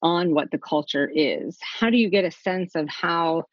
on 0.02 0.34
what 0.34 0.52
the 0.52 0.58
culture 0.58 1.10
is. 1.14 1.58
How 1.62 1.90
do 1.90 1.98
you 1.98 2.10
get 2.10 2.26
a 2.26 2.32
sense 2.32 2.76
of 2.76 2.88
how 2.90 3.44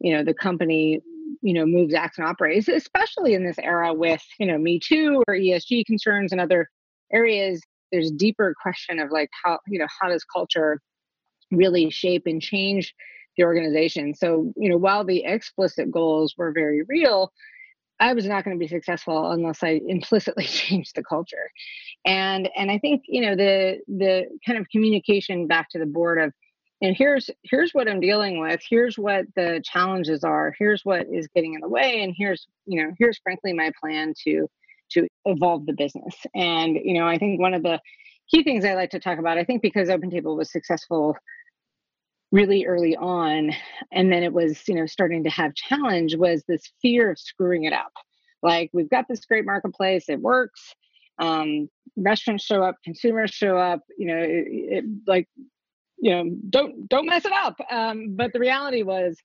you 0.00 0.14
know 0.14 0.24
the 0.24 0.34
company 0.34 1.00
you 1.42 1.52
know 1.54 1.66
moves 1.66 1.94
acts 1.94 2.18
and 2.18 2.26
operates 2.26 2.68
especially 2.68 3.34
in 3.34 3.44
this 3.44 3.58
era 3.58 3.92
with 3.94 4.22
you 4.38 4.46
know 4.46 4.58
me 4.58 4.80
too 4.80 5.22
or 5.28 5.34
esg 5.34 5.84
concerns 5.86 6.32
and 6.32 6.40
other 6.40 6.68
areas? 7.12 7.60
There's 7.92 8.10
deeper 8.10 8.54
question 8.62 8.98
of 8.98 9.10
like 9.10 9.30
how 9.44 9.58
you 9.66 9.78
know 9.78 9.88
how 10.00 10.08
does 10.08 10.24
culture 10.24 10.80
really 11.50 11.90
shape 11.90 12.22
and 12.26 12.40
change 12.40 12.94
the 13.36 13.44
organization? 13.44 14.14
So 14.14 14.52
you 14.56 14.68
know 14.70 14.78
while 14.78 15.04
the 15.04 15.24
explicit 15.24 15.90
goals 15.90 16.34
were 16.38 16.52
very 16.52 16.82
real 16.88 17.32
I 18.00 18.14
was 18.14 18.26
not 18.26 18.44
going 18.44 18.56
to 18.56 18.58
be 18.58 18.66
successful 18.66 19.30
unless 19.30 19.62
I 19.62 19.80
implicitly 19.86 20.44
changed 20.46 20.96
the 20.96 21.04
culture. 21.04 21.50
And 22.04 22.48
and 22.56 22.70
I 22.70 22.78
think, 22.78 23.02
you 23.06 23.20
know, 23.20 23.36
the 23.36 23.80
the 23.86 24.26
kind 24.44 24.58
of 24.58 24.68
communication 24.70 25.46
back 25.46 25.68
to 25.70 25.78
the 25.78 25.86
board 25.86 26.20
of 26.20 26.32
and 26.82 26.96
here's 26.96 27.28
here's 27.42 27.72
what 27.72 27.88
I'm 27.88 28.00
dealing 28.00 28.40
with, 28.40 28.60
here's 28.68 28.98
what 28.98 29.26
the 29.36 29.62
challenges 29.64 30.24
are, 30.24 30.54
here's 30.58 30.82
what 30.84 31.06
is 31.12 31.28
getting 31.34 31.54
in 31.54 31.60
the 31.60 31.68
way 31.68 32.02
and 32.02 32.14
here's, 32.16 32.46
you 32.66 32.82
know, 32.82 32.92
here's 32.98 33.18
frankly 33.18 33.52
my 33.52 33.70
plan 33.78 34.14
to 34.24 34.48
to 34.92 35.06
evolve 35.26 35.66
the 35.66 35.74
business. 35.74 36.14
And 36.34 36.76
you 36.82 36.94
know, 36.94 37.06
I 37.06 37.18
think 37.18 37.38
one 37.38 37.54
of 37.54 37.62
the 37.62 37.80
key 38.30 38.42
things 38.42 38.64
I 38.64 38.74
like 38.74 38.90
to 38.90 39.00
talk 39.00 39.18
about, 39.18 39.38
I 39.38 39.44
think 39.44 39.60
because 39.60 39.88
OpenTable 39.88 40.36
was 40.36 40.50
successful 40.50 41.16
really 42.32 42.64
early 42.64 42.96
on 42.96 43.50
and 43.92 44.12
then 44.12 44.22
it 44.22 44.32
was 44.32 44.68
you 44.68 44.74
know 44.74 44.86
starting 44.86 45.24
to 45.24 45.30
have 45.30 45.54
challenge 45.54 46.16
was 46.16 46.44
this 46.46 46.70
fear 46.80 47.10
of 47.10 47.18
screwing 47.18 47.64
it 47.64 47.72
up. 47.72 47.92
Like 48.42 48.70
we've 48.72 48.90
got 48.90 49.06
this 49.08 49.24
great 49.24 49.44
marketplace 49.44 50.08
it 50.08 50.20
works 50.20 50.74
um, 51.20 51.68
restaurants 51.96 52.44
show 52.44 52.62
up 52.62 52.76
consumers 52.82 53.30
show 53.30 53.58
up 53.58 53.80
you 53.98 54.06
know 54.06 54.16
it, 54.16 54.46
it, 54.48 54.84
like 55.06 55.28
you 55.98 56.10
know 56.10 56.30
don't 56.48 56.88
don't 56.88 57.06
mess 57.06 57.24
it 57.24 57.32
up. 57.32 57.60
Um, 57.70 58.16
but 58.16 58.32
the 58.32 58.40
reality 58.40 58.82
was 58.82 59.18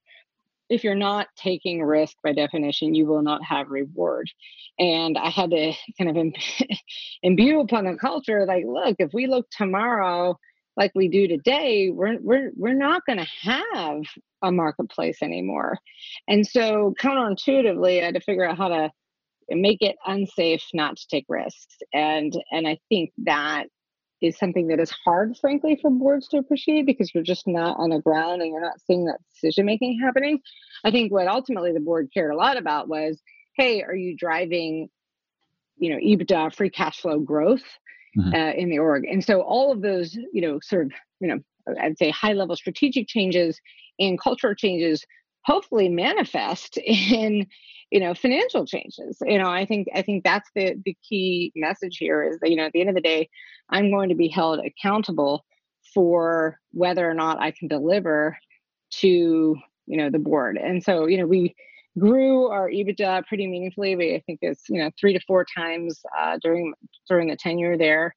if 0.67 0.83
you're 0.83 0.95
not 0.95 1.27
taking 1.37 1.83
risk 1.83 2.17
by 2.23 2.33
definition 2.33 2.95
you 2.95 3.05
will 3.05 3.21
not 3.21 3.43
have 3.43 3.69
reward. 3.69 4.29
And 4.77 5.17
i 5.17 5.29
had 5.29 5.51
to 5.51 5.73
kind 5.97 6.17
of 6.17 6.33
imbue 7.23 7.61
upon 7.61 7.85
the 7.85 7.95
culture 7.95 8.45
like 8.45 8.65
look 8.67 8.97
if 8.99 9.13
we 9.13 9.27
look 9.27 9.49
tomorrow 9.49 10.37
like 10.77 10.91
we 10.95 11.07
do 11.07 11.27
today, 11.27 11.89
we're 11.89 12.17
we're 12.19 12.51
we're 12.55 12.73
not 12.73 13.05
going 13.05 13.19
to 13.19 13.27
have 13.41 14.01
a 14.43 14.51
marketplace 14.51 15.19
anymore. 15.21 15.77
And 16.27 16.45
so 16.45 16.93
counterintuitively, 16.99 18.01
I 18.01 18.05
had 18.05 18.15
to 18.15 18.21
figure 18.21 18.47
out 18.47 18.57
how 18.57 18.67
to 18.69 18.91
make 19.49 19.81
it 19.81 19.95
unsafe 20.05 20.63
not 20.73 20.97
to 20.97 21.07
take 21.07 21.25
risks. 21.29 21.77
And 21.93 22.33
and 22.51 22.67
I 22.67 22.79
think 22.89 23.11
that 23.25 23.65
is 24.21 24.37
something 24.37 24.67
that 24.67 24.79
is 24.79 24.91
hard, 24.91 25.37
frankly, 25.39 25.77
for 25.81 25.91
boards 25.91 26.27
to 26.29 26.37
appreciate 26.37 26.85
because 26.85 27.11
you're 27.13 27.23
just 27.23 27.47
not 27.47 27.77
on 27.77 27.89
the 27.89 27.99
ground 27.99 28.41
and 28.41 28.51
you're 28.51 28.61
not 28.61 28.79
seeing 28.85 29.05
that 29.05 29.19
decision 29.33 29.65
making 29.65 29.99
happening. 29.99 30.39
I 30.83 30.91
think 30.91 31.11
what 31.11 31.27
ultimately 31.27 31.73
the 31.73 31.79
board 31.79 32.09
cared 32.13 32.33
a 32.33 32.37
lot 32.37 32.57
about 32.57 32.87
was, 32.87 33.21
hey, 33.55 33.83
are 33.83 33.95
you 33.95 34.15
driving, 34.17 34.89
you 35.77 35.89
know, 35.89 35.97
EBITDA 35.97 36.55
free 36.55 36.69
cash 36.69 37.01
flow 37.01 37.19
growth? 37.19 37.63
Mm-hmm. 38.17 38.33
uh, 38.33 38.51
in 38.51 38.69
the 38.69 38.79
org. 38.79 39.05
And 39.05 39.23
so 39.23 39.41
all 39.41 39.71
of 39.71 39.81
those, 39.81 40.15
you 40.15 40.41
know, 40.41 40.59
sort 40.61 40.87
of, 40.87 40.91
you 41.19 41.27
know, 41.27 41.39
I'd 41.81 41.97
say 41.97 42.11
high 42.11 42.33
level 42.33 42.55
strategic 42.55 43.07
changes 43.07 43.59
and 43.99 44.19
cultural 44.19 44.55
changes 44.55 45.05
hopefully 45.45 45.89
manifest 45.89 46.77
in 46.85 47.47
you 47.91 47.99
know 47.99 48.13
financial 48.13 48.65
changes 48.65 49.17
you 49.25 49.37
know 49.37 49.49
i 49.49 49.65
think 49.65 49.87
i 49.93 50.01
think 50.01 50.23
that's 50.23 50.49
the 50.55 50.75
the 50.85 50.97
key 51.07 51.51
message 51.55 51.97
here 51.97 52.23
is 52.23 52.39
that 52.39 52.49
you 52.49 52.55
know 52.55 52.65
at 52.65 52.71
the 52.73 52.81
end 52.81 52.89
of 52.89 52.95
the 52.95 53.01
day 53.01 53.29
i'm 53.69 53.91
going 53.91 54.09
to 54.09 54.15
be 54.15 54.27
held 54.27 54.59
accountable 54.59 55.45
for 55.93 56.59
whether 56.71 57.09
or 57.09 57.13
not 57.13 57.39
i 57.39 57.51
can 57.51 57.67
deliver 57.67 58.37
to 58.89 59.55
you 59.85 59.97
know 59.97 60.09
the 60.09 60.19
board 60.19 60.57
and 60.57 60.83
so 60.83 61.05
you 61.05 61.17
know 61.17 61.27
we 61.27 61.55
grew 61.97 62.47
our 62.47 62.69
ebitda 62.69 63.25
pretty 63.25 63.47
meaningfully. 63.47 63.95
We 63.95 64.15
i 64.15 64.23
think 64.25 64.39
it's 64.41 64.63
you 64.69 64.81
know 64.81 64.91
three 64.99 65.13
to 65.13 65.19
four 65.25 65.45
times 65.45 66.01
uh, 66.17 66.37
during 66.41 66.73
during 67.09 67.27
the 67.29 67.35
tenure 67.35 67.77
there 67.77 68.15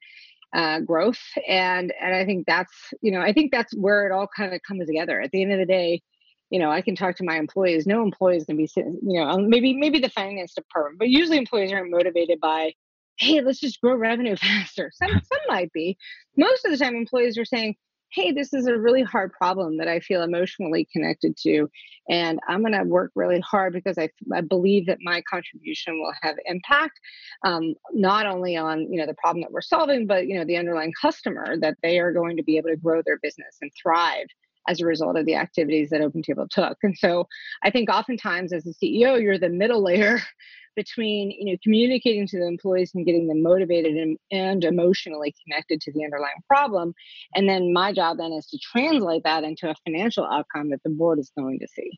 uh, 0.54 0.80
growth. 0.80 1.20
And 1.46 1.92
and 2.00 2.14
i 2.14 2.24
think 2.24 2.46
that's 2.46 2.74
you 3.00 3.12
know 3.12 3.20
i 3.20 3.32
think 3.32 3.52
that's 3.52 3.74
where 3.74 4.06
it 4.06 4.12
all 4.12 4.28
kind 4.34 4.54
of 4.54 4.62
comes 4.62 4.86
together. 4.86 5.20
At 5.20 5.30
the 5.30 5.42
end 5.42 5.52
of 5.52 5.58
the 5.58 5.66
day 5.66 6.02
you 6.50 6.58
know 6.58 6.70
i 6.70 6.80
can 6.80 6.96
talk 6.96 7.16
to 7.16 7.24
my 7.24 7.36
employees. 7.36 7.86
No 7.86 8.02
employees 8.02 8.44
can 8.44 8.56
be 8.56 8.66
sitting 8.66 8.98
you 9.02 9.20
know 9.20 9.26
um, 9.26 9.48
maybe 9.48 9.74
maybe 9.74 10.00
the 10.00 10.10
finance 10.10 10.54
department 10.54 10.98
but 10.98 11.08
usually 11.08 11.38
employees 11.38 11.72
aren't 11.72 11.90
motivated 11.90 12.40
by 12.40 12.72
hey 13.18 13.40
let's 13.40 13.60
just 13.60 13.80
grow 13.80 13.94
revenue 13.96 14.36
faster. 14.40 14.90
Some 14.94 15.10
some 15.10 15.40
might 15.48 15.72
be. 15.72 15.96
Most 16.36 16.64
of 16.64 16.70
the 16.70 16.78
time 16.78 16.96
employees 16.96 17.38
are 17.38 17.44
saying 17.44 17.76
hey, 18.10 18.32
this 18.32 18.52
is 18.52 18.66
a 18.66 18.78
really 18.78 19.02
hard 19.02 19.32
problem 19.32 19.78
that 19.78 19.88
I 19.88 20.00
feel 20.00 20.22
emotionally 20.22 20.88
connected 20.92 21.36
to. 21.42 21.68
And 22.08 22.38
I'm 22.48 22.60
going 22.60 22.72
to 22.72 22.84
work 22.84 23.12
really 23.14 23.40
hard 23.40 23.72
because 23.72 23.98
I, 23.98 24.08
I 24.34 24.40
believe 24.40 24.86
that 24.86 24.98
my 25.02 25.22
contribution 25.30 26.00
will 26.00 26.12
have 26.22 26.36
impact, 26.46 26.98
um, 27.44 27.74
not 27.92 28.26
only 28.26 28.56
on, 28.56 28.90
you 28.90 28.98
know, 28.98 29.06
the 29.06 29.14
problem 29.14 29.42
that 29.42 29.52
we're 29.52 29.60
solving, 29.60 30.06
but, 30.06 30.26
you 30.26 30.38
know, 30.38 30.44
the 30.44 30.56
underlying 30.56 30.92
customer 31.00 31.56
that 31.60 31.76
they 31.82 31.98
are 31.98 32.12
going 32.12 32.36
to 32.36 32.42
be 32.42 32.56
able 32.56 32.70
to 32.70 32.76
grow 32.76 33.02
their 33.04 33.18
business 33.18 33.58
and 33.60 33.70
thrive 33.80 34.26
as 34.68 34.80
a 34.80 34.86
result 34.86 35.16
of 35.16 35.26
the 35.26 35.34
activities 35.34 35.90
that 35.90 36.00
OpenTable 36.00 36.48
took. 36.50 36.78
And 36.82 36.96
so 36.96 37.26
I 37.62 37.70
think 37.70 37.90
oftentimes 37.90 38.52
as 38.52 38.66
a 38.66 38.74
CEO, 38.74 39.20
you're 39.20 39.38
the 39.38 39.48
middle 39.48 39.82
layer 39.82 40.20
between 40.78 41.32
you 41.32 41.46
know 41.46 41.58
communicating 41.64 42.24
to 42.24 42.38
the 42.38 42.46
employees 42.46 42.92
and 42.94 43.04
getting 43.04 43.26
them 43.26 43.42
motivated 43.42 43.96
and, 43.96 44.16
and 44.30 44.62
emotionally 44.62 45.34
connected 45.44 45.80
to 45.80 45.92
the 45.92 46.04
underlying 46.04 46.40
problem 46.46 46.94
and 47.34 47.48
then 47.48 47.72
my 47.72 47.92
job 47.92 48.16
then 48.18 48.32
is 48.32 48.46
to 48.46 48.56
translate 48.58 49.24
that 49.24 49.42
into 49.42 49.68
a 49.68 49.74
financial 49.84 50.24
outcome 50.24 50.70
that 50.70 50.80
the 50.84 50.90
board 50.90 51.18
is 51.18 51.32
going 51.36 51.58
to 51.58 51.66
see 51.66 51.90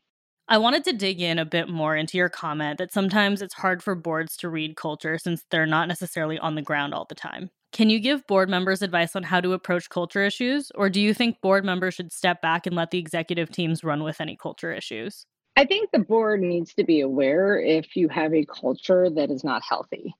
I 0.47 0.57
wanted 0.57 0.83
to 0.85 0.93
dig 0.93 1.21
in 1.21 1.37
a 1.37 1.45
bit 1.45 1.69
more 1.69 1.95
into 1.95 2.17
your 2.17 2.27
comment 2.27 2.79
that 2.79 2.91
sometimes 2.91 3.43
it's 3.43 3.53
hard 3.53 3.83
for 3.83 3.93
boards 3.93 4.35
to 4.37 4.49
read 4.49 4.75
culture 4.75 5.19
since 5.19 5.45
they're 5.51 5.67
not 5.67 5.87
necessarily 5.87 6.39
on 6.39 6.55
the 6.55 6.61
ground 6.61 6.93
all 6.93 7.05
the 7.07 7.15
time. 7.15 7.51
Can 7.71 7.89
you 7.89 7.99
give 8.01 8.27
board 8.27 8.49
members 8.49 8.81
advice 8.81 9.15
on 9.15 9.23
how 9.23 9.39
to 9.39 9.53
approach 9.53 9.89
culture 9.89 10.25
issues, 10.25 10.69
or 10.75 10.89
do 10.89 10.99
you 10.99 11.13
think 11.13 11.39
board 11.39 11.63
members 11.63 11.93
should 11.93 12.11
step 12.11 12.41
back 12.41 12.67
and 12.67 12.75
let 12.75 12.91
the 12.91 12.99
executive 12.99 13.49
teams 13.49 13.81
run 13.81 14.03
with 14.03 14.19
any 14.19 14.35
culture 14.35 14.73
issues? 14.73 15.25
I 15.55 15.65
think 15.65 15.91
the 15.91 15.99
board 15.99 16.41
needs 16.41 16.73
to 16.75 16.83
be 16.83 17.01
aware 17.01 17.59
if 17.59 17.95
you 17.95 18.07
have 18.09 18.33
a 18.33 18.45
culture 18.45 19.09
that 19.09 19.29
is 19.29 19.43
not 19.43 19.63
healthy. 19.63 20.15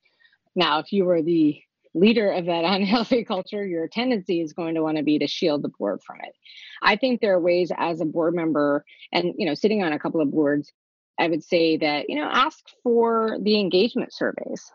Now, 0.55 0.79
if 0.79 0.91
you 0.91 1.09
are 1.09 1.21
the 1.21 1.61
leader 1.93 2.31
of 2.31 2.45
that 2.45 2.65
unhealthy 2.65 3.23
culture, 3.23 3.65
your 3.65 3.87
tendency 3.87 4.41
is 4.41 4.53
going 4.53 4.75
to 4.75 4.81
want 4.81 4.97
to 4.97 5.03
be 5.03 5.19
to 5.19 5.27
shield 5.27 5.61
the 5.61 5.69
board 5.69 6.01
from 6.05 6.17
it. 6.21 6.33
I 6.81 6.95
think 6.95 7.21
there 7.21 7.33
are 7.33 7.39
ways 7.39 7.71
as 7.77 8.01
a 8.01 8.05
board 8.05 8.35
member 8.35 8.83
and 9.11 9.33
you 9.37 9.45
know 9.45 9.53
sitting 9.53 9.83
on 9.83 9.93
a 9.93 9.99
couple 9.99 10.21
of 10.21 10.31
boards, 10.31 10.71
I 11.19 11.27
would 11.27 11.43
say 11.43 11.77
that 11.77 12.09
you 12.09 12.15
know 12.15 12.29
ask 12.31 12.59
for 12.83 13.37
the 13.41 13.59
engagement 13.59 14.13
surveys. 14.13 14.71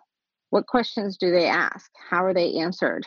What 0.51 0.67
questions 0.67 1.17
do 1.19 1.33
they 1.33 1.47
ask? 1.47 1.91
How 2.09 2.25
are 2.25 2.35
they 2.35 2.55
answered? 2.55 3.07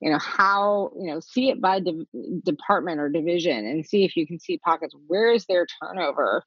You 0.00 0.10
know 0.10 0.18
how 0.18 0.92
you 0.98 1.12
know 1.12 1.20
see 1.20 1.50
it 1.50 1.60
by 1.60 1.80
de- 1.80 2.06
department 2.44 3.00
or 3.00 3.08
division 3.08 3.66
and 3.66 3.84
see 3.84 4.04
if 4.04 4.16
you 4.16 4.26
can 4.26 4.38
see 4.38 4.58
pockets. 4.58 4.94
Where 5.06 5.32
is 5.32 5.46
their 5.46 5.66
turnover? 5.82 6.44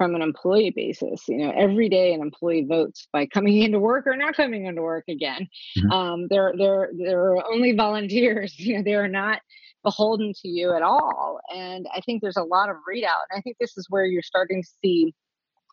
From 0.00 0.14
an 0.14 0.22
employee 0.22 0.70
basis. 0.70 1.28
You 1.28 1.36
know, 1.36 1.52
every 1.54 1.90
day 1.90 2.14
an 2.14 2.22
employee 2.22 2.64
votes 2.66 3.06
by 3.12 3.26
coming 3.26 3.60
into 3.60 3.78
work 3.78 4.06
or 4.06 4.16
not 4.16 4.34
coming 4.34 4.64
into 4.64 4.80
work 4.80 5.04
again. 5.10 5.46
Mm-hmm. 5.76 5.90
Um, 5.90 6.26
they're 6.30 6.54
they're 6.56 6.88
they're 6.96 7.46
only 7.46 7.72
volunteers. 7.72 8.54
You 8.58 8.78
know, 8.78 8.82
they 8.82 8.94
are 8.94 9.08
not 9.08 9.42
beholden 9.84 10.32
to 10.40 10.48
you 10.48 10.74
at 10.74 10.80
all. 10.80 11.40
And 11.54 11.86
I 11.94 12.00
think 12.00 12.22
there's 12.22 12.38
a 12.38 12.42
lot 12.42 12.70
of 12.70 12.76
readout. 12.76 13.28
And 13.28 13.38
I 13.38 13.40
think 13.42 13.56
this 13.60 13.76
is 13.76 13.86
where 13.90 14.06
you're 14.06 14.22
starting 14.22 14.62
to 14.62 14.68
see 14.82 15.14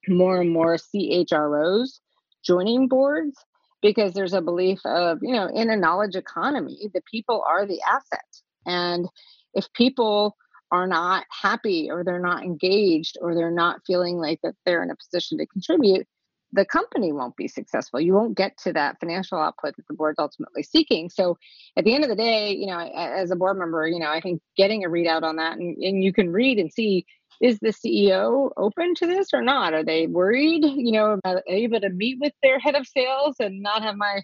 more 0.10 0.42
and 0.42 0.52
more 0.52 0.76
CHROs 0.76 2.00
joining 2.44 2.90
boards 2.90 3.38
because 3.82 4.14
there's 4.14 4.34
a 4.34 4.42
belief 4.42 4.80
of, 4.84 5.20
you 5.22 5.34
know, 5.34 5.48
in 5.48 5.70
a 5.70 5.78
knowledge 5.78 6.16
economy, 6.16 6.90
the 6.94 7.02
people 7.10 7.46
are 7.48 7.66
the 7.66 7.82
asset. 7.82 8.26
And 8.66 9.08
if 9.54 9.72
people 9.74 10.36
are 10.72 10.88
not 10.88 11.26
happy 11.30 11.90
or 11.92 12.04
they're 12.04 12.20
not 12.20 12.44
engaged 12.44 13.18
or 13.22 13.36
they're 13.36 13.52
not 13.52 13.82
feeling 13.86 14.18
like 14.18 14.40
that 14.44 14.56
they're 14.66 14.84
in 14.84 14.92
a 14.92 14.96
position 14.96 15.38
to 15.38 15.46
contribute 15.48 16.08
the 16.54 16.66
company 16.66 17.12
won't 17.12 17.36
be 17.36 17.48
successful. 17.48 18.00
You 18.00 18.14
won't 18.14 18.38
get 18.38 18.58
to 18.60 18.74
that 18.74 19.00
financial 19.00 19.38
output 19.38 19.76
that 19.76 19.88
the 19.88 19.94
board's 19.94 20.20
ultimately 20.20 20.64
seeking. 20.64 21.10
So 21.10 21.38
at 21.78 21.84
the 21.84 21.94
end 21.94 22.04
of 22.04 22.10
the 22.10 22.16
day 22.16 22.56
you 22.56 22.68
know 22.68 22.80
as 22.80 23.32
a 23.32 23.36
board 23.36 23.58
member 23.58 23.88
you 23.88 24.00
know 24.00 24.10
i 24.10 24.20
think 24.22 24.42
getting 24.56 24.84
a 24.84 24.90
readout 24.90 25.24
on 25.24 25.36
that 25.38 25.58
and, 25.58 25.78
and 25.78 26.04
you 26.04 26.14
can 26.14 26.32
read 26.32 26.58
and 26.58 26.72
see 26.72 27.06
is 27.42 27.60
the 27.60 27.70
ceo 27.70 28.50
open 28.58 28.96
to 28.96 29.06
this 29.06 29.28
or 29.34 29.44
not? 29.44 29.74
Are 29.74 29.84
they 29.84 30.08
worried 30.08 30.64
you 30.64 30.92
know 30.92 31.20
able 31.48 31.80
to 31.82 31.90
meet 31.90 32.18
with 32.20 32.34
their 32.42 32.60
head 32.60 32.76
of 32.76 32.88
sales 32.88 33.36
and 33.40 33.62
not 33.62 33.84
have 33.84 33.96
my 33.96 34.22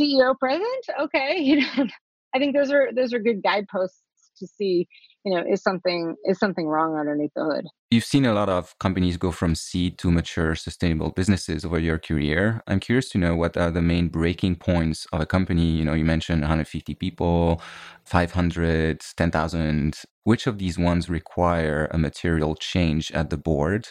ceo 0.00 0.38
present? 0.38 0.84
Okay 1.00 1.38
you 1.40 1.60
know 1.60 1.86
i 2.34 2.38
think 2.38 2.54
those 2.54 2.70
are 2.70 2.90
those 2.94 3.12
are 3.12 3.18
good 3.18 3.42
guideposts 3.42 4.02
to 4.38 4.46
see 4.46 4.88
you 5.24 5.34
know 5.34 5.44
is 5.48 5.62
something 5.62 6.16
is 6.24 6.38
something 6.38 6.66
wrong 6.66 6.96
underneath 6.96 7.32
the 7.34 7.44
hood. 7.44 7.66
You've 7.90 8.04
seen 8.04 8.26
a 8.26 8.34
lot 8.34 8.48
of 8.48 8.78
companies 8.78 9.16
go 9.16 9.30
from 9.30 9.54
seed 9.54 9.98
to 9.98 10.10
mature 10.10 10.54
sustainable 10.54 11.10
businesses 11.10 11.64
over 11.64 11.78
your 11.78 11.98
career. 11.98 12.62
I'm 12.66 12.80
curious 12.80 13.08
to 13.10 13.18
know 13.18 13.34
what 13.34 13.56
are 13.56 13.70
the 13.70 13.82
main 13.82 14.08
breaking 14.08 14.56
points 14.56 15.06
of 15.12 15.20
a 15.20 15.26
company. 15.26 15.70
You 15.70 15.84
know 15.84 15.94
you 15.94 16.04
mentioned 16.04 16.42
150 16.42 16.94
people 16.94 17.62
500 18.04 19.00
10000 19.00 20.02
which 20.24 20.46
of 20.46 20.58
these 20.58 20.78
ones 20.78 21.08
require 21.08 21.88
a 21.90 21.98
material 21.98 22.54
change 22.54 23.10
at 23.12 23.30
the 23.30 23.36
board 23.38 23.88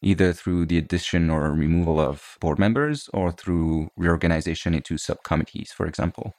either 0.00 0.32
through 0.32 0.64
the 0.66 0.78
addition 0.78 1.28
or 1.28 1.50
removal 1.52 2.00
of 2.00 2.36
board 2.40 2.58
members 2.58 3.08
or 3.12 3.32
through 3.32 3.88
reorganization 3.96 4.74
into 4.74 4.96
subcommittees 4.96 5.72
for 5.72 5.86
example 5.86 6.34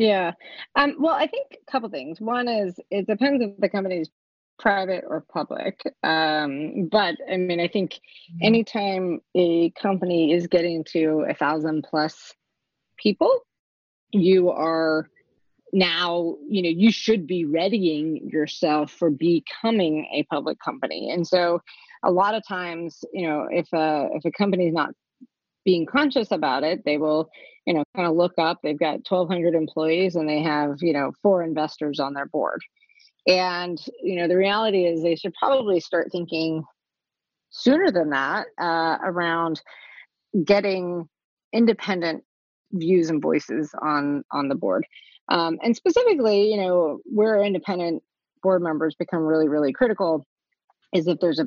yeah. 0.00 0.32
Um, 0.76 0.96
well, 0.98 1.14
I 1.14 1.26
think 1.26 1.58
a 1.66 1.70
couple 1.70 1.90
things. 1.90 2.20
One 2.20 2.48
is 2.48 2.80
it 2.90 3.06
depends 3.06 3.42
if 3.44 3.56
the 3.58 3.68
company 3.68 3.98
is 3.98 4.10
private 4.58 5.04
or 5.06 5.24
public. 5.32 5.80
Um, 6.02 6.88
but 6.90 7.16
I 7.30 7.36
mean, 7.36 7.60
I 7.60 7.68
think 7.68 7.92
mm-hmm. 7.92 8.46
anytime 8.46 9.20
a 9.34 9.70
company 9.70 10.32
is 10.32 10.46
getting 10.46 10.84
to 10.92 11.26
a 11.28 11.34
thousand 11.34 11.86
plus 11.88 12.34
people, 12.96 13.40
you 14.10 14.50
are 14.50 15.08
now, 15.72 16.36
you 16.48 16.62
know, 16.62 16.68
you 16.68 16.90
should 16.90 17.26
be 17.26 17.44
readying 17.44 18.30
yourself 18.30 18.90
for 18.90 19.10
becoming 19.10 20.06
a 20.14 20.22
public 20.24 20.58
company. 20.60 21.10
And 21.10 21.26
so 21.26 21.60
a 22.02 22.10
lot 22.10 22.34
of 22.34 22.42
times, 22.46 23.04
you 23.12 23.26
know, 23.26 23.48
if 23.50 23.68
a 23.72 24.08
if 24.14 24.24
a 24.24 24.32
company 24.32 24.68
is 24.68 24.74
not 24.74 24.94
being 25.70 25.86
conscious 25.86 26.32
about 26.32 26.64
it, 26.64 26.84
they 26.84 26.98
will, 26.98 27.30
you 27.64 27.72
know, 27.72 27.84
kind 27.94 28.08
of 28.08 28.16
look 28.16 28.32
up. 28.38 28.58
They've 28.60 28.76
got 28.76 29.08
1,200 29.08 29.54
employees 29.54 30.16
and 30.16 30.28
they 30.28 30.42
have, 30.42 30.78
you 30.80 30.92
know, 30.92 31.12
four 31.22 31.44
investors 31.44 32.00
on 32.00 32.12
their 32.12 32.26
board. 32.26 32.60
And, 33.28 33.78
you 34.02 34.16
know, 34.16 34.26
the 34.26 34.36
reality 34.36 34.84
is 34.84 35.00
they 35.00 35.14
should 35.14 35.32
probably 35.34 35.78
start 35.78 36.08
thinking 36.10 36.64
sooner 37.50 37.92
than 37.92 38.10
that 38.10 38.48
uh, 38.60 38.98
around 39.04 39.62
getting 40.44 41.08
independent 41.52 42.24
views 42.72 43.08
and 43.08 43.22
voices 43.22 43.72
on 43.80 44.24
on 44.32 44.48
the 44.48 44.56
board. 44.56 44.84
Um, 45.28 45.56
and 45.62 45.76
specifically, 45.76 46.50
you 46.50 46.56
know, 46.56 46.98
where 47.04 47.40
independent 47.40 48.02
board 48.42 48.60
members 48.60 48.96
become 48.96 49.20
really, 49.20 49.48
really 49.48 49.72
critical 49.72 50.26
is 50.92 51.06
if 51.06 51.18
there's 51.20 51.38
a, 51.38 51.46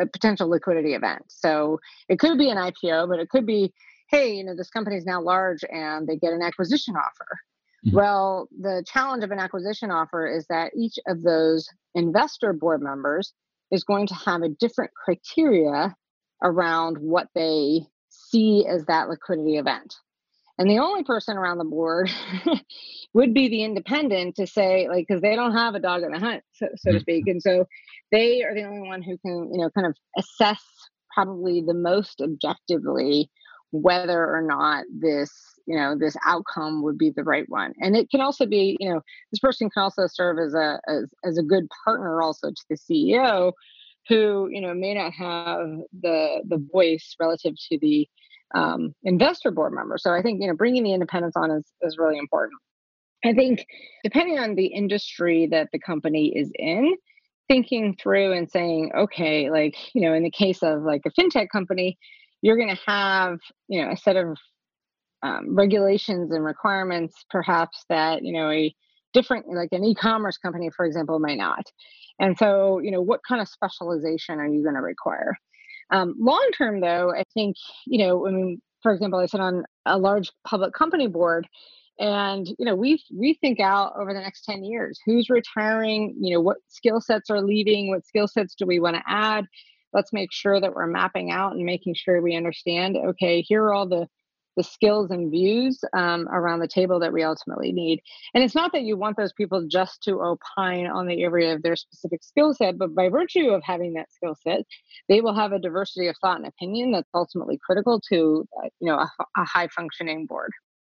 a, 0.00 0.06
potential 0.06 0.48
liquidity 0.48 0.94
event. 0.94 1.22
So 1.28 1.80
it 2.08 2.18
could 2.18 2.38
be 2.38 2.50
an 2.50 2.56
IPO, 2.56 3.08
but 3.08 3.18
it 3.18 3.28
could 3.28 3.46
be, 3.46 3.72
hey, 4.10 4.34
you 4.34 4.44
know, 4.44 4.56
this 4.56 4.70
company 4.70 4.96
is 4.96 5.04
now 5.04 5.20
large 5.20 5.62
and 5.70 6.06
they 6.06 6.16
get 6.16 6.32
an 6.32 6.42
acquisition 6.42 6.94
offer. 6.96 7.26
Mm-hmm. 7.86 7.96
Well, 7.96 8.48
the 8.58 8.84
challenge 8.86 9.24
of 9.24 9.30
an 9.30 9.38
acquisition 9.38 9.90
offer 9.90 10.26
is 10.26 10.46
that 10.48 10.72
each 10.76 10.98
of 11.06 11.22
those 11.22 11.68
investor 11.94 12.52
board 12.52 12.82
members 12.82 13.32
is 13.70 13.84
going 13.84 14.06
to 14.06 14.14
have 14.14 14.42
a 14.42 14.48
different 14.48 14.92
criteria 14.94 15.94
around 16.42 16.98
what 16.98 17.28
they 17.34 17.80
see 18.08 18.66
as 18.66 18.84
that 18.86 19.08
liquidity 19.08 19.56
event. 19.56 19.94
And 20.58 20.68
the 20.68 20.80
only 20.80 21.04
person 21.04 21.36
around 21.36 21.58
the 21.58 21.64
board 21.64 22.10
would 23.14 23.32
be 23.32 23.48
the 23.48 23.62
independent 23.62 24.36
to 24.36 24.46
say, 24.46 24.88
like, 24.88 25.06
because 25.06 25.22
they 25.22 25.36
don't 25.36 25.54
have 25.54 25.76
a 25.76 25.80
dog 25.80 26.02
in 26.02 26.10
the 26.10 26.18
hunt, 26.18 26.42
so, 26.52 26.66
so 26.76 26.90
to 26.90 26.96
mm-hmm. 26.96 27.00
speak. 27.00 27.26
And 27.28 27.40
so 27.40 27.64
they 28.10 28.42
are 28.42 28.54
the 28.54 28.64
only 28.64 28.88
one 28.88 29.02
who 29.02 29.16
can, 29.18 29.50
you 29.52 29.60
know, 29.60 29.70
kind 29.70 29.86
of 29.86 29.94
assess 30.18 30.62
probably 31.14 31.62
the 31.66 31.74
most 31.74 32.20
objectively 32.20 33.30
whether 33.70 34.34
or 34.34 34.40
not 34.42 34.84
this 34.98 35.30
you 35.66 35.76
know 35.76 35.94
this 35.98 36.16
outcome 36.24 36.82
would 36.82 36.96
be 36.96 37.10
the 37.10 37.22
right 37.22 37.44
one 37.48 37.74
and 37.80 37.94
it 37.94 38.08
can 38.08 38.20
also 38.20 38.46
be 38.46 38.78
you 38.80 38.88
know 38.88 39.00
this 39.30 39.40
person 39.40 39.68
can 39.68 39.82
also 39.82 40.06
serve 40.06 40.38
as 40.38 40.54
a 40.54 40.80
as, 40.88 41.04
as 41.24 41.36
a 41.36 41.42
good 41.42 41.66
partner 41.84 42.22
also 42.22 42.48
to 42.48 42.64
the 42.70 42.76
ceo 42.76 43.52
who 44.08 44.48
you 44.50 44.60
know 44.62 44.72
may 44.72 44.94
not 44.94 45.12
have 45.12 45.66
the 46.00 46.42
the 46.48 46.66
voice 46.72 47.14
relative 47.20 47.52
to 47.70 47.78
the 47.78 48.08
um, 48.54 48.94
investor 49.04 49.50
board 49.50 49.72
member 49.72 49.98
so 49.98 50.12
i 50.12 50.22
think 50.22 50.40
you 50.40 50.48
know 50.48 50.54
bringing 50.54 50.82
the 50.82 50.92
independence 50.92 51.36
on 51.36 51.50
is, 51.50 51.64
is 51.82 51.98
really 51.98 52.18
important 52.18 52.58
i 53.24 53.32
think 53.32 53.66
depending 54.02 54.38
on 54.38 54.54
the 54.54 54.66
industry 54.66 55.48
that 55.50 55.68
the 55.72 55.78
company 55.78 56.32
is 56.34 56.50
in 56.54 56.94
thinking 57.48 57.96
through 58.00 58.32
and 58.32 58.50
saying, 58.50 58.92
okay, 58.96 59.50
like, 59.50 59.74
you 59.94 60.02
know, 60.02 60.12
in 60.12 60.22
the 60.22 60.30
case 60.30 60.62
of 60.62 60.82
like 60.82 61.02
a 61.06 61.20
fintech 61.20 61.48
company, 61.48 61.98
you're 62.42 62.56
going 62.56 62.74
to 62.74 62.80
have, 62.86 63.38
you 63.68 63.82
know, 63.82 63.90
a 63.90 63.96
set 63.96 64.16
of 64.16 64.36
um, 65.22 65.56
regulations 65.56 66.30
and 66.30 66.44
requirements, 66.44 67.24
perhaps 67.30 67.84
that, 67.88 68.22
you 68.22 68.32
know, 68.32 68.50
a 68.50 68.72
different, 69.14 69.46
like 69.48 69.70
an 69.72 69.82
e 69.82 69.94
commerce 69.94 70.36
company, 70.36 70.70
for 70.76 70.84
example, 70.84 71.18
might 71.18 71.38
not. 71.38 71.64
And 72.20 72.36
so, 72.38 72.78
you 72.78 72.90
know, 72.90 73.00
what 73.00 73.20
kind 73.26 73.40
of 73.40 73.48
specialization 73.48 74.38
are 74.38 74.46
you 74.46 74.62
going 74.62 74.74
to 74.74 74.82
require? 74.82 75.36
Um, 75.90 76.14
long 76.18 76.50
term, 76.56 76.80
though, 76.80 77.12
I 77.14 77.24
think, 77.34 77.56
you 77.86 77.98
know, 77.98 78.26
I 78.26 78.30
mean, 78.30 78.60
for 78.82 78.92
example, 78.92 79.18
I 79.18 79.26
sit 79.26 79.40
on 79.40 79.64
a 79.86 79.98
large 79.98 80.30
public 80.44 80.72
company 80.74 81.08
board 81.08 81.48
and 81.98 82.46
you 82.46 82.64
know 82.64 82.74
we 82.74 83.02
we 83.12 83.34
think 83.34 83.60
out 83.60 83.92
over 83.98 84.14
the 84.14 84.20
next 84.20 84.44
10 84.44 84.62
years 84.62 85.00
who's 85.04 85.28
retiring 85.28 86.14
you 86.20 86.34
know 86.34 86.40
what 86.40 86.58
skill 86.68 87.00
sets 87.00 87.28
are 87.30 87.42
leaving 87.42 87.88
what 87.88 88.06
skill 88.06 88.28
sets 88.28 88.54
do 88.54 88.66
we 88.66 88.80
want 88.80 88.96
to 88.96 89.02
add? 89.06 89.46
Let's 89.92 90.12
make 90.12 90.32
sure 90.32 90.60
that 90.60 90.74
we're 90.74 90.86
mapping 90.86 91.30
out 91.30 91.54
and 91.56 91.64
making 91.64 91.94
sure 91.94 92.20
we 92.20 92.36
understand 92.36 92.96
okay 92.96 93.40
here 93.40 93.64
are 93.64 93.74
all 93.74 93.88
the 93.88 94.06
the 94.58 94.64
skills 94.64 95.10
and 95.10 95.30
views 95.30 95.82
um, 95.94 96.28
around 96.28 96.58
the 96.58 96.68
table 96.68 96.98
that 96.98 97.12
we 97.12 97.22
ultimately 97.22 97.72
need 97.72 98.02
and 98.34 98.44
it's 98.44 98.54
not 98.54 98.72
that 98.72 98.82
you 98.82 98.96
want 98.96 99.16
those 99.16 99.32
people 99.32 99.66
just 99.66 100.02
to 100.02 100.20
opine 100.20 100.86
on 100.86 101.06
the 101.06 101.22
area 101.22 101.54
of 101.54 101.62
their 101.62 101.76
specific 101.76 102.22
skill 102.22 102.52
set 102.52 102.76
but 102.76 102.94
by 102.94 103.08
virtue 103.08 103.48
of 103.50 103.62
having 103.64 103.94
that 103.94 104.12
skill 104.12 104.36
set 104.42 104.66
they 105.08 105.22
will 105.22 105.34
have 105.34 105.52
a 105.52 105.58
diversity 105.58 106.08
of 106.08 106.16
thought 106.20 106.36
and 106.36 106.46
opinion 106.46 106.90
that's 106.90 107.08
ultimately 107.14 107.58
critical 107.64 108.00
to 108.00 108.46
uh, 108.62 108.68
you 108.80 108.88
know 108.90 108.98
a, 108.98 109.10
a 109.38 109.44
high 109.44 109.68
functioning 109.68 110.26
board 110.26 110.52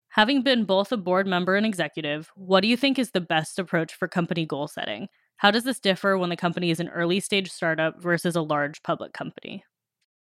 Having 0.10 0.44
been 0.44 0.66
both 0.66 0.92
a 0.92 0.98
board 0.98 1.26
member 1.26 1.56
and 1.56 1.66
executive, 1.66 2.32
what 2.36 2.62
do 2.62 2.68
you 2.68 2.78
think 2.78 3.00
is 3.00 3.10
the 3.10 3.20
best 3.20 3.58
approach 3.58 3.96
for 3.96 4.08
company 4.08 4.46
goal 4.46 4.68
setting? 4.68 5.08
How 5.38 5.50
does 5.50 5.64
this 5.64 5.80
differ 5.80 6.20
when 6.20 6.30
the 6.30 6.38
company 6.38 6.70
is 6.70 6.80
an 6.80 6.90
early 6.90 7.20
stage 7.20 7.50
startup 7.50 8.00
versus 8.00 8.36
a 8.36 8.42
large 8.44 8.84
public 8.84 9.14
company? 9.14 9.64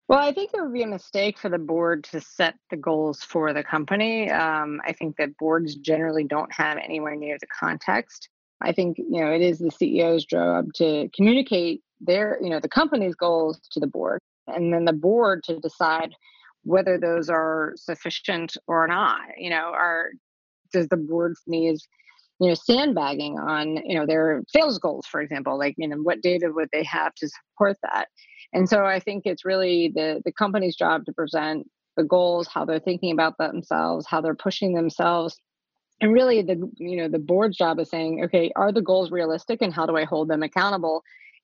Well, 0.08 0.20
I 0.20 0.32
think 0.32 0.52
it 0.54 0.60
would 0.60 0.72
be 0.72 0.84
a 0.84 0.86
mistake 0.86 1.36
for 1.36 1.48
the 1.48 1.58
board 1.58 2.04
to 2.12 2.20
set 2.20 2.54
the 2.70 2.76
goals 2.76 3.22
for 3.22 3.52
the 3.52 3.64
company. 3.64 4.30
Um, 4.30 4.80
I 4.86 4.92
think 4.92 5.16
that 5.16 5.36
boards 5.36 5.74
generally 5.74 6.22
don't 6.22 6.52
have 6.52 6.78
anywhere 6.78 7.16
near 7.16 7.36
the 7.40 7.48
context. 7.48 8.28
I 8.60 8.72
think 8.72 8.98
you 8.98 9.20
know 9.20 9.30
it 9.32 9.42
is 9.42 9.58
the 9.58 9.70
CEO's 9.70 10.24
job 10.24 10.72
to 10.76 11.08
communicate 11.14 11.82
their 12.00 12.38
you 12.40 12.50
know 12.50 12.60
the 12.60 12.68
company's 12.68 13.14
goals 13.16 13.60
to 13.72 13.80
the 13.80 13.86
board, 13.86 14.20
and 14.46 14.72
then 14.72 14.84
the 14.84 14.92
board 14.92 15.42
to 15.44 15.58
decide 15.58 16.14
whether 16.62 16.98
those 16.98 17.28
are 17.28 17.74
sufficient 17.76 18.56
or 18.66 18.86
not. 18.86 19.20
You 19.36 19.50
know, 19.50 19.72
are 19.74 20.10
does 20.72 20.88
the 20.88 20.96
board 20.96 21.34
need 21.48 21.78
you 22.40 22.48
know 22.48 22.54
sandbagging 22.54 23.38
on 23.38 23.78
you 23.84 23.98
know 23.98 24.06
their 24.06 24.42
sales 24.48 24.78
goals, 24.78 25.06
for 25.06 25.20
example? 25.20 25.58
Like, 25.58 25.74
you 25.76 25.88
know, 25.88 25.96
what 25.96 26.22
data 26.22 26.50
would 26.52 26.68
they 26.72 26.84
have 26.84 27.12
to 27.16 27.28
support 27.28 27.76
that? 27.82 28.06
And 28.52 28.68
so 28.68 28.84
I 28.84 29.00
think 29.00 29.22
it's 29.26 29.44
really 29.44 29.92
the 29.94 30.22
the 30.24 30.32
company's 30.32 30.76
job 30.76 31.04
to 31.06 31.12
present 31.12 31.68
the 31.96 32.04
goals, 32.04 32.48
how 32.48 32.64
they're 32.64 32.78
thinking 32.78 33.10
about 33.12 33.38
themselves, 33.38 34.06
how 34.06 34.20
they're 34.20 34.34
pushing 34.34 34.74
themselves. 34.74 35.40
And 36.00 36.12
really 36.12 36.42
the 36.42 36.70
you 36.76 36.96
know 36.96 37.08
the 37.08 37.18
board's 37.18 37.56
job 37.56 37.78
is 37.78 37.90
saying, 37.90 38.24
okay, 38.24 38.50
are 38.56 38.72
the 38.72 38.82
goals 38.82 39.10
realistic 39.10 39.62
and 39.62 39.72
how 39.72 39.86
do 39.86 39.96
I 39.96 40.04
hold 40.04 40.28
them 40.28 40.42
accountable? 40.42 41.02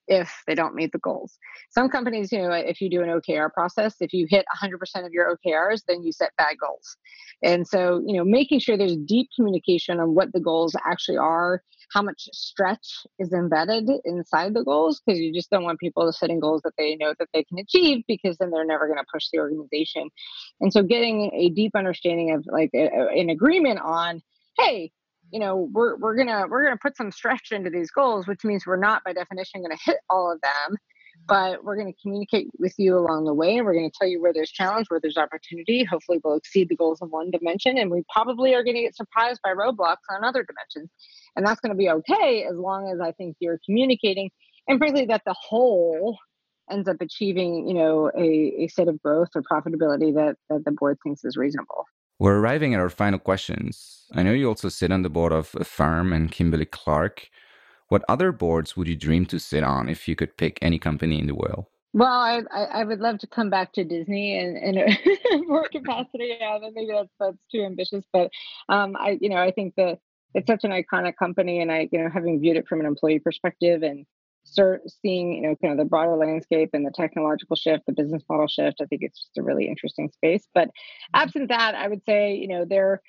If 0.08 0.42
they 0.46 0.54
don't 0.54 0.74
meet 0.74 0.92
the 0.92 0.98
goals. 0.98 1.38
Some 1.70 1.88
companies, 1.88 2.32
you 2.32 2.38
know, 2.38 2.52
if 2.52 2.80
you 2.80 2.90
do 2.90 3.02
an 3.02 3.08
OKR 3.08 3.52
process, 3.52 3.96
if 4.00 4.12
you 4.12 4.26
hit 4.28 4.44
100% 4.62 5.06
of 5.06 5.12
your 5.12 5.36
OKRs, 5.36 5.82
then 5.86 6.02
you 6.02 6.12
set 6.12 6.32
bad 6.36 6.56
goals. 6.60 6.96
And 7.42 7.66
so, 7.66 8.02
you 8.06 8.16
know, 8.16 8.24
making 8.24 8.60
sure 8.60 8.76
there's 8.76 8.96
deep 8.96 9.28
communication 9.36 10.00
on 10.00 10.14
what 10.14 10.32
the 10.32 10.40
goals 10.40 10.74
actually 10.86 11.18
are, 11.18 11.62
how 11.92 12.02
much 12.02 12.28
stretch 12.32 13.04
is 13.18 13.32
embedded 13.32 13.88
inside 14.04 14.54
the 14.54 14.64
goals, 14.64 15.00
because 15.04 15.20
you 15.20 15.32
just 15.32 15.50
don't 15.50 15.64
want 15.64 15.78
people 15.78 16.06
to 16.06 16.12
setting 16.12 16.40
goals 16.40 16.62
that 16.62 16.72
they 16.78 16.96
know 16.96 17.14
that 17.18 17.28
they 17.32 17.44
can 17.44 17.58
achieve, 17.58 18.04
because 18.08 18.36
then 18.38 18.50
they're 18.50 18.64
never 18.64 18.86
going 18.86 18.98
to 18.98 19.04
push 19.12 19.26
the 19.32 19.38
organization. 19.38 20.08
And 20.60 20.72
so, 20.72 20.82
getting 20.82 21.30
a 21.34 21.50
deep 21.50 21.72
understanding 21.74 22.32
of 22.32 22.44
like 22.46 22.70
a, 22.74 22.88
an 23.14 23.30
agreement 23.30 23.80
on, 23.80 24.22
hey, 24.58 24.92
you 25.32 25.40
know 25.40 25.68
we're 25.72 25.96
we're 25.96 26.16
gonna 26.16 26.44
we're 26.48 26.64
gonna 26.64 26.78
put 26.80 26.96
some 26.96 27.10
stretch 27.10 27.50
into 27.50 27.70
these 27.70 27.90
goals 27.90 28.26
which 28.26 28.44
means 28.44 28.64
we're 28.66 28.76
not 28.76 29.02
by 29.04 29.12
definition 29.12 29.62
to 29.62 29.76
hit 29.84 29.98
all 30.08 30.30
of 30.30 30.40
them 30.40 30.76
but 31.26 31.62
we're 31.62 31.76
going 31.76 31.92
to 31.92 32.00
communicate 32.00 32.48
with 32.58 32.74
you 32.78 32.96
along 32.96 33.24
the 33.24 33.34
way 33.34 33.56
and 33.56 33.66
we're 33.66 33.74
going 33.74 33.88
to 33.88 33.96
tell 33.96 34.08
you 34.08 34.20
where 34.20 34.32
there's 34.32 34.50
challenge 34.50 34.86
where 34.88 35.00
there's 35.00 35.16
opportunity. 35.16 35.84
Hopefully 35.84 36.18
we'll 36.22 36.36
exceed 36.36 36.68
the 36.68 36.76
goals 36.76 37.00
in 37.00 37.08
one 37.08 37.30
dimension 37.30 37.78
and 37.78 37.90
we 37.90 38.02
probably 38.12 38.54
are 38.54 38.64
going 38.64 38.76
to 38.76 38.82
get 38.82 38.96
surprised 38.96 39.40
by 39.44 39.50
roadblocks 39.50 39.96
on 40.10 40.24
other 40.24 40.44
dimensions 40.44 40.90
and 41.36 41.46
that's 41.46 41.60
going 41.60 41.72
to 41.72 41.76
be 41.76 41.90
okay 41.90 42.44
as 42.48 42.56
long 42.56 42.90
as 42.92 43.00
i 43.00 43.12
think 43.12 43.36
you're 43.40 43.60
communicating 43.64 44.30
and 44.68 44.78
frankly 44.78 45.06
that 45.06 45.22
the 45.24 45.34
whole 45.38 46.18
ends 46.70 46.88
up 46.88 46.96
achieving 47.00 47.66
you 47.68 47.74
know 47.74 48.10
a, 48.16 48.64
a 48.64 48.68
set 48.68 48.88
of 48.88 49.00
growth 49.02 49.28
or 49.34 49.42
profitability 49.42 50.14
that, 50.14 50.36
that 50.48 50.64
the 50.64 50.72
board 50.72 50.98
thinks 51.02 51.24
is 51.24 51.36
reasonable 51.36 51.84
we're 52.22 52.38
arriving 52.38 52.72
at 52.72 52.78
our 52.78 52.88
final 52.88 53.18
questions. 53.18 54.04
I 54.14 54.22
know 54.22 54.30
you 54.30 54.46
also 54.46 54.68
sit 54.68 54.92
on 54.92 55.02
the 55.02 55.10
board 55.10 55.32
of 55.32 55.56
Affirm 55.58 56.12
and 56.12 56.30
Kimberly 56.30 56.64
Clark. 56.64 57.28
What 57.88 58.04
other 58.08 58.30
boards 58.30 58.76
would 58.76 58.86
you 58.86 58.94
dream 58.94 59.26
to 59.26 59.40
sit 59.40 59.64
on 59.64 59.88
if 59.88 60.06
you 60.06 60.14
could 60.14 60.36
pick 60.36 60.56
any 60.62 60.78
company 60.78 61.18
in 61.18 61.26
the 61.26 61.34
world? 61.34 61.66
Well, 61.92 62.08
I, 62.08 62.42
I, 62.52 62.84
would 62.84 63.00
love 63.00 63.18
to 63.18 63.26
come 63.26 63.50
back 63.50 63.72
to 63.72 63.82
Disney 63.82 64.38
in, 64.38 64.56
in 64.56 64.78
a 64.78 65.38
more 65.48 65.68
capacity. 65.68 66.36
Yeah, 66.38 66.58
maybe 66.60 66.92
that's 66.92 67.10
that's 67.18 67.36
too 67.50 67.64
ambitious, 67.64 68.04
but 68.12 68.30
um, 68.68 68.96
I 68.96 69.18
you 69.20 69.28
know 69.28 69.36
I 69.36 69.50
think 69.50 69.74
that 69.76 69.98
it's 70.32 70.46
such 70.46 70.62
an 70.62 70.70
iconic 70.70 71.16
company, 71.16 71.60
and 71.60 71.72
I 71.72 71.88
you 71.90 71.98
know 71.98 72.08
having 72.08 72.40
viewed 72.40 72.56
it 72.56 72.68
from 72.68 72.78
an 72.78 72.86
employee 72.86 73.18
perspective 73.18 73.82
and 73.82 74.06
start 74.44 74.82
seeing 75.02 75.32
you 75.32 75.42
know 75.42 75.56
kind 75.56 75.72
of 75.72 75.78
the 75.78 75.88
broader 75.88 76.16
landscape 76.16 76.70
and 76.72 76.84
the 76.84 76.90
technological 76.90 77.56
shift 77.56 77.84
the 77.86 77.92
business 77.92 78.22
model 78.28 78.46
shift 78.46 78.80
i 78.80 78.86
think 78.86 79.02
it's 79.02 79.20
just 79.20 79.38
a 79.38 79.42
really 79.42 79.68
interesting 79.68 80.10
space. 80.10 80.46
But 80.54 80.68
mm-hmm. 80.68 81.20
absent 81.22 81.48
that 81.48 81.74
i 81.74 81.88
would 81.88 82.02
say 82.04 82.34
you 82.34 82.48
know 82.48 82.64
there 82.64 83.00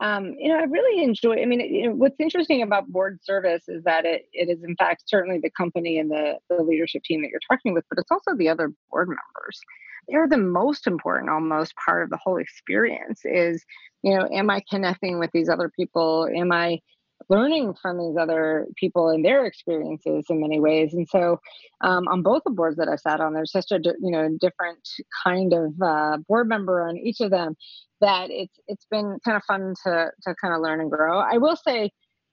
um, 0.00 0.34
you 0.38 0.48
know 0.48 0.58
i 0.58 0.64
really 0.64 1.04
enjoy 1.04 1.40
i 1.40 1.44
mean 1.44 1.60
you 1.60 1.88
know, 1.88 1.94
what's 1.94 2.18
interesting 2.18 2.62
about 2.62 2.88
board 2.88 3.20
service 3.22 3.64
is 3.68 3.84
that 3.84 4.04
it, 4.04 4.22
it 4.32 4.48
is 4.48 4.64
in 4.64 4.74
fact 4.76 5.04
certainly 5.06 5.38
the 5.42 5.50
company 5.50 5.98
and 5.98 6.10
the, 6.10 6.38
the 6.48 6.62
leadership 6.62 7.02
team 7.04 7.22
that 7.22 7.28
you're 7.28 7.40
talking 7.50 7.74
with 7.74 7.84
but 7.88 7.98
it's 7.98 8.10
also 8.10 8.34
the 8.36 8.48
other 8.48 8.72
board 8.90 9.08
members. 9.08 9.60
They're 10.08 10.28
the 10.28 10.38
most 10.38 10.86
important 10.86 11.30
almost 11.30 11.74
part 11.76 12.02
of 12.02 12.10
the 12.10 12.16
whole 12.16 12.38
experience 12.38 13.20
is 13.24 13.64
you 14.02 14.16
know 14.16 14.26
am 14.32 14.50
i 14.50 14.62
connecting 14.70 15.18
with 15.18 15.30
these 15.32 15.48
other 15.48 15.68
people? 15.68 16.26
Am 16.34 16.50
i 16.50 16.80
learning 17.28 17.74
from 17.80 17.98
these 17.98 18.16
other 18.16 18.66
people 18.76 19.08
and 19.08 19.24
their 19.24 19.44
experiences 19.44 20.26
in 20.28 20.40
many 20.40 20.60
ways. 20.60 20.94
And 20.94 21.08
so, 21.08 21.38
um, 21.80 22.08
on 22.08 22.22
both 22.22 22.42
the 22.44 22.50
boards 22.50 22.76
that 22.76 22.88
I've 22.88 23.00
sat 23.00 23.20
on, 23.20 23.34
there's 23.34 23.52
such 23.52 23.70
a 23.70 23.80
you 24.00 24.10
know 24.10 24.28
different 24.40 24.88
kind 25.24 25.52
of 25.52 25.74
uh, 25.82 26.18
board 26.28 26.48
member 26.48 26.82
on 26.82 26.96
each 26.96 27.20
of 27.20 27.30
them 27.30 27.56
that 28.00 28.30
it's 28.30 28.58
it's 28.66 28.86
been 28.90 29.18
kind 29.24 29.36
of 29.36 29.42
fun 29.44 29.74
to 29.84 30.10
to 30.22 30.34
kind 30.40 30.54
of 30.54 30.60
learn 30.60 30.80
and 30.80 30.90
grow. 30.90 31.18
I 31.18 31.38
will 31.38 31.56
say. 31.56 31.90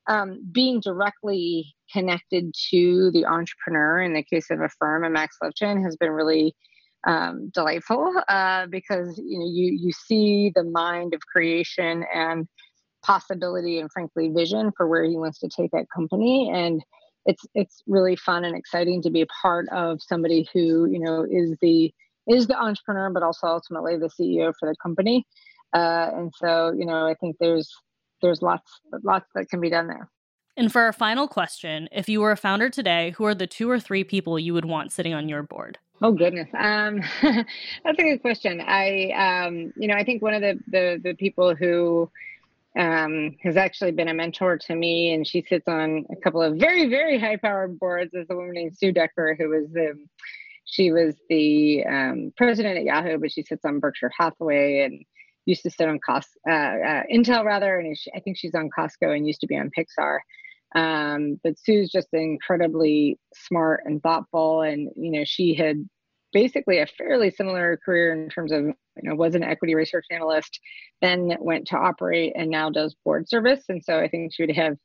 Um, 0.10 0.40
being 0.54 0.80
directly 0.80 1.76
connected 1.92 2.54
to 2.70 3.12
the 3.12 3.26
entrepreneur 3.26 4.00
in 4.00 4.14
the 4.14 4.24
case 4.24 4.50
of 4.50 4.62
a 4.62 4.70
firm 4.80 5.04
and 5.04 5.14
Max 5.14 5.36
Levchin 5.44 5.84
has 5.84 5.98
been 5.98 6.12
really 6.12 6.56
um, 7.06 7.50
delightful 7.54 8.14
uh, 8.28 8.68
because 8.68 9.18
you 9.18 9.40
know 9.40 9.46
you 9.46 9.78
you 9.80 9.92
see 9.92 10.52
the 10.56 10.64
mind 10.64 11.14
of 11.14 11.22
creation 11.22 12.04
and 12.14 12.48
possibility 13.04 13.80
and 13.80 13.92
frankly 13.92 14.30
vision 14.30 14.72
for 14.76 14.88
where 14.88 15.04
he 15.04 15.16
wants 15.16 15.40
to 15.40 15.48
take 15.48 15.72
that 15.72 15.88
company. 15.94 16.50
And 16.54 16.84
it's 17.28 17.46
it's 17.54 17.84
really 17.86 18.16
fun 18.16 18.44
and 18.46 18.56
exciting 18.56 19.02
to 19.04 19.12
be 19.12 19.22
a 19.22 19.28
part 19.42 19.68
of 19.70 20.02
somebody 20.02 20.48
who 20.54 20.90
you 20.90 21.00
know 21.00 21.26
is 21.30 21.56
the 21.62 21.94
is 22.26 22.48
the 22.48 22.58
entrepreneur 22.58 23.10
but 23.10 23.22
also 23.22 23.48
ultimately 23.48 23.98
the 23.98 24.10
ceo 24.10 24.54
for 24.60 24.68
the 24.68 24.76
company. 24.82 25.26
Uh, 25.74 26.10
and 26.16 26.34
so 26.36 26.74
you 26.78 26.86
know 26.86 27.06
i 27.06 27.14
think 27.14 27.36
there's 27.40 27.70
there's 28.22 28.42
lots 28.42 28.80
lots 29.04 29.28
that 29.36 29.50
can 29.50 29.60
be 29.60 29.70
done 29.70 29.88
there. 29.88 30.10
And 30.56 30.72
for 30.72 30.82
our 30.82 30.94
final 30.94 31.28
question 31.28 31.88
if 31.92 32.10
you 32.10 32.22
were 32.22 32.32
a 32.32 32.38
founder 32.38 32.70
today 32.70 33.14
who 33.18 33.26
are 33.26 33.36
the 33.36 33.46
two 33.46 33.70
or 33.70 33.80
three 33.80 34.04
people 34.04 34.40
you 34.40 34.54
would 34.54 34.66
want 34.66 34.92
sitting 34.92 35.14
on 35.14 35.30
your 35.30 35.44
board? 35.44 35.78
Oh 36.02 36.12
goodness, 36.12 36.48
um, 36.58 37.02
that's 37.22 38.00
a 38.00 38.04
good 38.04 38.22
question. 38.22 38.62
I, 38.62 39.46
um, 39.46 39.74
you 39.76 39.88
know, 39.88 39.96
I 39.96 40.04
think 40.04 40.22
one 40.22 40.36
of 40.36 40.42
the 40.42 40.60
the, 40.68 41.02
the 41.04 41.14
people 41.16 41.56
who 41.56 42.10
um, 42.78 43.36
has 43.42 43.58
actually 43.58 43.92
been 43.92 44.08
a 44.08 44.14
mentor 44.14 44.58
to 44.58 44.76
me, 44.76 45.14
and 45.14 45.26
she 45.28 45.44
sits 45.48 45.68
on 45.68 46.06
a 46.12 46.16
couple 46.16 46.42
of 46.42 46.58
very, 46.58 46.88
very 46.88 47.20
high-powered 47.20 47.80
boards. 47.80 48.14
Is 48.14 48.28
a 48.30 48.36
woman 48.36 48.54
named 48.54 48.78
Sue 48.78 48.92
Decker, 48.92 49.36
who 49.38 49.50
was 49.50 49.72
the 49.72 49.96
she 50.66 50.92
was 50.92 51.16
the 51.30 51.86
um, 51.86 52.34
president 52.38 52.78
at 52.78 52.84
Yahoo, 52.84 53.18
but 53.18 53.32
she 53.32 53.42
sits 53.42 53.64
on 53.66 53.80
Berkshire 53.80 54.12
Hathaway 54.18 54.82
and 54.82 55.04
used 55.46 55.64
to 55.64 55.72
sit 55.72 55.88
on 55.88 55.98
Cos- 56.06 56.38
uh, 56.48 56.52
uh, 56.52 57.04
Intel 57.12 57.46
rather, 57.46 57.80
and 57.80 57.96
I 58.14 58.20
think 58.20 58.38
she's 58.38 58.54
on 58.54 58.70
Costco 58.78 59.16
and 59.16 59.26
used 59.26 59.42
to 59.42 59.48
be 59.48 59.58
on 59.58 59.72
Pixar. 59.72 60.20
Um, 60.76 61.40
but 61.44 61.58
Sue's 61.58 61.90
just 61.90 62.10
incredibly 62.12 63.18
smart 63.34 63.84
and 63.86 64.04
thoughtful, 64.04 64.62
and 64.62 64.90
you 64.98 65.12
know 65.12 65.24
she 65.26 65.56
had 65.56 65.88
basically 66.42 66.78
a 66.80 66.86
fairly 66.86 67.32
similar 67.32 67.80
career 67.84 68.14
in 68.14 68.30
terms 68.30 68.52
of 68.52 68.62
you 68.64 68.76
know 69.04 69.16
was 69.16 69.34
an 69.34 69.44
equity 69.44 69.74
research 69.74 70.06
analyst 70.12 70.60
then 71.02 71.36
went 71.40 71.68
to 71.68 71.78
operate 71.78 72.34
and 72.36 72.50
now 72.50 72.70
does 72.70 72.96
board 73.04 73.28
service 73.28 73.64
and 73.70 73.84
so 73.84 73.98
i 73.98 74.08
think 74.08 74.32
she 74.34 74.44
would 74.44 74.56
have 74.56 74.78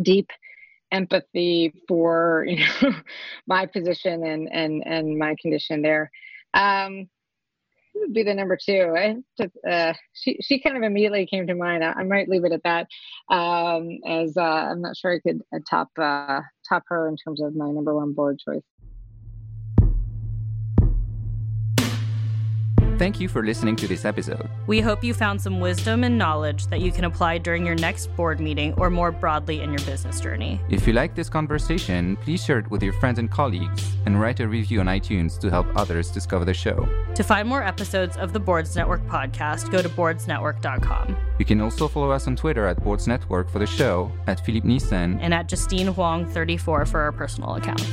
deep 0.00 0.30
empathy 0.92 1.72
for 1.88 2.44
you 2.46 2.64
know 2.82 2.92
my 3.46 3.66
position 3.66 4.24
and 4.24 4.48
and 4.52 4.82
and 4.86 5.18
my 5.18 5.34
condition 5.40 5.82
there. 5.82 6.10
Um, 6.54 7.08
would 7.94 8.14
be 8.14 8.22
the 8.22 8.34
number 8.34 8.56
two. 8.56 8.94
I 8.96 9.16
uh, 9.68 9.92
she 10.14 10.38
she 10.40 10.60
kind 10.60 10.76
of 10.76 10.82
immediately 10.82 11.26
came 11.26 11.46
to 11.46 11.54
mind. 11.54 11.84
I, 11.84 11.92
I 11.92 12.04
might 12.04 12.28
leave 12.28 12.44
it 12.44 12.52
at 12.52 12.62
that, 12.62 12.86
um, 13.34 13.98
as 14.06 14.36
uh, 14.36 14.42
I'm 14.42 14.80
not 14.80 14.96
sure 14.96 15.14
I 15.14 15.20
could 15.20 15.42
uh, 15.54 15.58
top 15.68 15.88
uh, 15.98 16.40
top 16.68 16.84
her 16.88 17.08
in 17.08 17.16
terms 17.16 17.42
of 17.42 17.54
my 17.54 17.70
number 17.70 17.94
one 17.94 18.12
board 18.12 18.38
choice. 18.38 18.62
Thank 23.02 23.18
you 23.18 23.26
for 23.26 23.42
listening 23.42 23.74
to 23.82 23.88
this 23.88 24.04
episode. 24.04 24.48
We 24.68 24.80
hope 24.80 25.02
you 25.02 25.12
found 25.12 25.42
some 25.42 25.58
wisdom 25.58 26.04
and 26.04 26.16
knowledge 26.16 26.68
that 26.68 26.80
you 26.80 26.92
can 26.92 27.04
apply 27.04 27.38
during 27.38 27.66
your 27.66 27.74
next 27.74 28.14
board 28.14 28.38
meeting 28.38 28.74
or 28.74 28.90
more 28.90 29.10
broadly 29.10 29.60
in 29.60 29.70
your 29.70 29.80
business 29.80 30.20
journey. 30.20 30.60
If 30.70 30.86
you 30.86 30.92
like 30.92 31.16
this 31.16 31.28
conversation, 31.28 32.16
please 32.18 32.44
share 32.44 32.60
it 32.60 32.70
with 32.70 32.80
your 32.80 32.92
friends 32.92 33.18
and 33.18 33.28
colleagues 33.28 33.84
and 34.06 34.20
write 34.20 34.38
a 34.38 34.46
review 34.46 34.78
on 34.78 34.86
iTunes 34.86 35.36
to 35.40 35.50
help 35.50 35.66
others 35.74 36.12
discover 36.12 36.44
the 36.44 36.54
show. 36.54 36.88
To 37.16 37.24
find 37.24 37.48
more 37.48 37.64
episodes 37.64 38.16
of 38.18 38.32
the 38.32 38.38
Boards 38.38 38.76
Network 38.76 39.04
podcast, 39.08 39.72
go 39.72 39.82
to 39.82 39.88
boardsnetwork.com. 39.88 41.16
You 41.40 41.44
can 41.44 41.60
also 41.60 41.88
follow 41.88 42.12
us 42.12 42.28
on 42.28 42.36
Twitter 42.36 42.68
at 42.68 42.84
Boards 42.84 43.08
Network 43.08 43.50
for 43.50 43.58
the 43.58 43.66
show, 43.66 44.12
at 44.28 44.46
Philippe 44.46 44.68
Nissen, 44.68 45.18
and 45.18 45.34
at 45.34 45.48
Justine 45.48 45.88
Huang 45.88 46.24
34 46.24 46.86
for 46.86 47.00
our 47.00 47.10
personal 47.10 47.56
accounts. 47.56 47.90